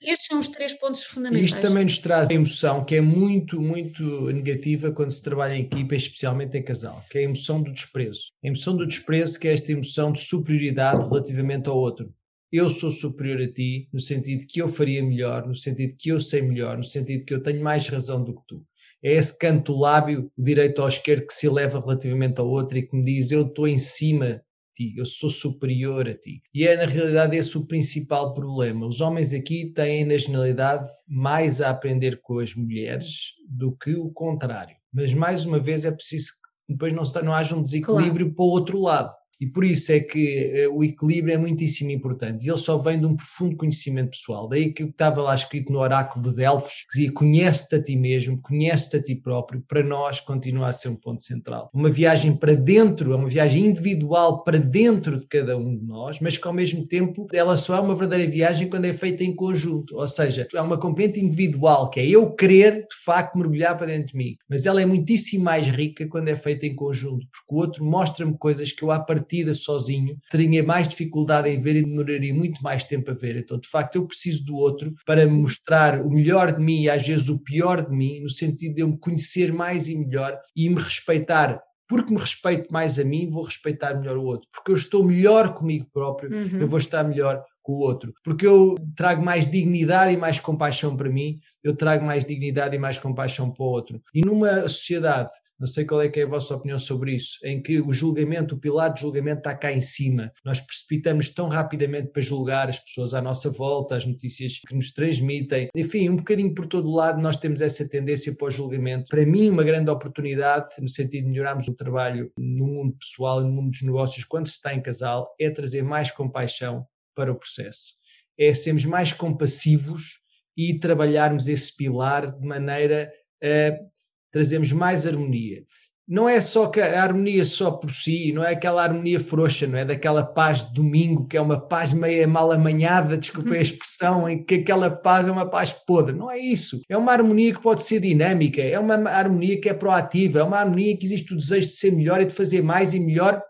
[0.00, 1.46] Estes são os três pontos fundamentais.
[1.46, 5.62] Isto também nos traz a emoção que é muito, muito negativa quando se trabalha em
[5.62, 8.30] equipa, especialmente em casal, que é a emoção do desprezo.
[8.44, 12.14] A emoção do desprezo que é esta emoção de superioridade relativamente ao outro.
[12.52, 16.20] Eu sou superior a ti, no sentido que eu faria melhor, no sentido que eu
[16.20, 18.64] sei melhor, no sentido que eu tenho mais razão do que tu.
[19.02, 22.86] É esse canto lábio, o direito ou esquerdo, que se eleva relativamente ao outro e
[22.86, 24.42] que me diz eu estou em cima
[24.80, 26.42] ti, eu sou superior a ti.
[26.54, 28.86] E é na realidade esse o principal problema.
[28.86, 34.10] Os homens aqui têm na generalidade mais a aprender com as mulheres do que o
[34.10, 34.74] contrário.
[34.92, 36.28] Mas mais uma vez é preciso
[36.66, 38.34] que depois não, não haja um desequilíbrio claro.
[38.34, 39.14] para o outro lado.
[39.40, 42.44] E por isso é que uh, o equilíbrio é muitíssimo importante.
[42.44, 44.46] E ele só vem de um profundo conhecimento pessoal.
[44.46, 48.38] Daí que estava lá escrito no oráculo de Delfos, que dizia: Conhece-te a ti mesmo,
[48.42, 49.64] conhece-te a ti próprio.
[49.66, 51.70] Para nós, continua a ser um ponto central.
[51.72, 56.20] Uma viagem para dentro, é uma viagem individual para dentro de cada um de nós,
[56.20, 59.34] mas que ao mesmo tempo ela só é uma verdadeira viagem quando é feita em
[59.34, 59.96] conjunto.
[59.96, 64.08] Ou seja, é uma componente individual, que é eu querer de facto mergulhar para dentro
[64.08, 64.36] de mim.
[64.48, 68.36] Mas ela é muitíssimo mais rica quando é feita em conjunto, porque o outro mostra-me
[68.36, 72.60] coisas que eu, a partir partida sozinho, teria mais dificuldade em ver e demoraria muito
[72.62, 73.36] mais tempo a ver.
[73.36, 76.90] Então, de facto, eu preciso do outro para me mostrar o melhor de mim e
[76.90, 80.36] às vezes o pior de mim, no sentido de eu me conhecer mais e melhor
[80.56, 84.48] e me respeitar porque me respeito mais a mim, vou respeitar melhor o outro.
[84.52, 86.60] Porque eu estou melhor comigo próprio, uhum.
[86.60, 88.12] eu vou estar melhor com o outro.
[88.24, 92.78] Porque eu trago mais dignidade e mais compaixão para mim, eu trago mais dignidade e
[92.78, 94.02] mais compaixão para o outro.
[94.14, 95.30] E numa sociedade
[95.60, 98.54] não sei qual é que é a vossa opinião sobre isso, em que o julgamento,
[98.54, 100.32] o pilar de julgamento está cá em cima.
[100.42, 104.90] Nós precipitamos tão rapidamente para julgar as pessoas à nossa volta, as notícias que nos
[104.90, 105.68] transmitem.
[105.76, 109.10] Enfim, um bocadinho por todo lado nós temos essa tendência para o julgamento.
[109.10, 113.44] Para mim, uma grande oportunidade, no sentido de melhorarmos o trabalho no mundo pessoal e
[113.44, 117.36] no mundo dos negócios, quando se está em casal, é trazer mais compaixão para o
[117.36, 117.94] processo.
[118.38, 120.20] É sermos mais compassivos
[120.56, 123.12] e trabalharmos esse pilar de maneira
[123.42, 123.90] a
[124.32, 125.64] trazemos mais harmonia.
[126.06, 129.78] Não é só que a harmonia só por si, não é aquela harmonia frouxa, não
[129.78, 134.28] é daquela paz de domingo, que é uma paz meia mal amanhada, desculpe a expressão,
[134.28, 136.16] em que aquela paz é uma paz podre.
[136.16, 136.80] Não é isso.
[136.88, 140.58] É uma harmonia que pode ser dinâmica, é uma harmonia que é proativa, é uma
[140.58, 143.40] harmonia que existe o desejo de ser melhor e de fazer mais e melhor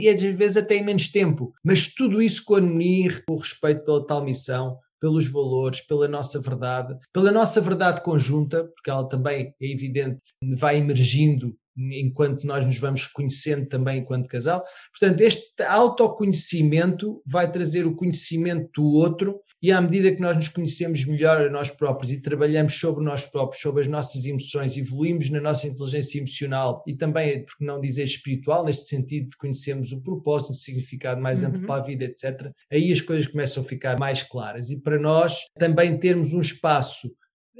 [0.00, 1.52] e às vezes até em menos tempo.
[1.64, 6.40] Mas tudo isso com harmonia e com respeito pela tal missão, pelos valores, pela nossa
[6.40, 10.20] verdade, pela nossa verdade conjunta, porque ela também é evidente,
[10.56, 14.64] vai emergindo enquanto nós nos vamos conhecendo também enquanto casal.
[14.90, 20.48] Portanto, este autoconhecimento vai trazer o conhecimento do outro e à medida que nós nos
[20.48, 25.30] conhecemos melhor a nós próprios e trabalhamos sobre nós próprios, sobre as nossas emoções, evoluímos
[25.30, 30.00] na nossa inteligência emocional e também, por não dizer espiritual, neste sentido de conhecermos o
[30.00, 31.48] propósito, o significado mais uhum.
[31.48, 34.70] amplo para a vida, etc., aí as coisas começam a ficar mais claras.
[34.70, 37.08] E para nós também termos um espaço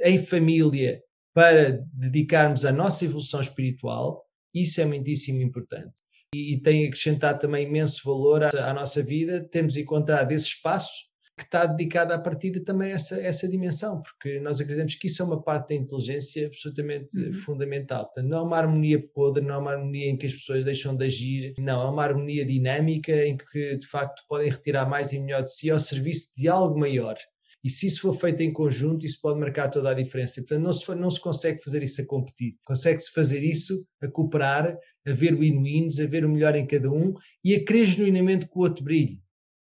[0.01, 1.01] em família
[1.33, 4.23] para dedicarmos à nossa evolução espiritual,
[4.53, 6.01] isso é muitíssimo importante.
[6.33, 11.08] E, e tem acrescentado também imenso valor à, à nossa vida, temos encontrado esse espaço
[11.39, 15.21] que está dedicada à partida também a essa, essa dimensão, porque nós acreditamos que isso
[15.21, 17.33] é uma parte da inteligência absolutamente uhum.
[17.33, 18.03] fundamental.
[18.03, 20.93] Portanto, não é uma harmonia podre, não é uma harmonia em que as pessoas deixam
[20.97, 25.19] de agir, não, é uma harmonia dinâmica em que de facto podem retirar mais e
[25.19, 27.15] melhor de si ao serviço de algo maior.
[27.63, 30.41] E se isso for feito em conjunto, isso pode marcar toda a diferença.
[30.41, 32.55] Portanto, não se, não se consegue fazer isso a competir.
[32.65, 37.13] Consegue-se fazer isso a cooperar, a ver win-wins, a ver o melhor em cada um
[37.43, 39.21] e a querer genuinamente que o outro brilhe.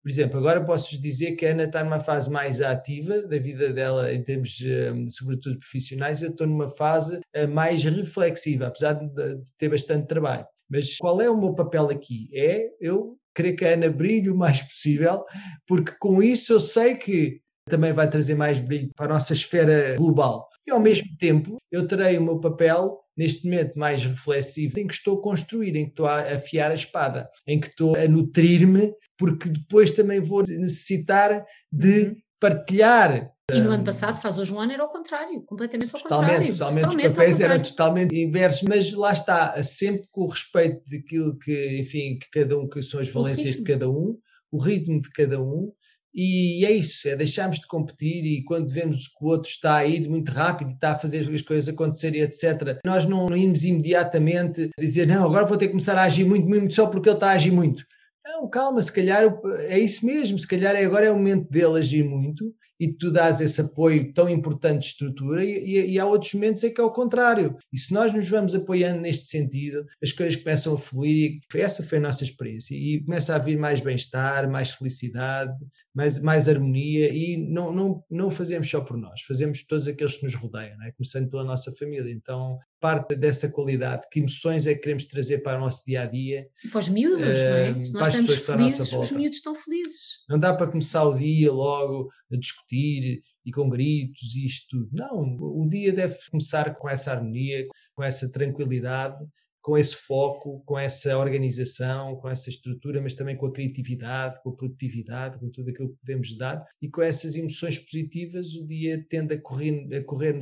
[0.02, 3.72] Por exemplo, agora posso-vos dizer que a Ana está numa fase mais ativa da vida
[3.72, 6.22] dela, em termos, hum, sobretudo, profissionais.
[6.22, 10.46] Eu estou numa fase eh, mais reflexiva, apesar de ter bastante trabalho.
[10.70, 12.30] Mas qual é o meu papel aqui?
[12.32, 15.24] É eu querer que a Ana brilhe o mais possível,
[15.66, 19.96] porque com isso eu sei que também vai trazer mais brilho para a nossa esfera
[19.96, 20.48] global.
[20.66, 24.94] E ao mesmo tempo, eu terei o meu papel neste momento mais reflexivo, em que
[24.94, 28.92] estou a construir, em que estou a afiar a espada, em que estou a nutrir-me,
[29.18, 32.16] porque depois também vou necessitar de uhum.
[32.40, 36.50] partilhar e no ano passado, faz hoje um ano, era ao contrário, completamente ao totalmente,
[36.50, 36.52] contrário.
[36.52, 41.36] Totalmente, totalmente os papéis eram totalmente inversos, mas lá está, sempre com o respeito daquilo
[41.36, 44.16] que, enfim, que cada um, que são as valências de cada um,
[44.52, 45.72] o ritmo de cada um,
[46.14, 49.86] e é isso, é deixarmos de competir e quando vemos que o outro está a
[49.86, 53.64] ir muito rápido e está a fazer as coisas acontecerem, etc., nós não, não irmos
[53.64, 57.16] imediatamente dizer, não, agora vou ter que começar a agir muito, muito só porque ele
[57.16, 57.84] está a agir muito.
[58.26, 59.22] Não, calma, se calhar
[59.66, 63.10] é isso mesmo, se calhar é, agora é o momento dele agir muito e tu
[63.10, 66.80] dás esse apoio tão importante de estrutura, e, e, e, há outros momentos em que
[66.80, 67.58] é o contrário.
[67.70, 71.82] E se nós nos vamos apoiando neste sentido, as coisas começam a fluir, e essa
[71.82, 75.52] foi a nossa experiência, e começa a vir mais bem-estar, mais felicidade,
[75.94, 80.24] mais, mais harmonia, e não, não, não fazemos só por nós, fazemos todos aqueles que
[80.24, 80.90] nos rodeiam, é?
[80.92, 82.10] começando pela nossa família.
[82.10, 86.06] Então, parte dessa qualidade, que emoções é que queremos trazer para o nosso dia a
[86.06, 86.48] dia.
[86.70, 87.84] Para os miúdos, uh, não é?
[87.84, 90.20] Se nós estamos felizes, os miúdos estão felizes.
[90.26, 94.88] Não dá para começar o dia logo a discutir e com gritos e isto tudo.
[94.92, 99.18] Não, o dia deve começar com essa harmonia, com essa tranquilidade
[99.60, 104.50] com esse foco, com essa organização, com essa estrutura, mas também com a criatividade, com
[104.50, 109.04] a produtividade, com tudo aquilo que podemos dar e com essas emoções positivas, o dia
[109.08, 110.38] tende a correr-nos a correr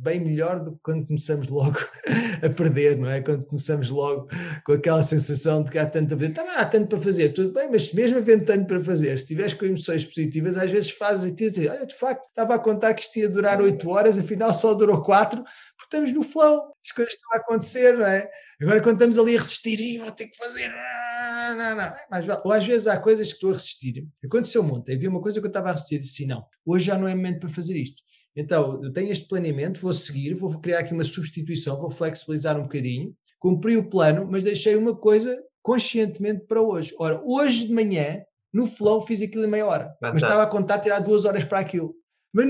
[0.00, 1.78] bem melhor do que quando começamos logo
[2.42, 3.20] a perder, não é?
[3.20, 4.28] Quando começamos logo
[4.64, 7.52] com aquela sensação de que há tanto a fazer, tá, há tanto para fazer, tudo
[7.52, 11.24] bem, mas mesmo havendo tanto para fazer, se estiveres com emoções positivas, às vezes fazes
[11.24, 14.52] e dizer, olha, de facto, estava a contar que isto ia durar 8 horas, afinal
[14.52, 15.42] só durou 4,
[15.90, 18.30] porque estamos no flow, as coisas estão a acontecer, não é?
[18.62, 20.68] Agora, quando estamos ali a resistir, e vou ter que fazer.
[20.68, 21.92] Não, não, não.
[22.10, 24.06] Mas, ou às vezes há coisas que estou a resistir.
[24.24, 27.08] Aconteceu ontem, havia uma coisa que eu estava a resistir disse: não, hoje já não
[27.08, 28.00] é momento para fazer isto.
[28.36, 32.62] Então, eu tenho este planeamento, vou seguir, vou criar aqui uma substituição, vou flexibilizar um
[32.62, 36.94] bocadinho, cumpri o plano, mas deixei uma coisa conscientemente para hoje.
[36.98, 38.22] Ora, hoje de manhã,
[38.52, 41.58] no flow, fiz aquilo em meia hora, mas estava a contar tirar duas horas para
[41.58, 41.94] aquilo.
[42.32, 42.46] Mas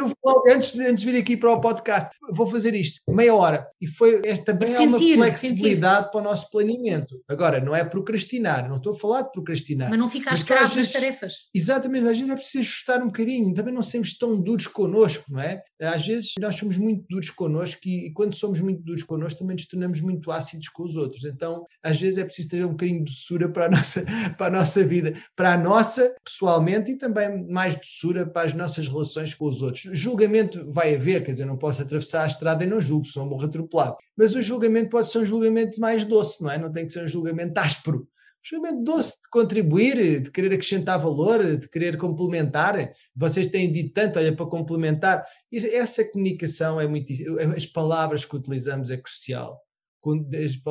[0.49, 3.67] antes, de, antes de vir aqui para o podcast, vou fazer isto, meia hora.
[3.81, 6.11] E foi esta também é, uma flexibilidade sentir.
[6.11, 7.21] para o nosso planeamento.
[7.29, 9.89] Agora, não é procrastinar, não estou a falar de procrastinar.
[9.89, 11.35] Mas não ficar escravo nas tarefas.
[11.55, 15.41] Exatamente, às vezes é preciso ajustar um bocadinho, também não sermos tão duros connosco, não
[15.41, 15.63] é?
[15.81, 19.55] Às vezes nós somos muito duros connosco e, e quando somos muito duros connosco também
[19.55, 21.25] nos tornamos muito ácidos com os outros.
[21.25, 24.05] Então, às vezes é preciso ter um bocadinho de doçura para a nossa,
[24.37, 28.87] para a nossa vida, para a nossa, pessoalmente, e também mais doçura para as nossas
[28.87, 32.67] relações com os outros Julgamento vai haver, quer dizer, não posso atravessar a estrada e
[32.67, 33.97] não julgo, sou morro atropelado.
[34.17, 36.59] Mas o julgamento pode ser um julgamento mais doce, não é?
[36.59, 37.99] Não tem que ser um julgamento áspero.
[37.99, 38.05] Um
[38.43, 42.93] julgamento doce de contribuir, de querer acrescentar valor, de querer complementar.
[43.15, 45.25] Vocês têm dito tanto, olha, para complementar.
[45.53, 47.13] Essa comunicação é muito.
[47.55, 49.61] As palavras que utilizamos é crucial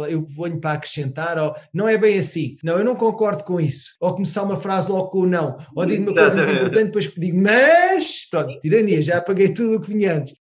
[0.09, 3.91] eu vou-lhe para acrescentar, ou não é bem assim, não, eu não concordo com isso,
[3.99, 7.13] ou começar uma frase logo com o não, ou digo uma coisa muito importante, depois
[7.13, 10.33] digo, mas, pronto, tirania, já apaguei tudo o que vinha antes.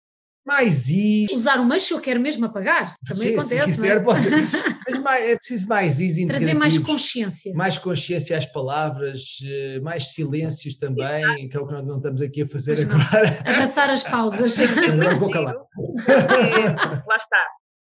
[0.46, 1.34] Mais isso.
[1.34, 3.74] Usar o mas se eu quero mesmo apagar, também Sim, acontece.
[3.74, 4.00] Se quiser, é?
[4.00, 4.30] posso.
[4.88, 6.24] Mas mais, é preciso mais easy.
[6.24, 7.52] Trazer mais consciência.
[7.52, 12.22] Mais consciência às palavras, eh, mais silêncios também, que é o que nós não estamos
[12.22, 13.38] aqui a fazer pois agora.
[13.40, 14.56] Abraçar as pausas.
[14.96, 15.56] Não vou calar.
[15.56, 17.44] Lá está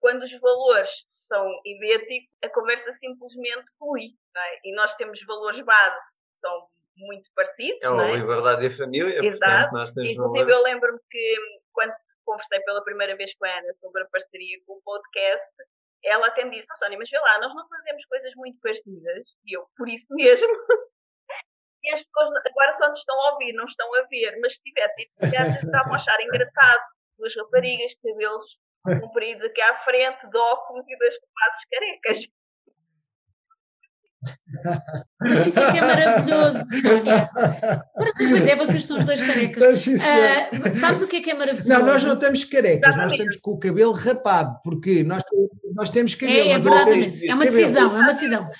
[0.07, 4.11] quando os valores são idênticos, a conversa simplesmente flui.
[4.37, 4.69] É?
[4.69, 7.81] E nós temos valores base que são muito parecidos.
[7.83, 8.15] É a é?
[8.15, 9.27] liberdade e a família.
[9.27, 9.77] Exato.
[9.77, 10.49] Inclusive, valores...
[10.49, 11.37] eu lembro-me que
[11.73, 11.93] quando
[12.24, 15.51] conversei pela primeira vez com a Ana sobre a parceria com o podcast,
[16.05, 19.28] ela até me disse: oh, Sónia, mas vê lá, nós não fazemos coisas muito parecidas.
[19.45, 20.47] E eu, por isso mesmo.
[21.83, 24.39] e as pessoas agora só nos estão a ouvir, não estão a ver.
[24.41, 24.89] Mas se tiver,
[25.65, 26.83] estavam a achar engraçado
[27.19, 28.57] duas raparigas de cabelos
[29.01, 32.19] comprido aqui à frente, de óculos e das faces carecas.
[35.47, 37.31] Isso é que é maravilhoso, Sónia.
[38.17, 39.87] Pois é, vocês estão os dois carecas.
[39.87, 41.69] Uh, sabes o que é que é maravilhoso?
[41.69, 45.23] Não, nós não estamos carecas, nós estamos com o cabelo rapado, porque nós,
[45.75, 46.49] nós temos cabelo.
[46.49, 48.51] É, é verdade, é uma decisão, é uma decisão.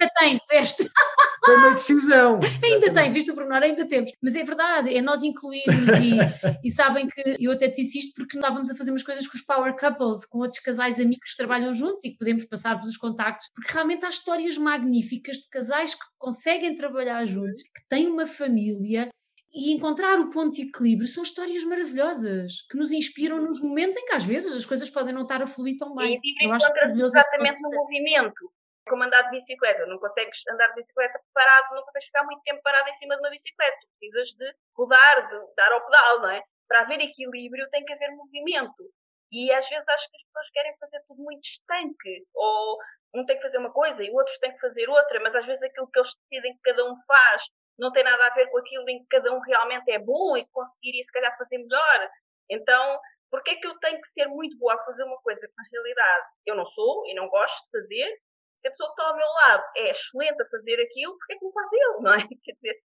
[0.00, 0.90] Ainda tem, disseste.
[1.44, 2.40] Foi uma decisão.
[2.62, 4.10] ainda tem, visto o pormenor, ainda temos.
[4.22, 6.16] Mas é verdade, é nós incluirmos e,
[6.64, 9.42] e sabem que eu até disse isto porque estávamos a fazer umas coisas com os
[9.42, 13.48] power couples, com outros casais amigos que trabalham juntos e que podemos passar-vos os contactos,
[13.54, 19.08] porque realmente há histórias magníficas de casais que conseguem trabalhar juntos, que têm uma família
[19.52, 24.06] e encontrar o ponto de equilíbrio são histórias maravilhosas que nos inspiram nos momentos em
[24.06, 26.18] que às vezes as coisas podem não estar a fluir tão bem.
[26.22, 28.52] E eu acho exatamente no movimento
[28.90, 29.86] como andar de bicicleta.
[29.86, 33.22] Não consegues andar de bicicleta parado, não consegues ficar muito tempo parado em cima de
[33.22, 33.78] uma bicicleta.
[33.98, 36.42] Precisas de rodar, de dar ao pedal, não é?
[36.68, 38.92] Para haver equilíbrio tem que haver movimento.
[39.32, 42.26] E às vezes acho que as pessoas querem fazer tudo muito estanque.
[42.34, 42.78] Ou
[43.14, 45.46] um tem que fazer uma coisa e o outro tem que fazer outra, mas às
[45.46, 47.44] vezes aquilo que eles decidem que cada um faz
[47.78, 50.46] não tem nada a ver com aquilo em que cada um realmente é bom e
[50.52, 52.10] conseguiria se calhar fazer melhor.
[52.50, 53.00] Então,
[53.30, 55.64] porquê é que eu tenho que ser muito boa a fazer uma coisa que na
[55.72, 58.20] realidade eu não sou e não gosto de fazer
[58.60, 61.38] se a pessoa que está ao meu lado é excelente a fazer aquilo, porque é
[61.38, 62.28] que não faz ele, não é?
[62.44, 62.82] Quer dizer,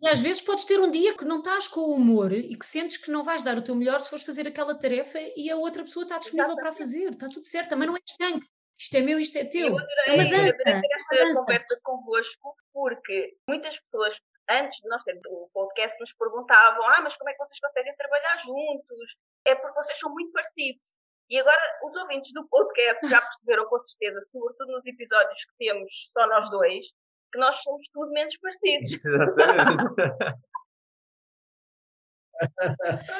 [0.00, 2.64] e às vezes podes ter um dia que não estás com o humor e que
[2.64, 5.56] sentes que não vais dar o teu melhor se fores fazer aquela tarefa e a
[5.56, 6.76] outra pessoa está disponível Exatamente.
[6.76, 8.46] para fazer, está tudo certo, também não é estanque.
[8.78, 9.68] Isto é meu, isto é teu.
[9.68, 10.36] Eu adorei, é uma dança.
[10.36, 11.40] Eu adorei ter esta dança.
[11.40, 17.16] conversa convosco, porque muitas pessoas, antes de nós termos o podcast, nos perguntavam: ah, mas
[17.16, 19.16] como é que vocês conseguem trabalhar juntos?
[19.44, 20.93] É porque vocês são muito parecidos.
[21.30, 26.10] E agora, os ouvintes do podcast já perceberam com certeza, sobretudo nos episódios que temos
[26.12, 26.86] só nós dois,
[27.32, 28.90] que nós somos tudo menos parecidos.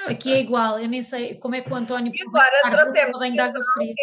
[0.08, 3.32] Aqui é igual, eu nem sei como é que o António e agora trouxemos bem
[3.32, 3.94] de água fria.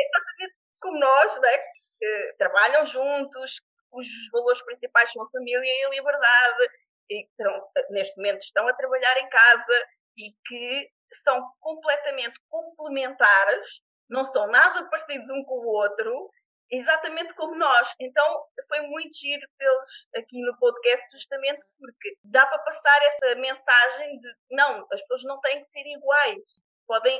[0.82, 1.57] como nós, né,
[1.99, 6.69] que trabalham juntos, cujos valores principais são a família e a liberdade,
[7.10, 9.88] e que estão, neste momento estão a trabalhar em casa
[10.18, 10.90] e que
[11.23, 16.29] são completamente complementares não são nada parecidos um com o outro,
[16.69, 17.93] exatamente como nós.
[17.99, 24.19] Então foi muito giro tê-los aqui no podcast, justamente porque dá para passar essa mensagem
[24.19, 26.43] de não, as pessoas não têm que ser iguais,
[26.88, 27.19] podem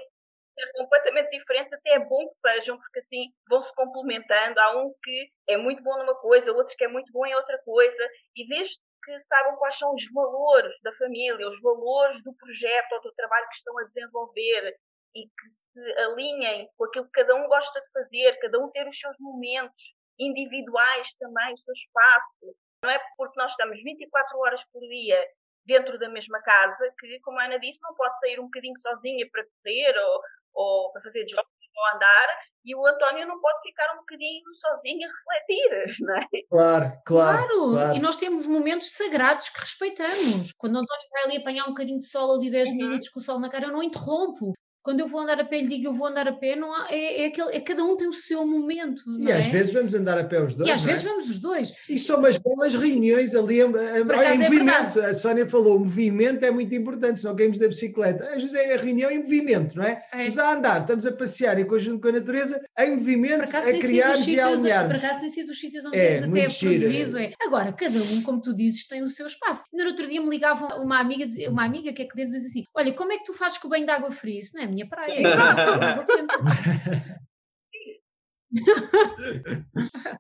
[0.54, 4.60] ser completamente diferentes, até é bom que sejam, porque assim vão se complementando.
[4.60, 7.58] Há um que é muito bom numa coisa, outros que é muito bom em outra
[7.64, 12.92] coisa, e desde que saibam quais são os valores da família, os valores do projeto
[12.94, 14.78] ou do trabalho que estão a desenvolver,
[15.16, 18.88] e que se alinhem com aquilo que cada um gosta de fazer, cada um ter
[18.88, 22.56] os seus momentos individuais também, o seu espaço.
[22.84, 25.28] Não é porque nós estamos 24 horas por dia
[25.66, 29.28] dentro da mesma casa que, como a Ana disse, não pode sair um bocadinho sozinha
[29.32, 30.22] para correr ou,
[30.54, 32.28] ou para fazer jogos ou andar
[32.64, 36.28] e o António não pode ficar um bocadinho sozinho a refletir, não é?
[36.50, 37.72] Claro, claro, claro.
[37.72, 37.96] claro.
[37.96, 40.52] E nós temos momentos sagrados que respeitamos.
[40.58, 42.76] Quando o António vai ali apanhar um bocadinho de sol ali 10 uhum.
[42.76, 45.62] minutos com o sol na cara, eu não interrompo quando eu vou andar a pé
[45.62, 47.96] lhe digo eu vou andar a pé, não há, é, é, aquele, é cada um
[47.96, 49.04] tem o seu momento.
[49.20, 49.40] E é?
[49.40, 50.70] às vezes vamos andar a pé os dois.
[50.70, 50.88] E às é?
[50.88, 51.74] vezes vamos os dois.
[51.88, 54.04] E são umas belas reuniões ali em, em é
[54.38, 55.00] movimento.
[55.00, 58.26] a Sónia falou, o movimento é muito importante, senão caímos da bicicleta.
[58.26, 60.04] Às vezes é a reunião em movimento, não é?
[60.12, 60.28] é.
[60.28, 64.28] Estamos a andar, estamos a passear em conjunto com a natureza, em movimento, a criarmos
[64.28, 64.98] e a alinharmos.
[64.98, 67.18] Por acaso tem sido os sítios onde é, temos até produzido.
[67.18, 67.32] É.
[67.42, 69.66] Agora, cada um, como tu dizes, tem o seu espaço.
[69.72, 72.94] No outro dia me ligava uma amiga, uma amiga que é cliente, mas assim, olha,
[72.94, 74.40] como é que tu fazes com o banho de água fria?
[74.40, 75.22] Isso não é a minha praia.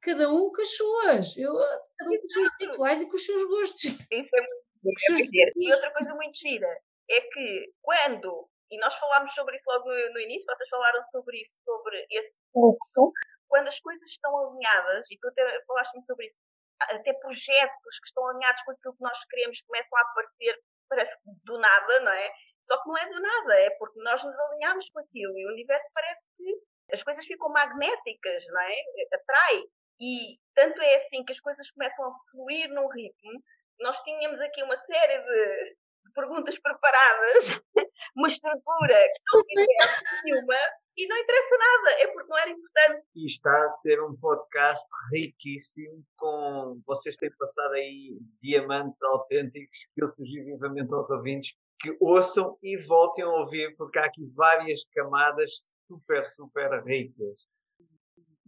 [0.01, 1.37] cada um com as suas.
[1.37, 1.53] Eu,
[1.97, 3.83] cada um com os seus rituais e com os seus gostos.
[3.83, 4.41] Isso é
[4.83, 5.51] muito dizer.
[5.55, 6.67] E outra coisa muito gira
[7.09, 11.41] é que quando, e nós falámos sobre isso logo no, no início, vocês falaram sobre
[11.41, 13.11] isso, sobre esse fluxo,
[13.47, 16.37] quando as coisas estão alinhadas, e tu até falaste-me sobre isso,
[16.79, 20.57] até projetos que estão alinhados com aquilo que nós queremos começam a aparecer,
[20.89, 22.31] parece do nada, não é?
[22.63, 25.51] Só que não é do nada, é porque nós nos alinhamos com aquilo e o
[25.51, 26.61] universo parece que
[26.93, 28.75] as coisas ficam magnéticas, não é?
[29.13, 29.63] Atrai.
[29.99, 33.43] E tanto é assim que as coisas começam a fluir num ritmo.
[33.79, 35.75] Nós tínhamos aqui uma série de,
[36.05, 37.61] de perguntas preparadas,
[38.15, 40.55] uma estrutura que não interessa nenhuma
[40.97, 43.05] e não interessa nada, é porque não era importante.
[43.15, 50.03] E está a ser um podcast riquíssimo, com vocês têm passado aí diamantes autênticos que
[50.03, 54.83] eu sugiro vivamente aos ouvintes que ouçam e voltem a ouvir, porque há aqui várias
[54.93, 55.51] camadas
[55.87, 57.47] super, super ricas.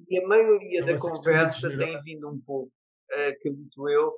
[0.09, 2.71] E a maioria da conversa tem vindo um pouco,
[3.11, 4.13] acredito eu,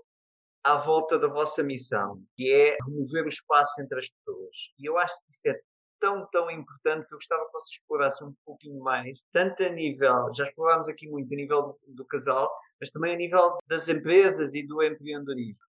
[0.64, 4.56] à volta da vossa missão, que é remover o espaço entre as pessoas.
[4.80, 5.62] E eu acho que isso é
[6.00, 10.34] tão, tão importante que eu gostava que vocês explorassem um pouquinho mais, tanto a nível,
[10.34, 14.54] já explorámos aqui muito a nível do, do casal, mas também a nível das empresas
[14.54, 15.66] e do empreendedorismo.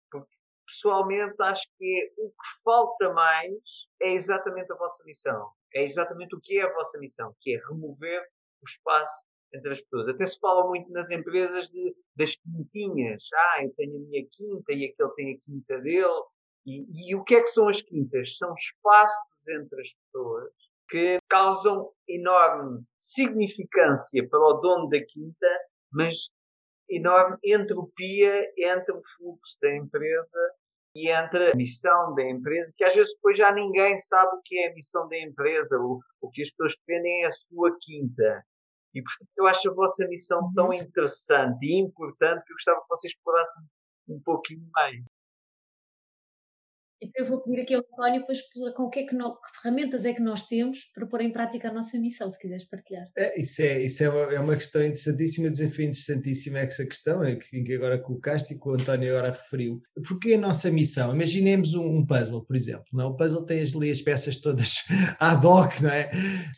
[0.68, 3.54] Pessoalmente, acho que o que falta mais
[4.02, 5.52] é exatamente a vossa missão.
[5.74, 8.22] É exatamente o que é a vossa missão, que é remover
[8.62, 10.10] o espaço entre as pessoas.
[10.10, 13.28] Até se fala muito nas empresas de, das quintinhas.
[13.34, 16.24] Ah, eu tenho a minha quinta e aquele tem a quinta dele.
[16.66, 18.38] E, e o que é que são as quintas?
[18.38, 20.52] São espaços entre as pessoas
[20.90, 25.48] que causam enorme significância para o dono da quinta,
[25.92, 26.30] mas
[26.90, 30.40] enorme entropia entre o fluxo da empresa
[30.96, 34.58] e entre a missão da empresa, que às vezes depois já ninguém sabe o que
[34.60, 38.46] é a missão da empresa, o, o que as pessoas defendem é a sua quinta.
[38.94, 40.74] E portanto eu acho a vossa missão tão uhum.
[40.74, 43.64] interessante e importante que eu gostava que vocês explorassem
[44.08, 45.04] um pouquinho mais.
[47.02, 50.06] Então eu vou pedir aqui ao António para explorar com que, é que, que, ferramentas
[50.06, 53.08] é que nós temos para pôr em prática a nossa missão, se quiseres partilhar.
[53.18, 57.24] É, isso é, isso é, uma, é uma questão interessantíssima, desafio interessantíssimo é essa questão,
[57.24, 59.82] é que, que agora colocaste e que o António agora referiu.
[60.08, 63.06] Porque a nossa missão, imaginemos um, um puzzle, por exemplo, não?
[63.06, 63.08] É?
[63.08, 64.84] o puzzle tem ali as peças todas
[65.20, 66.10] ad hoc, não é?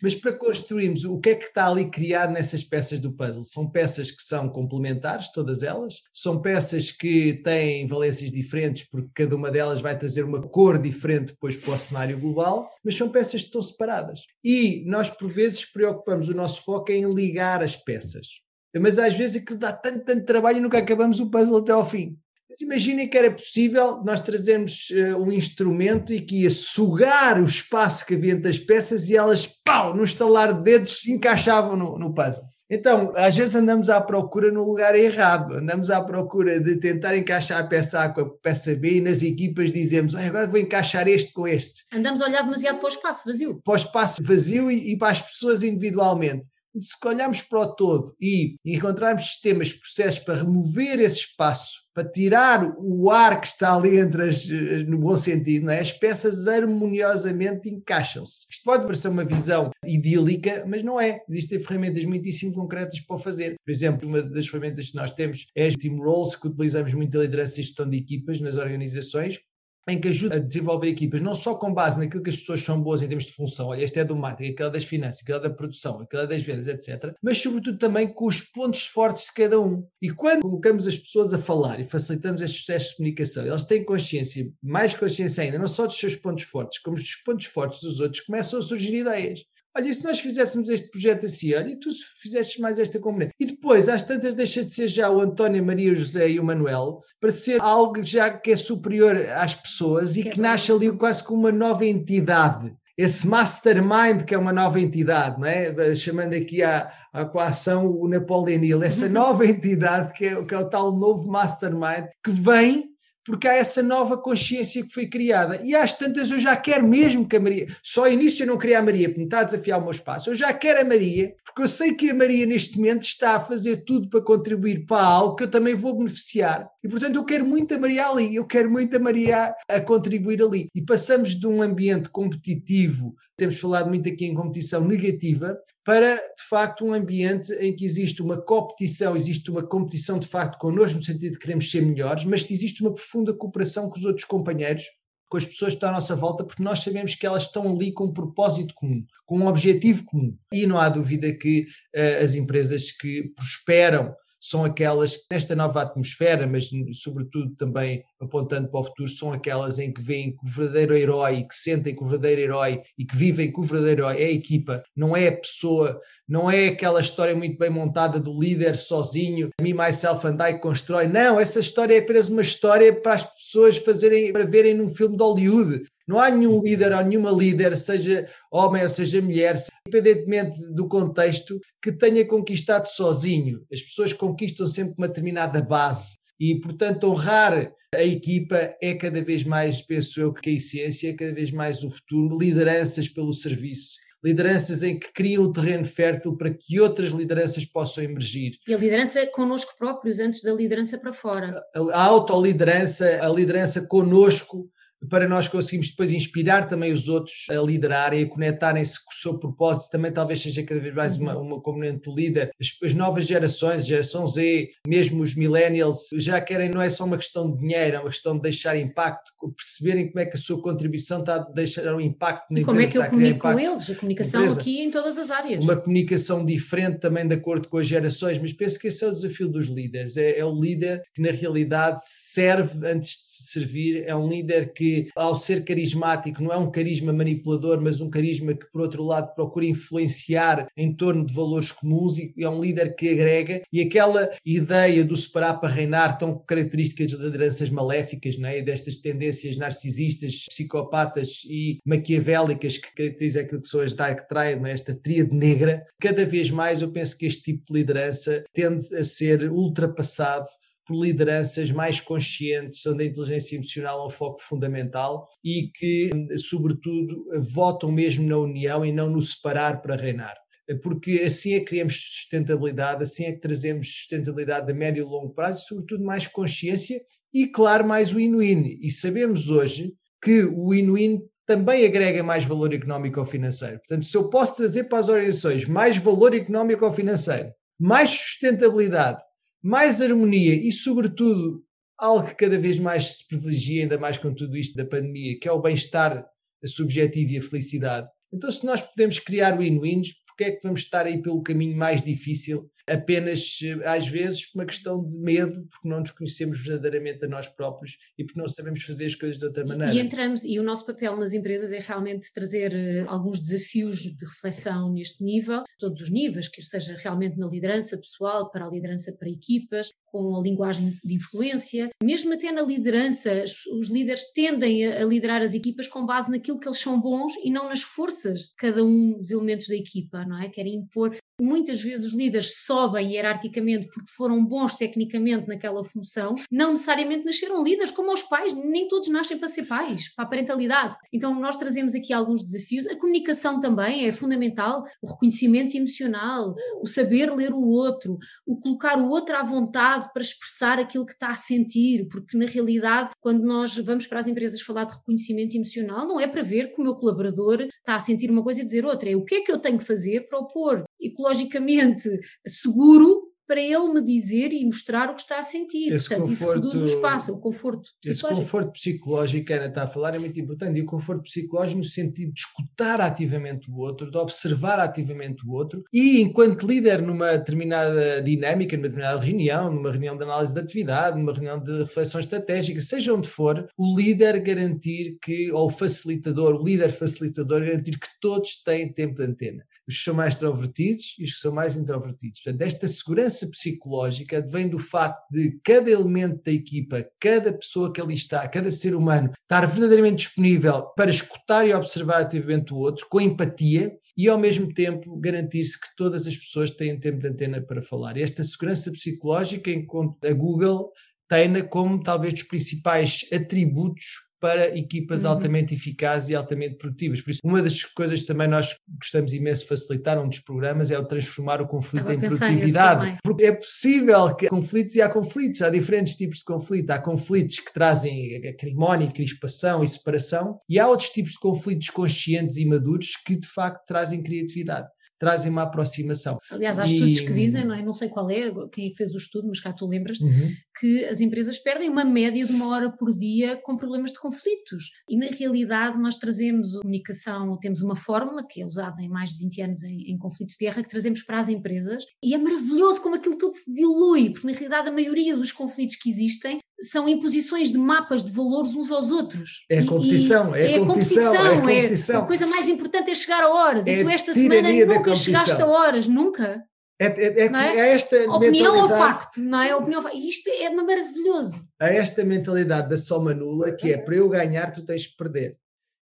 [0.01, 3.43] Mas para construirmos, o que é que está ali criado nessas peças do puzzle?
[3.43, 9.35] São peças que são complementares, todas elas, são peças que têm valências diferentes, porque cada
[9.35, 13.41] uma delas vai trazer uma cor diferente depois para o cenário global, mas são peças
[13.41, 14.21] que estão separadas.
[14.43, 18.27] E nós, por vezes, preocupamos o nosso foco em ligar as peças.
[18.75, 21.89] Mas às vezes aquilo dá tanto, tanto trabalho e nunca acabamos o puzzle até ao
[21.89, 22.17] fim.
[22.49, 27.45] Mas imaginem que era possível nós trazermos uh, um instrumento e que ia sugar o
[27.45, 31.99] espaço que havia entre as peças e elas, pau, no estalar de dedos, encaixavam no,
[31.99, 32.43] no puzzle.
[32.69, 37.61] Então, às vezes andamos à procura no lugar errado, andamos à procura de tentar encaixar
[37.61, 41.07] a peça A com a peça B e nas equipas dizemos, ah, agora vou encaixar
[41.07, 41.85] este com este.
[41.93, 43.61] Andamos a olhar demasiado para o espaço vazio.
[43.63, 46.45] Para o espaço vazio e, e para as pessoas individualmente
[46.81, 52.75] se olharmos para o todo e encontrarmos sistemas, processos para remover esse espaço, para tirar
[52.77, 54.47] o ar que está ali entre as,
[54.85, 55.79] no bom sentido, não é?
[55.79, 58.45] as peças harmoniosamente encaixam-se.
[58.51, 61.21] Isto pode parecer uma visão idílica, mas não é.
[61.27, 63.55] Existem ferramentas muitíssimo concretas para o fazer.
[63.65, 67.17] Por exemplo, uma das ferramentas que nós temos é a Team Roles, que utilizamos muito
[67.17, 69.39] a liderança e gestão de equipas nas organizações,
[69.87, 72.81] em que ajuda a desenvolver equipas, não só com base naquilo que as pessoas são
[72.81, 75.37] boas em termos de função, olha, este é do marketing, aquele é das finanças, aquele
[75.37, 77.15] é da produção, aquele é das vendas, etc.
[77.21, 79.87] Mas, sobretudo, também com os pontos fortes de cada um.
[80.01, 83.83] E quando colocamos as pessoas a falar e facilitamos estes processos de comunicação, elas têm
[83.83, 87.99] consciência, mais consciência ainda, não só dos seus pontos fortes, como dos pontos fortes dos
[87.99, 89.43] outros, começam a surgir ideias
[89.77, 91.89] olha, e se nós fizéssemos este projeto assim, olha, e tu
[92.21, 93.33] fizestes mais esta componente.
[93.39, 96.43] E depois, às tantas, deixa de ser já o António, Maria, o José e o
[96.43, 100.91] Manuel, para ser algo já que é superior às pessoas e que, que nasce ali
[100.91, 105.93] quase como uma nova entidade esse mastermind que é uma nova entidade, não é?
[105.93, 110.57] chamando aqui à, à coação o Napoleon Hill, essa nova entidade que é, que é
[110.57, 112.96] o tal novo mastermind que vem
[113.27, 115.59] porque há essa nova consciência que foi criada.
[115.61, 117.67] E às tantas eu já quero mesmo que a Maria.
[117.83, 119.91] Só ao início eu não queria a Maria, porque me está a desafiar o meu
[119.91, 120.29] espaço.
[120.29, 123.39] Eu já quero a Maria, porque eu sei que a Maria neste momento está a
[123.41, 126.69] fazer tudo para contribuir para algo que eu também vou beneficiar.
[126.81, 130.41] E portanto eu quero muito a Maria ali, eu quero muito a Maria a contribuir
[130.41, 130.69] ali.
[130.73, 136.43] E passamos de um ambiente competitivo, temos falado muito aqui em competição negativa, para de
[136.49, 141.03] facto um ambiente em que existe uma competição, existe uma competição de facto connosco, no
[141.03, 144.83] sentido de queremos ser melhores, mas que existe uma profunda cooperação com os outros companheiros
[145.29, 147.91] com as pessoas que estão à nossa volta, porque nós sabemos que elas estão ali
[147.91, 150.37] com um propósito comum, com um objetivo comum.
[150.53, 154.15] E não há dúvida que uh, as empresas que prosperam
[154.49, 159.79] são aquelas que, nesta nova atmosfera, mas sobretudo também apontando para o futuro, são aquelas
[159.79, 163.15] em que veem que o verdadeiro herói, que sentem que o verdadeiro herói e que
[163.15, 167.01] vivem que o verdadeiro herói é a equipa, não é a pessoa, não é aquela
[167.01, 171.07] história muito bem montada do líder sozinho, me, myself and I constrói.
[171.07, 175.15] Não, essa história é apenas uma história para as pessoas fazerem, para verem num filme
[175.15, 175.81] de Hollywood.
[176.07, 179.57] Não há nenhum líder ou nenhuma líder, seja homem ou seja mulher,
[179.87, 183.61] independentemente do contexto, que tenha conquistado sozinho.
[183.71, 189.43] As pessoas conquistam sempre uma determinada base e, portanto, honrar a equipa é cada vez
[189.43, 193.95] mais, penso eu, que a essência, é cada vez mais o futuro, lideranças pelo serviço.
[194.23, 198.57] Lideranças em que criam o terreno fértil para que outras lideranças possam emergir.
[198.67, 201.63] E a liderança connosco próprios, antes da liderança para fora.
[201.75, 204.69] A, autoliderança, a liderança connosco,
[205.09, 209.39] para nós conseguirmos depois inspirar também os outros a liderarem, a conectarem-se com o seu
[209.39, 212.51] propósito, também talvez seja cada vez mais uma, uma componente do líder.
[212.59, 217.17] As, as, novas gerações, geração Z, mesmo os millennials, já querem, não é só uma
[217.17, 220.61] questão de dinheiro, é uma questão de deixar impacto, perceberem como é que a sua
[220.61, 223.89] contribuição está a deixar um impacto na e como é que eu comunico com eles,
[223.89, 225.63] a comunicação aqui em todas as áreas.
[225.63, 229.11] Uma comunicação diferente também de acordo com as gerações, mas penso que esse é o
[229.11, 234.03] desafio dos líderes, é, é o líder que na realidade serve antes de se servir,
[234.05, 238.53] é um líder que ao ser carismático, não é um carisma manipulador, mas um carisma
[238.53, 242.95] que, por outro lado, procura influenciar em torno de valores comuns e é um líder
[242.95, 243.61] que agrega.
[243.71, 248.61] E aquela ideia do separar para reinar, tão características de lideranças maléficas, não é?
[248.61, 254.71] Destas tendências narcisistas, psicopatas e maquiavélicas que caracterizam aquilo que são as Dark Triad, é?
[254.71, 259.03] esta tríade negra, cada vez mais eu penso que este tipo de liderança tende a
[259.03, 260.47] ser ultrapassado
[260.87, 267.25] por lideranças mais conscientes, onde a inteligência emocional é um foco fundamental e que, sobretudo,
[267.53, 270.35] votam mesmo na união e não no separar para reinar.
[270.81, 275.33] Porque assim é que criamos sustentabilidade, assim é que trazemos sustentabilidade a médio e longo
[275.33, 276.99] prazo e, sobretudo, mais consciência
[277.33, 278.77] e, claro, mais o win-win.
[278.81, 283.77] E sabemos hoje que o win-win também agrega mais valor económico ou financeiro.
[283.79, 287.49] Portanto, se eu posso trazer para as organizações mais valor económico ou financeiro,
[287.79, 289.21] mais sustentabilidade
[289.67, 291.61] mais harmonia e, sobretudo,
[291.99, 295.45] algo que cada vez mais se privilegia, ainda mais com tudo isto da pandemia, que
[295.45, 296.25] é o bem-estar
[296.65, 298.07] subjetivo e a felicidade.
[298.33, 302.01] Então, se nós podemos criar win-wins, porque é que vamos estar aí pelo caminho mais
[302.01, 307.25] difícil apenas, eh, às vezes, por uma questão de medo, porque não nos conhecemos verdadeiramente
[307.25, 309.93] a nós próprios e porque não sabemos fazer as coisas de outra maneira.
[309.93, 314.25] E entramos, e o nosso papel nas empresas é realmente trazer uh, alguns desafios de
[314.25, 319.15] reflexão neste nível, todos os níveis, quer seja realmente na liderança pessoal, para a liderança
[319.17, 323.43] para equipas, com a linguagem de influência, mesmo até na liderança,
[323.79, 327.33] os líderes tendem a, a liderar as equipas com base naquilo que eles são bons
[327.43, 330.49] e não nas forças de cada um dos elementos da equipa, não é?
[330.49, 336.71] Querem impor Muitas vezes os líderes sobem hierarquicamente porque foram bons tecnicamente naquela função, não
[336.71, 340.97] necessariamente nasceram líderes, como os pais, nem todos nascem para ser pais, para a parentalidade.
[341.13, 342.87] Então nós trazemos aqui alguns desafios.
[342.87, 348.97] A comunicação também é fundamental, o reconhecimento emocional, o saber ler o outro, o colocar
[348.99, 353.43] o outro à vontade para expressar aquilo que está a sentir, porque na realidade, quando
[353.43, 356.83] nós vamos para as empresas falar de reconhecimento emocional, não é para ver que o
[356.83, 359.51] meu colaborador está a sentir uma coisa e dizer outra, é o que é que
[359.51, 360.83] eu tenho que fazer para opor
[361.27, 362.09] ecologicamente
[362.45, 365.93] seguro para ele me dizer e mostrar o que está a sentir.
[365.93, 368.33] Esse Portanto, conforto, isso reduz o espaço, o conforto psicológico.
[368.33, 370.77] Esse conforto psicológico que a Ana está a falar é muito importante.
[370.77, 375.51] E o conforto psicológico no sentido de escutar ativamente o outro, de observar ativamente o
[375.53, 380.59] outro e, enquanto líder numa determinada dinâmica, numa determinada reunião, numa reunião de análise de
[380.59, 385.71] atividade, numa reunião de reflexão estratégica, seja onde for, o líder garantir que, ou o
[385.71, 390.33] facilitador, o líder facilitador, garantir que todos têm tempo de antena os que são mais
[390.33, 392.41] extrovertidos e os que são mais introvertidos.
[392.41, 398.01] Portanto, esta segurança psicológica vem do facto de cada elemento da equipa, cada pessoa que
[398.01, 403.07] ali está, cada ser humano, estar verdadeiramente disponível para escutar e observar ativamente o outro,
[403.09, 407.61] com empatia, e ao mesmo tempo garantir-se que todas as pessoas têm tempo de antena
[407.61, 408.17] para falar.
[408.17, 410.91] Esta segurança psicológica, enquanto a Google
[411.29, 415.31] tem-na como talvez dos principais atributos para equipas uhum.
[415.31, 417.21] altamente eficazes e altamente produtivas.
[417.21, 420.91] Por isso, uma das coisas que também nós gostamos imenso de facilitar, um dos programas,
[420.91, 423.17] é o transformar o conflito em produtividade.
[423.23, 426.89] Porque é possível que há conflitos e há conflitos, há diferentes tipos de conflito.
[426.91, 432.57] Há conflitos que trazem acrimónia, crispação e separação, e há outros tipos de conflitos conscientes
[432.57, 434.87] e maduros que de facto trazem criatividade
[435.19, 436.37] trazem uma aproximação.
[436.51, 436.93] Aliás, há e...
[436.93, 437.83] estudos que dizem, não, é?
[437.83, 440.51] não sei qual é, quem é que fez o estudo, mas cá tu lembras, uhum.
[440.79, 444.91] que as empresas perdem uma média de uma hora por dia com problemas de conflitos.
[445.09, 449.31] E na realidade nós trazemos a comunicação, temos uma fórmula que é usada em mais
[449.31, 452.37] de 20 anos em, em conflitos de guerra, que trazemos para as empresas, e é
[452.37, 456.59] maravilhoso como aquilo tudo se dilui, porque na realidade a maioria dos conflitos que existem
[456.81, 459.65] são imposições de mapas de valores uns aos outros.
[459.69, 462.15] É a competição, e, e é, a competição, é a competição.
[462.15, 463.87] É, a coisa mais importante é chegar a horas.
[463.87, 466.63] É e tu esta semana nunca chegaste a horas, nunca.
[466.99, 467.79] É, é, é, é?
[467.79, 469.75] é esta opinião ou facto, não é?
[469.75, 471.67] Opinião, isto é maravilhoso.
[471.79, 475.57] A esta mentalidade da soma nula, que é para eu ganhar, tu tens que perder.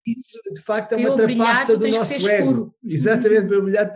[0.06, 2.74] Isso, de facto, é uma trapaça do nosso ego.
[2.84, 3.92] Exatamente, para brilhar,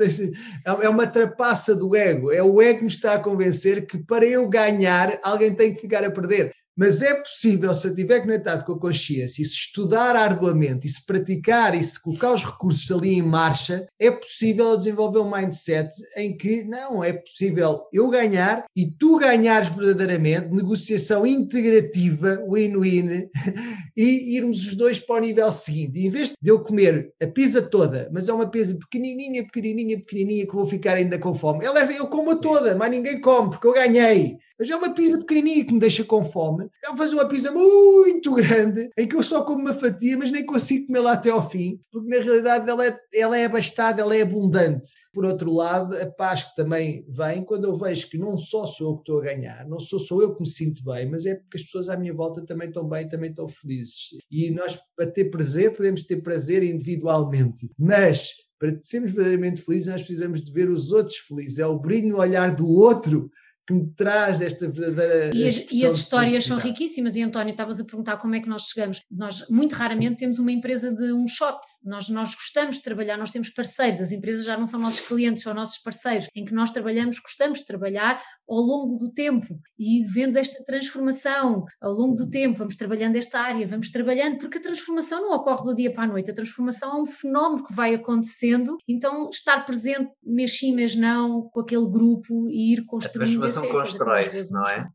[0.65, 2.33] é uma trapaça do ego.
[2.33, 5.83] É o ego que me está a convencer que para eu ganhar, alguém tem que
[5.83, 9.57] ficar a perder Mas é possível, se eu estiver conectado com a consciência e se
[9.57, 14.77] estudar arduamente e se praticar e se colocar os recursos ali em marcha, é possível
[14.77, 21.27] desenvolver um mindset em que não, é possível eu ganhar e tu ganhares verdadeiramente, negociação
[21.27, 23.29] integrativa, win-win,
[23.97, 25.99] e irmos os dois para o nível seguinte.
[25.99, 29.99] E em vez de eu comer a pizza toda, mas é uma pizza pequenininha, pequenininha,
[29.99, 33.67] pequenininha que vou ficar ainda com fome, eu como a toda, mas ninguém come porque
[33.67, 34.39] eu ganhei.
[34.59, 36.68] Mas é uma pizza pequenininha que me deixa com fome.
[36.83, 40.45] Eu fazer uma pizza muito grande, em que eu só como uma fatia, mas nem
[40.45, 44.17] consigo comer lá até ao fim, porque na realidade ela é, ela é abastada, ela
[44.17, 44.89] é abundante.
[45.13, 48.91] Por outro lado, a paz que também vem quando eu vejo que não só sou
[48.91, 51.35] eu que estou a ganhar, não sou só eu que me sinto bem, mas é
[51.35, 54.17] porque as pessoas à minha volta também estão bem, também estão felizes.
[54.31, 60.03] E nós, para ter prazer, podemos ter prazer individualmente, mas para sermos verdadeiramente felizes, nós
[60.03, 61.61] precisamos de ver os outros felizes.
[61.61, 63.31] É o brilho no olhar do outro
[63.69, 65.31] que me traz esta verdadeira.
[65.37, 67.15] E as, e as histórias são riquíssimas.
[67.17, 69.03] E António, estavas a perguntar como é que nós chegamos.
[69.11, 71.59] Nós, muito raramente, temos uma empresa de um shot.
[71.85, 74.01] Nós, nós gostamos de trabalhar, nós temos parceiros.
[74.01, 76.29] As empresas já não são nossos clientes, são nossos parceiros.
[76.35, 81.67] Em que nós trabalhamos, gostamos de trabalhar ao longo do tempo e vendo esta transformação
[81.79, 82.57] ao longo do tempo.
[82.57, 86.07] Vamos trabalhando esta área, vamos trabalhando, porque a transformação não ocorre do dia para a
[86.07, 86.31] noite.
[86.31, 88.79] A transformação é um fenómeno que vai acontecendo.
[88.89, 94.53] Então, estar presente, mês sim, mês não, com aquele grupo e ir construindo relação constrói-se,
[94.53, 94.89] não é?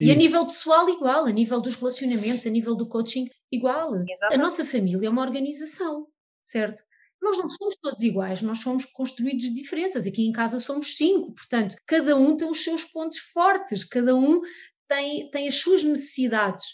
[0.00, 3.96] E a nível pessoal, igual, a nível dos relacionamentos, a nível do coaching, igual.
[3.96, 4.34] Exatamente.
[4.34, 6.06] A nossa família é uma organização,
[6.44, 6.84] certo?
[7.20, 10.06] Nós não somos todos iguais, nós somos construídos de diferenças.
[10.06, 14.40] Aqui em casa somos cinco, portanto, cada um tem os seus pontos fortes, cada um
[14.86, 16.66] tem, tem as suas necessidades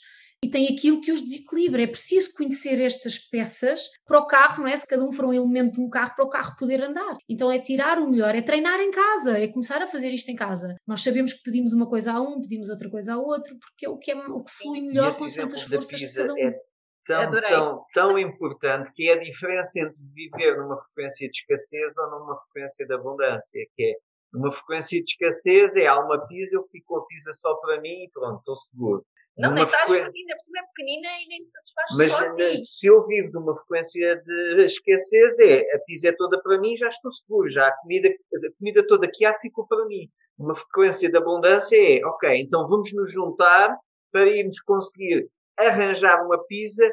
[0.44, 1.82] e tem aquilo que os desequilibra.
[1.82, 4.76] É preciso conhecer estas peças para o carro, não é?
[4.76, 7.16] Se cada um for um elemento de um carro, para o carro poder andar.
[7.26, 10.36] Então é tirar o melhor, é treinar em casa, é começar a fazer isto em
[10.36, 10.76] casa.
[10.86, 13.88] Nós sabemos que pedimos uma coisa a um, pedimos outra coisa a outro, porque é
[13.88, 16.38] o que, é, o que flui melhor com as forças de cada um.
[16.38, 16.60] É
[17.06, 22.10] tão, tão, tão importante que é a diferença entre viver numa frequência de escassez ou
[22.10, 23.94] numa frequência de abundância, que é
[24.30, 27.80] numa frequência de escassez é há uma pizza, eu fico com a pizza só para
[27.80, 29.06] mim e pronto, estou seguro.
[29.36, 30.04] Não, nem estás frequ...
[30.04, 33.56] ainda por cima é pequenina e nem satisfaz Mas só se eu vivo de uma
[33.56, 37.76] frequência de escassez, é a pizza é toda para mim, já estou seguro, já a
[37.78, 40.08] comida, a comida toda que há ficou para mim.
[40.38, 43.76] Uma frequência de abundância é, ok, então vamos nos juntar
[44.12, 45.28] para irmos conseguir
[45.58, 46.88] arranjar uma pizza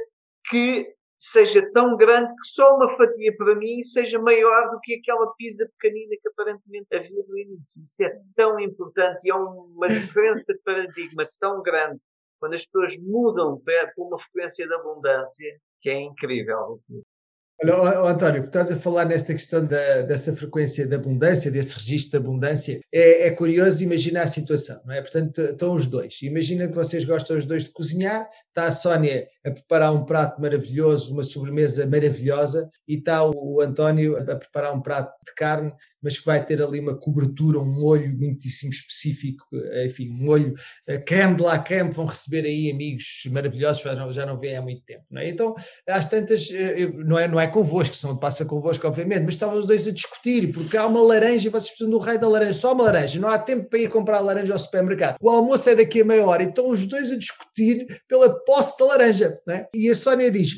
[0.49, 5.31] que seja tão grande que só uma fatia para mim seja maior do que aquela
[5.35, 7.71] pizza pequenina que aparentemente havia no início.
[7.83, 11.99] Isso é tão importante e é uma diferença de paradigma tão grande
[12.41, 16.81] quando as pessoas mudam para uma frequência de abundância, que é incrível.
[17.63, 22.25] Olha, António, estás a falar nesta questão da, dessa frequência de abundância, desse registro de
[22.25, 24.99] abundância, é, é, curioso imaginar a situação, não é?
[24.99, 26.19] Portanto, estão os dois.
[26.23, 30.41] Imagina que vocês gostam os dois de cozinhar, está a Sónia a preparar um prato
[30.41, 35.71] maravilhoso, uma sobremesa maravilhosa, e está o António a preparar um prato de carne,
[36.01, 39.45] mas que vai ter ali uma cobertura, um molho muitíssimo específico,
[39.85, 40.53] enfim, um molho
[40.87, 44.83] eh, creme de la vão receber aí amigos maravilhosos, já não, já não há muito
[44.83, 45.29] tempo, não é?
[45.29, 45.53] Então,
[45.87, 49.65] às tantas, eh, não é, não é convosco, não passa convosco, obviamente, mas estavam os
[49.65, 52.73] dois a discutir, porque há uma laranja e vocês precisam do rei da laranja, só
[52.73, 55.17] uma laranja, não há tempo para ir comprar laranja ao supermercado.
[55.21, 58.85] O almoço é daqui a meia hora, então os dois a discutir pela posse da
[58.85, 59.67] laranja, não é?
[59.75, 60.55] E a Sónia diz: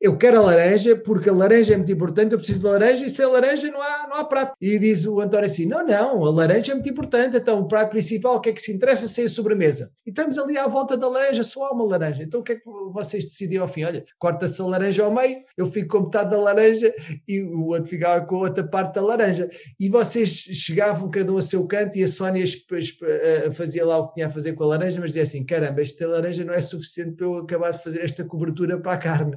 [0.00, 3.10] eu quero a laranja porque a laranja é muito importante, eu preciso de laranja e
[3.10, 4.54] sem laranja não há, não há prato.
[4.60, 7.90] E diz o António assim: não, não, a laranja é muito importante, então o prato
[7.90, 9.90] principal, o que é que se interessa sem a sobremesa?
[10.06, 12.22] E estamos ali à volta da laranja, só há uma laranja.
[12.22, 13.84] Então o que é que vocês decidiram ao fim?
[13.84, 16.94] Olha, corta-se a laranja ao meio, eu fico com metade da laranja
[17.26, 19.48] e o outro ficava com a outra parte da laranja.
[19.80, 24.08] E vocês chegavam cada um a seu canto e a Sónia eh, fazia lá o
[24.08, 26.60] que tinha a fazer com a laranja, mas dizia assim: caramba, esta laranja não é
[26.60, 29.36] suficiente para eu acabar de fazer esta cobertura para a carne.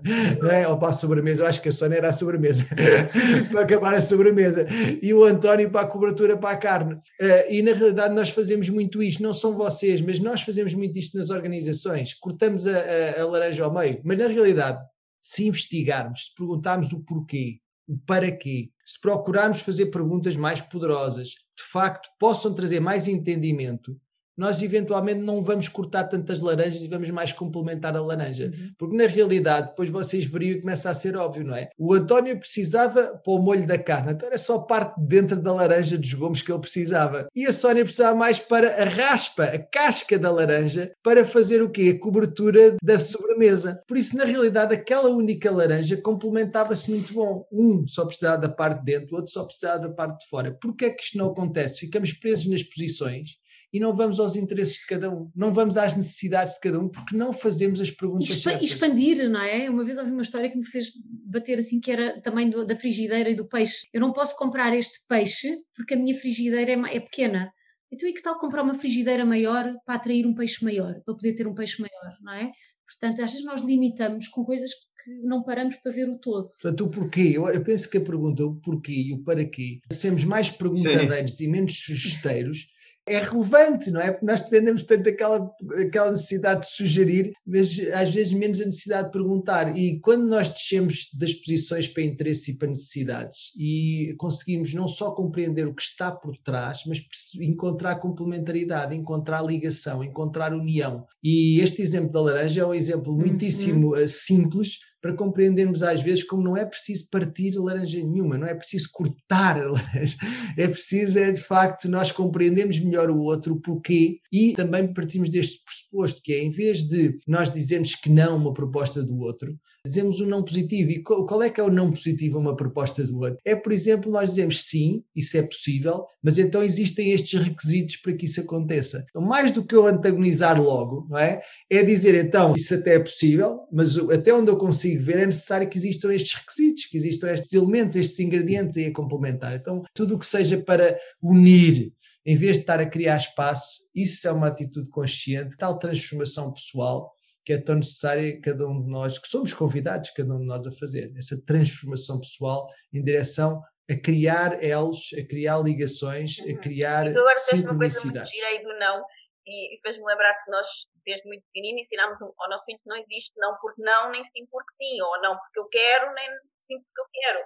[0.50, 0.68] Não é?
[0.68, 2.66] Ou para a sobremesa, eu acho que a Sónia era a sobremesa,
[3.52, 4.66] para acabar a sobremesa,
[5.00, 6.96] e o António para a cobertura para a carne.
[6.96, 10.98] Uh, e na realidade nós fazemos muito isto, não são vocês, mas nós fazemos muito
[10.98, 14.84] isto nas organizações, cortamos a, a, a laranja ao meio, mas na realidade,
[15.22, 21.28] se investigarmos, se perguntarmos o porquê, o para quê, se procurarmos fazer perguntas mais poderosas,
[21.28, 23.96] de facto possam trazer mais entendimento,
[24.40, 28.46] nós eventualmente não vamos cortar tantas laranjas e vamos mais complementar a laranja.
[28.46, 28.72] Uhum.
[28.78, 31.70] Porque na realidade, depois vocês veriam e começa a ser óbvio, não é?
[31.78, 35.98] O António precisava para o molho da carne, então era só parte dentro da laranja
[35.98, 37.28] dos gomos que ele precisava.
[37.36, 41.70] E a Sónia precisava mais para a raspa, a casca da laranja, para fazer o
[41.70, 41.96] quê?
[41.96, 43.82] A cobertura da sobremesa.
[43.88, 47.46] Por isso, na realidade, aquela única laranja complementava-se muito bom.
[47.52, 50.58] Um só precisava da parte de dentro, o outro só precisava da parte de fora.
[50.62, 51.82] Porquê é que isto não acontece?
[51.82, 53.38] Ficamos presos nas posições
[53.72, 56.80] e não vamos ao aos interesses de cada um, não vamos às necessidades de cada
[56.80, 58.70] um, porque não fazemos as perguntas Exp certas.
[58.70, 59.70] Expandir, não é?
[59.70, 60.92] Uma vez ouvi uma história que me fez
[61.26, 63.88] bater assim, que era também do, da frigideira e do peixe.
[63.94, 67.52] Eu não posso comprar este peixe porque a minha frigideira é, é pequena.
[67.92, 71.34] Então, e que tal comprar uma frigideira maior para atrair um peixe maior, para poder
[71.34, 72.52] ter um peixe maior, não é?
[72.86, 74.72] Portanto, às vezes nós limitamos com coisas
[75.04, 76.48] que não paramos para ver o todo.
[76.62, 79.80] Portanto, o porquê, eu, eu penso que a pergunta, o porquê e o para quê,
[79.92, 81.46] sermos mais perguntadeiros Sim.
[81.46, 82.68] e menos sugesteiros,
[83.10, 84.12] é relevante, não é?
[84.12, 85.52] Porque nós tendemos tanto aquela,
[85.86, 89.76] aquela necessidade de sugerir, mas às vezes menos a necessidade de perguntar.
[89.78, 95.12] E quando nós descemos das posições para interesse e para necessidades e conseguimos não só
[95.12, 97.00] compreender o que está por trás, mas
[97.42, 101.06] encontrar complementaridade, encontrar ligação, encontrar união.
[101.24, 103.20] E este exemplo da laranja é um exemplo uhum.
[103.20, 104.08] muitíssimo uhum.
[104.08, 108.90] simples para compreendermos às vezes como não é preciso partir laranja nenhuma, não é preciso
[108.92, 110.18] cortar a laranja,
[110.58, 115.30] é preciso é de facto nós compreendermos melhor o outro, o porquê e também partimos
[115.30, 115.89] deste pressuposto
[116.24, 120.26] que é em vez de nós dizermos que não uma proposta do outro, dizemos um
[120.26, 120.92] não positivo.
[120.92, 123.38] E qual é que é o não positivo a uma proposta do outro?
[123.44, 128.14] É, por exemplo, nós dizemos sim, isso é possível, mas então existem estes requisitos para
[128.14, 129.06] que isso aconteça.
[129.10, 131.42] Então, mais do que eu antagonizar logo, não é?
[131.70, 135.68] É dizer então, isso até é possível, mas até onde eu consigo ver é necessário
[135.68, 139.56] que existam estes requisitos, que existam estes elementos, estes ingredientes aí a complementar.
[139.56, 141.92] Então, tudo o que seja para unir,
[142.26, 147.12] em vez de estar a criar espaço, isso é uma atitude consciente, tal transformação pessoal
[147.46, 150.68] que é tão necessária cada um de nós, que somos convidados, cada um de nós,
[150.68, 151.12] a fazer.
[151.18, 156.62] Essa transformação pessoal em direção a criar elos, a criar ligações, a uhum.
[156.62, 158.32] criar agora sincronicidades.
[158.34, 159.04] Agora aí do não
[159.50, 160.68] e fez-me lembrar que nós,
[161.06, 164.46] desde muito pequenino, ensinámos ao nosso filho que não existe não porque não, nem sim
[164.52, 166.30] porque sim, ou não porque eu quero, nem
[166.60, 167.40] sim porque eu quero.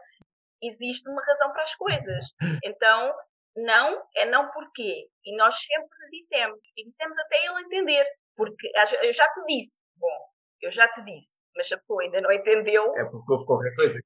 [0.61, 2.25] Existe uma razão para as coisas.
[2.65, 3.13] Então,
[3.55, 5.07] não é não porquê.
[5.25, 8.05] E nós sempre lhe dissemos, e dissemos até ele entender,
[8.35, 8.71] porque
[9.01, 10.19] eu já te disse, Bom,
[10.61, 12.95] eu já te disse, mas a pessoa ainda não entendeu.
[12.97, 13.99] É porque houve qualquer coisa.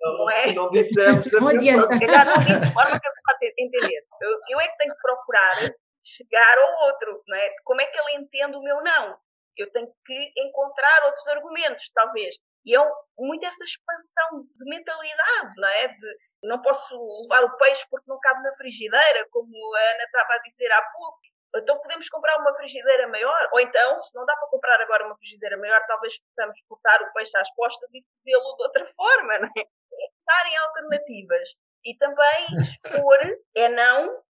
[0.00, 0.52] Não, não é?
[0.52, 4.02] Não dissemos da mesma Se calhar não disse de forma que a pessoa entender.
[4.20, 7.54] Eu, eu é que tenho que procurar chegar ao outro, não é?
[7.64, 9.18] Como é que ele entende o meu não?
[9.56, 12.34] Eu tenho que encontrar outros argumentos, talvez.
[12.64, 15.88] E é muito essa expansão de mentalidade, não é?
[15.88, 20.34] De não posso levar o peixe porque não cabe na frigideira, como a Ana estava
[20.34, 21.18] a dizer há pouco.
[21.56, 25.16] Então podemos comprar uma frigideira maior, ou então, se não dá para comprar agora uma
[25.16, 29.48] frigideira maior, talvez possamos cortar o peixe às costas e fazê-lo de outra forma, não
[29.48, 29.64] é?
[30.26, 31.48] Darem alternativas.
[31.84, 33.18] E também expor
[33.56, 34.22] é não,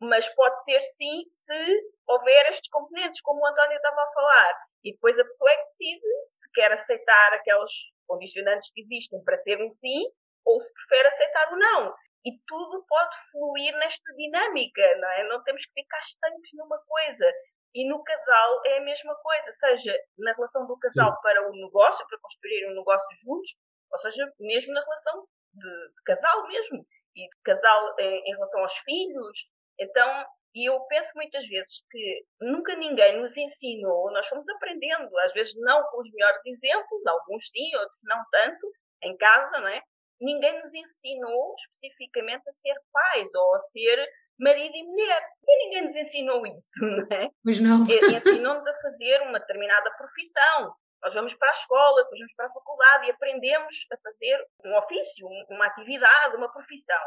[0.00, 4.54] mas pode ser sim se houver estes componentes, como o António estava a falar.
[4.84, 7.72] E depois a pessoa é que decide se quer aceitar aqueles
[8.06, 10.04] condicionantes que existem para ser um sim,
[10.44, 11.94] ou se prefere aceitar o não
[12.26, 15.28] e tudo pode fluir nesta dinâmica, não é?
[15.28, 17.32] Não temos que ficar estanques numa coisa.
[17.72, 21.20] E no casal é a mesma coisa, seja na relação do casal Sim.
[21.22, 23.54] para o negócio, para construir um negócio juntos,
[23.92, 25.24] ou seja, mesmo na relação
[25.54, 29.38] de, de casal mesmo, e de casal em, em relação aos filhos.
[29.78, 35.32] Então, e eu penso muitas vezes que nunca ninguém nos ensinou, nós fomos aprendendo, às
[35.32, 38.72] vezes não com os melhores exemplos, alguns sim, outros não tanto,
[39.02, 39.82] em casa, não é?
[40.20, 44.08] ninguém nos ensinou especificamente a ser pais ou a ser
[44.38, 45.22] marido e mulher.
[45.46, 47.30] E ninguém nos ensinou isso, não é?
[47.42, 47.82] Pois não.
[47.82, 50.74] Ensinou-nos a fazer uma determinada profissão.
[51.02, 54.76] Nós vamos para a escola, depois vamos para a faculdade e aprendemos a fazer um
[54.76, 57.02] ofício, uma atividade, uma profissão.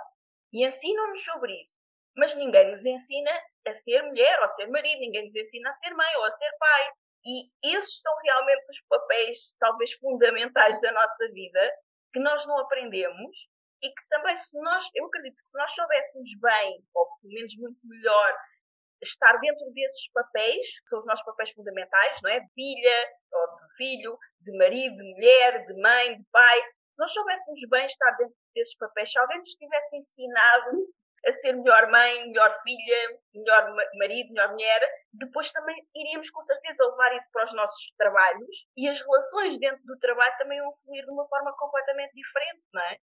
[0.54, 1.79] E ensinam-nos sobre isso.
[2.16, 3.32] Mas ninguém nos ensina
[3.68, 6.32] a ser mulher ou a ser marido, ninguém nos ensina a ser mãe ou a
[6.32, 6.92] ser pai.
[7.26, 11.72] E esses são realmente os papéis, talvez fundamentais da nossa vida,
[12.14, 13.50] que nós não aprendemos
[13.82, 17.80] e que também se nós, eu acredito que nós soubéssemos bem, ou pelo menos muito
[17.84, 18.38] melhor,
[19.02, 22.40] estar dentro desses papéis, que são os nossos papéis fundamentais, não é?
[22.40, 27.14] De filha, ou de filho, de marido, de mulher, de mãe, de pai, se nós
[27.14, 30.88] soubéssemos bem estar dentro desses papéis, se alguém nos tivesse ensinado
[31.26, 36.86] a ser melhor mãe, melhor filha, melhor marido, melhor mulher, depois também iríamos com certeza
[36.86, 41.04] levar isso para os nossos trabalhos e as relações dentro do trabalho também vão fluir
[41.04, 42.98] de uma forma completamente diferente, não é?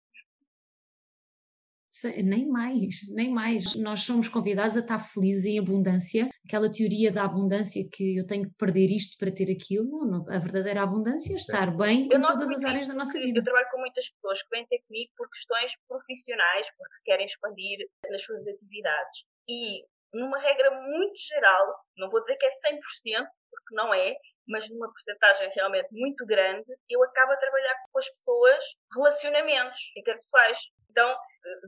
[2.23, 3.75] Nem mais, nem mais.
[3.75, 6.29] Nós somos convidados a estar felizes em abundância.
[6.45, 10.83] Aquela teoria da abundância que eu tenho que perder isto para ter aquilo, a verdadeira
[10.83, 13.39] abundância é estar bem eu em todas as áreas da nossa vida.
[13.39, 17.79] Eu trabalho com muitas pessoas que vêm ter comigo por questões profissionais, porque querem expandir
[18.09, 19.25] nas suas atividades.
[19.47, 19.83] E
[20.13, 24.15] numa regra muito geral, não vou dizer que é 100%, porque não é,
[24.47, 30.59] mas numa porcentagem realmente muito grande, eu acabo a trabalhar com as pessoas relacionamentos interpessoais.
[30.89, 31.17] Então,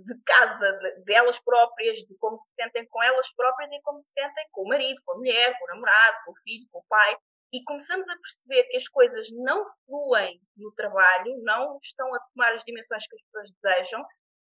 [0.05, 4.11] de casa, de, delas próprias, de como se sentem com elas próprias e como se
[4.11, 6.85] sentem com o marido, com a mulher, com o namorado, com o filho, com o
[6.87, 7.17] pai.
[7.53, 12.53] E começamos a perceber que as coisas não fluem no trabalho, não estão a tomar
[12.53, 14.05] as dimensões que as pessoas desejam,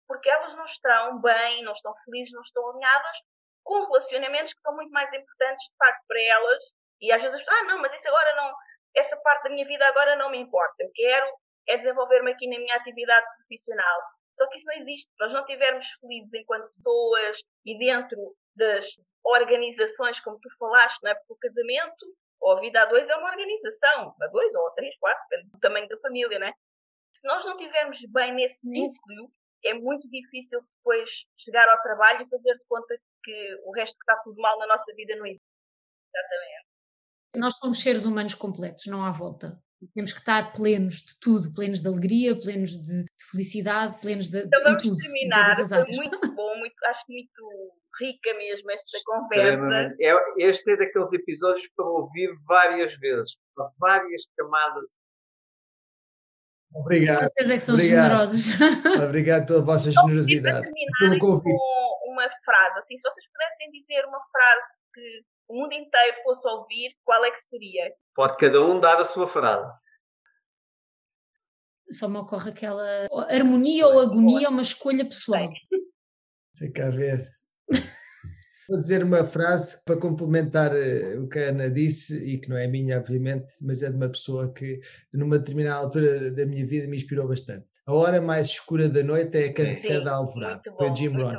[0.07, 3.17] porque elas não estão bem, não estão felizes, não estão alinhadas
[3.63, 6.63] com relacionamentos que são muito mais importantes, de facto, para elas
[7.01, 8.53] e às vezes as pessoas, ah, não, mas isso agora não,
[8.95, 10.75] essa parte da minha vida agora não me importa.
[10.79, 11.27] Eu quero
[11.67, 14.01] é desenvolver-me aqui na minha atividade profissional.
[14.33, 15.11] Só que isso não existe.
[15.11, 18.85] Se nós não estivermos felizes enquanto pessoas e dentro das
[19.23, 21.15] organizações, como tu falaste, não é?
[21.15, 22.05] Porque o casamento
[22.41, 25.51] ou a vida a dois é uma organização, a dois ou a três, quatro, depende
[25.51, 26.53] do tamanho da família, não é?
[27.13, 29.29] Se nós não estivermos bem nesse núcleo,
[29.65, 34.03] é muito difícil depois chegar ao trabalho e fazer de conta que o resto que
[34.03, 35.43] está tudo mal na nossa vida não existe.
[36.15, 36.68] Exatamente.
[37.35, 39.59] Nós somos seres humanos completos, não há volta.
[39.93, 44.39] Temos que estar plenos de tudo, plenos de alegria, plenos de, de felicidade, plenos de,
[44.39, 49.95] então vamos tudo, terminar, foi muito bom, muito, acho muito rica mesmo esta conversa.
[50.01, 54.89] É, este é daqueles episódios para ouvir várias vezes, para várias camadas.
[56.73, 57.29] Obrigado.
[57.31, 58.03] Vocês é que são Obrigado.
[58.03, 58.47] generosos.
[59.03, 60.69] Obrigado pela vossa generosidade.
[60.99, 61.57] Pelo convite.
[61.57, 66.47] Com uma frase, assim, se vocês pudessem dizer uma frase que o mundo inteiro fosse
[66.47, 67.91] ouvir, qual é que seria?
[68.15, 69.81] Pode cada um dar a sua frase.
[71.91, 75.49] Só me ocorre aquela harmonia ou agonia é uma escolha pessoal.
[76.53, 77.27] Sei cá ver.
[78.69, 82.55] Vou dizer uma frase para complementar eh, o que a Ana disse, e que não
[82.55, 84.79] é minha, obviamente, mas é de uma pessoa que,
[85.11, 87.67] numa determinada altura da minha vida, me inspirou bastante.
[87.87, 90.61] A hora mais escura da noite é a canseira da alvorada.
[90.77, 91.35] Foi Jim Rohn.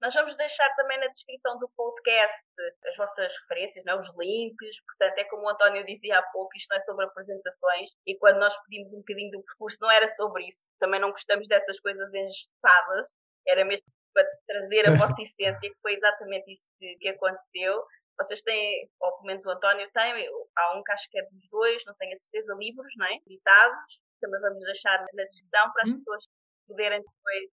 [0.00, 2.44] Nós vamos deixar também na descrição do podcast
[2.86, 3.94] as vossas referências, não?
[3.94, 4.00] É?
[4.00, 4.80] os links.
[4.86, 7.90] Portanto, é como o António dizia há pouco, isto não é sobre apresentações.
[8.06, 10.66] E quando nós pedimos um bocadinho do percurso, não era sobre isso.
[10.78, 13.12] Também não gostamos dessas coisas engessadas.
[13.46, 17.84] Era mesmo para trazer a vossa essência, que foi exatamente isso que, que aconteceu.
[18.18, 21.48] Vocês têm, ou pelo menos o António tem, há um que acho que é dos
[21.48, 23.14] dois, não tenho a certeza, livros, não é?
[23.26, 24.00] Editados.
[24.20, 25.98] Também vamos deixar na descrição para as hum.
[25.98, 26.24] pessoas
[26.68, 27.50] poderem depois.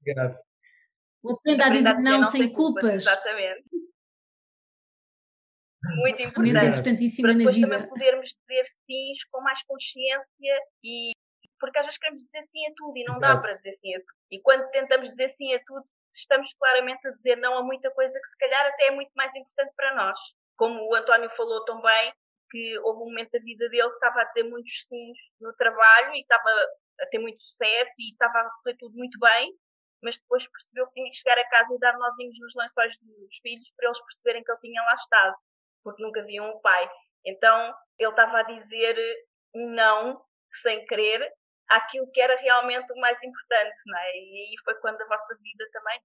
[0.00, 0.47] Obrigado.
[1.26, 2.82] Aprenda a dizer não, sem culpas.
[2.82, 3.06] culpas.
[3.06, 3.64] Exatamente.
[6.00, 6.56] Muito importante.
[6.56, 7.76] É importantíssima para depois na vida.
[7.78, 11.12] também podermos dizer sim com mais consciência e
[11.60, 13.34] porque às vezes queremos dizer sim a tudo e não Exato.
[13.34, 14.18] dá para dizer sim a tudo.
[14.30, 18.18] E quando tentamos dizer sim a tudo, estamos claramente a dizer não a muita coisa
[18.20, 20.18] que se calhar até é muito mais importante para nós.
[20.56, 22.12] Como o António falou também,
[22.50, 26.14] que houve um momento da vida dele que estava a ter muitos sims no trabalho
[26.14, 26.50] e estava
[27.00, 29.52] a ter muito sucesso e estava a correr tudo muito bem,
[30.02, 33.36] mas depois percebeu que tinha que chegar a casa e dar nozinhos nos lençóis dos
[33.42, 35.36] filhos para eles perceberem que ele tinha lá estado,
[35.82, 36.90] porque nunca viam o pai.
[37.24, 38.96] Então ele estava a dizer
[39.54, 40.22] um não,
[40.52, 41.32] sem querer,
[41.68, 44.16] àquilo que era realmente o mais importante, não é?
[44.16, 46.00] E aí foi quando a vossa vida também,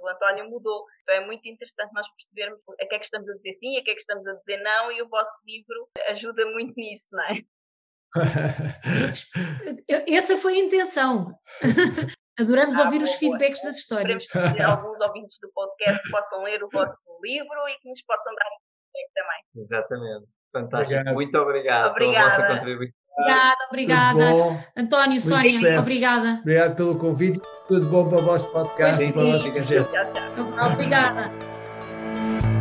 [0.00, 0.84] do António, mudou.
[1.02, 3.84] Então é muito interessante nós percebermos a que é que estamos a dizer sim, a
[3.84, 7.24] que é que estamos a dizer não, e o vosso livro ajuda muito nisso, não
[7.24, 7.42] é?
[10.08, 11.38] Essa foi a intenção.
[12.38, 14.26] Adoramos ah, ouvir os feedbacks das histórias.
[14.26, 18.46] que alguns ouvintes do podcast possam ler o vosso livro e que nos possam dar
[18.46, 18.58] um
[18.92, 19.62] feedback também.
[19.62, 20.26] Exatamente.
[20.52, 20.94] Fantástico.
[21.00, 21.14] Obrigado.
[21.14, 22.30] Muito obrigado Obrigada.
[22.30, 23.04] pela vossa contribuição.
[23.16, 24.24] Obrigada, obrigada.
[24.76, 25.80] António, Muito Sónia, sucesso.
[25.82, 26.38] obrigada.
[26.40, 27.40] Obrigado pelo convite.
[27.68, 29.88] Tudo bom para o vosso podcast e para o nosso projeto.
[29.90, 30.72] Tchau, tchau.
[30.72, 31.30] Obrigada.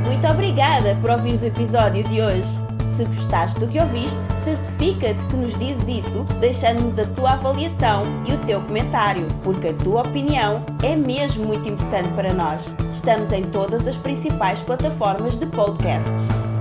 [0.06, 2.73] Muito obrigada por ouvir o episódio de hoje.
[2.94, 8.34] Se gostaste do que ouviste, certifica-te que nos dizes isso deixando-nos a tua avaliação e
[8.34, 12.64] o teu comentário, porque a tua opinião é mesmo muito importante para nós.
[12.94, 16.53] Estamos em todas as principais plataformas de podcasts.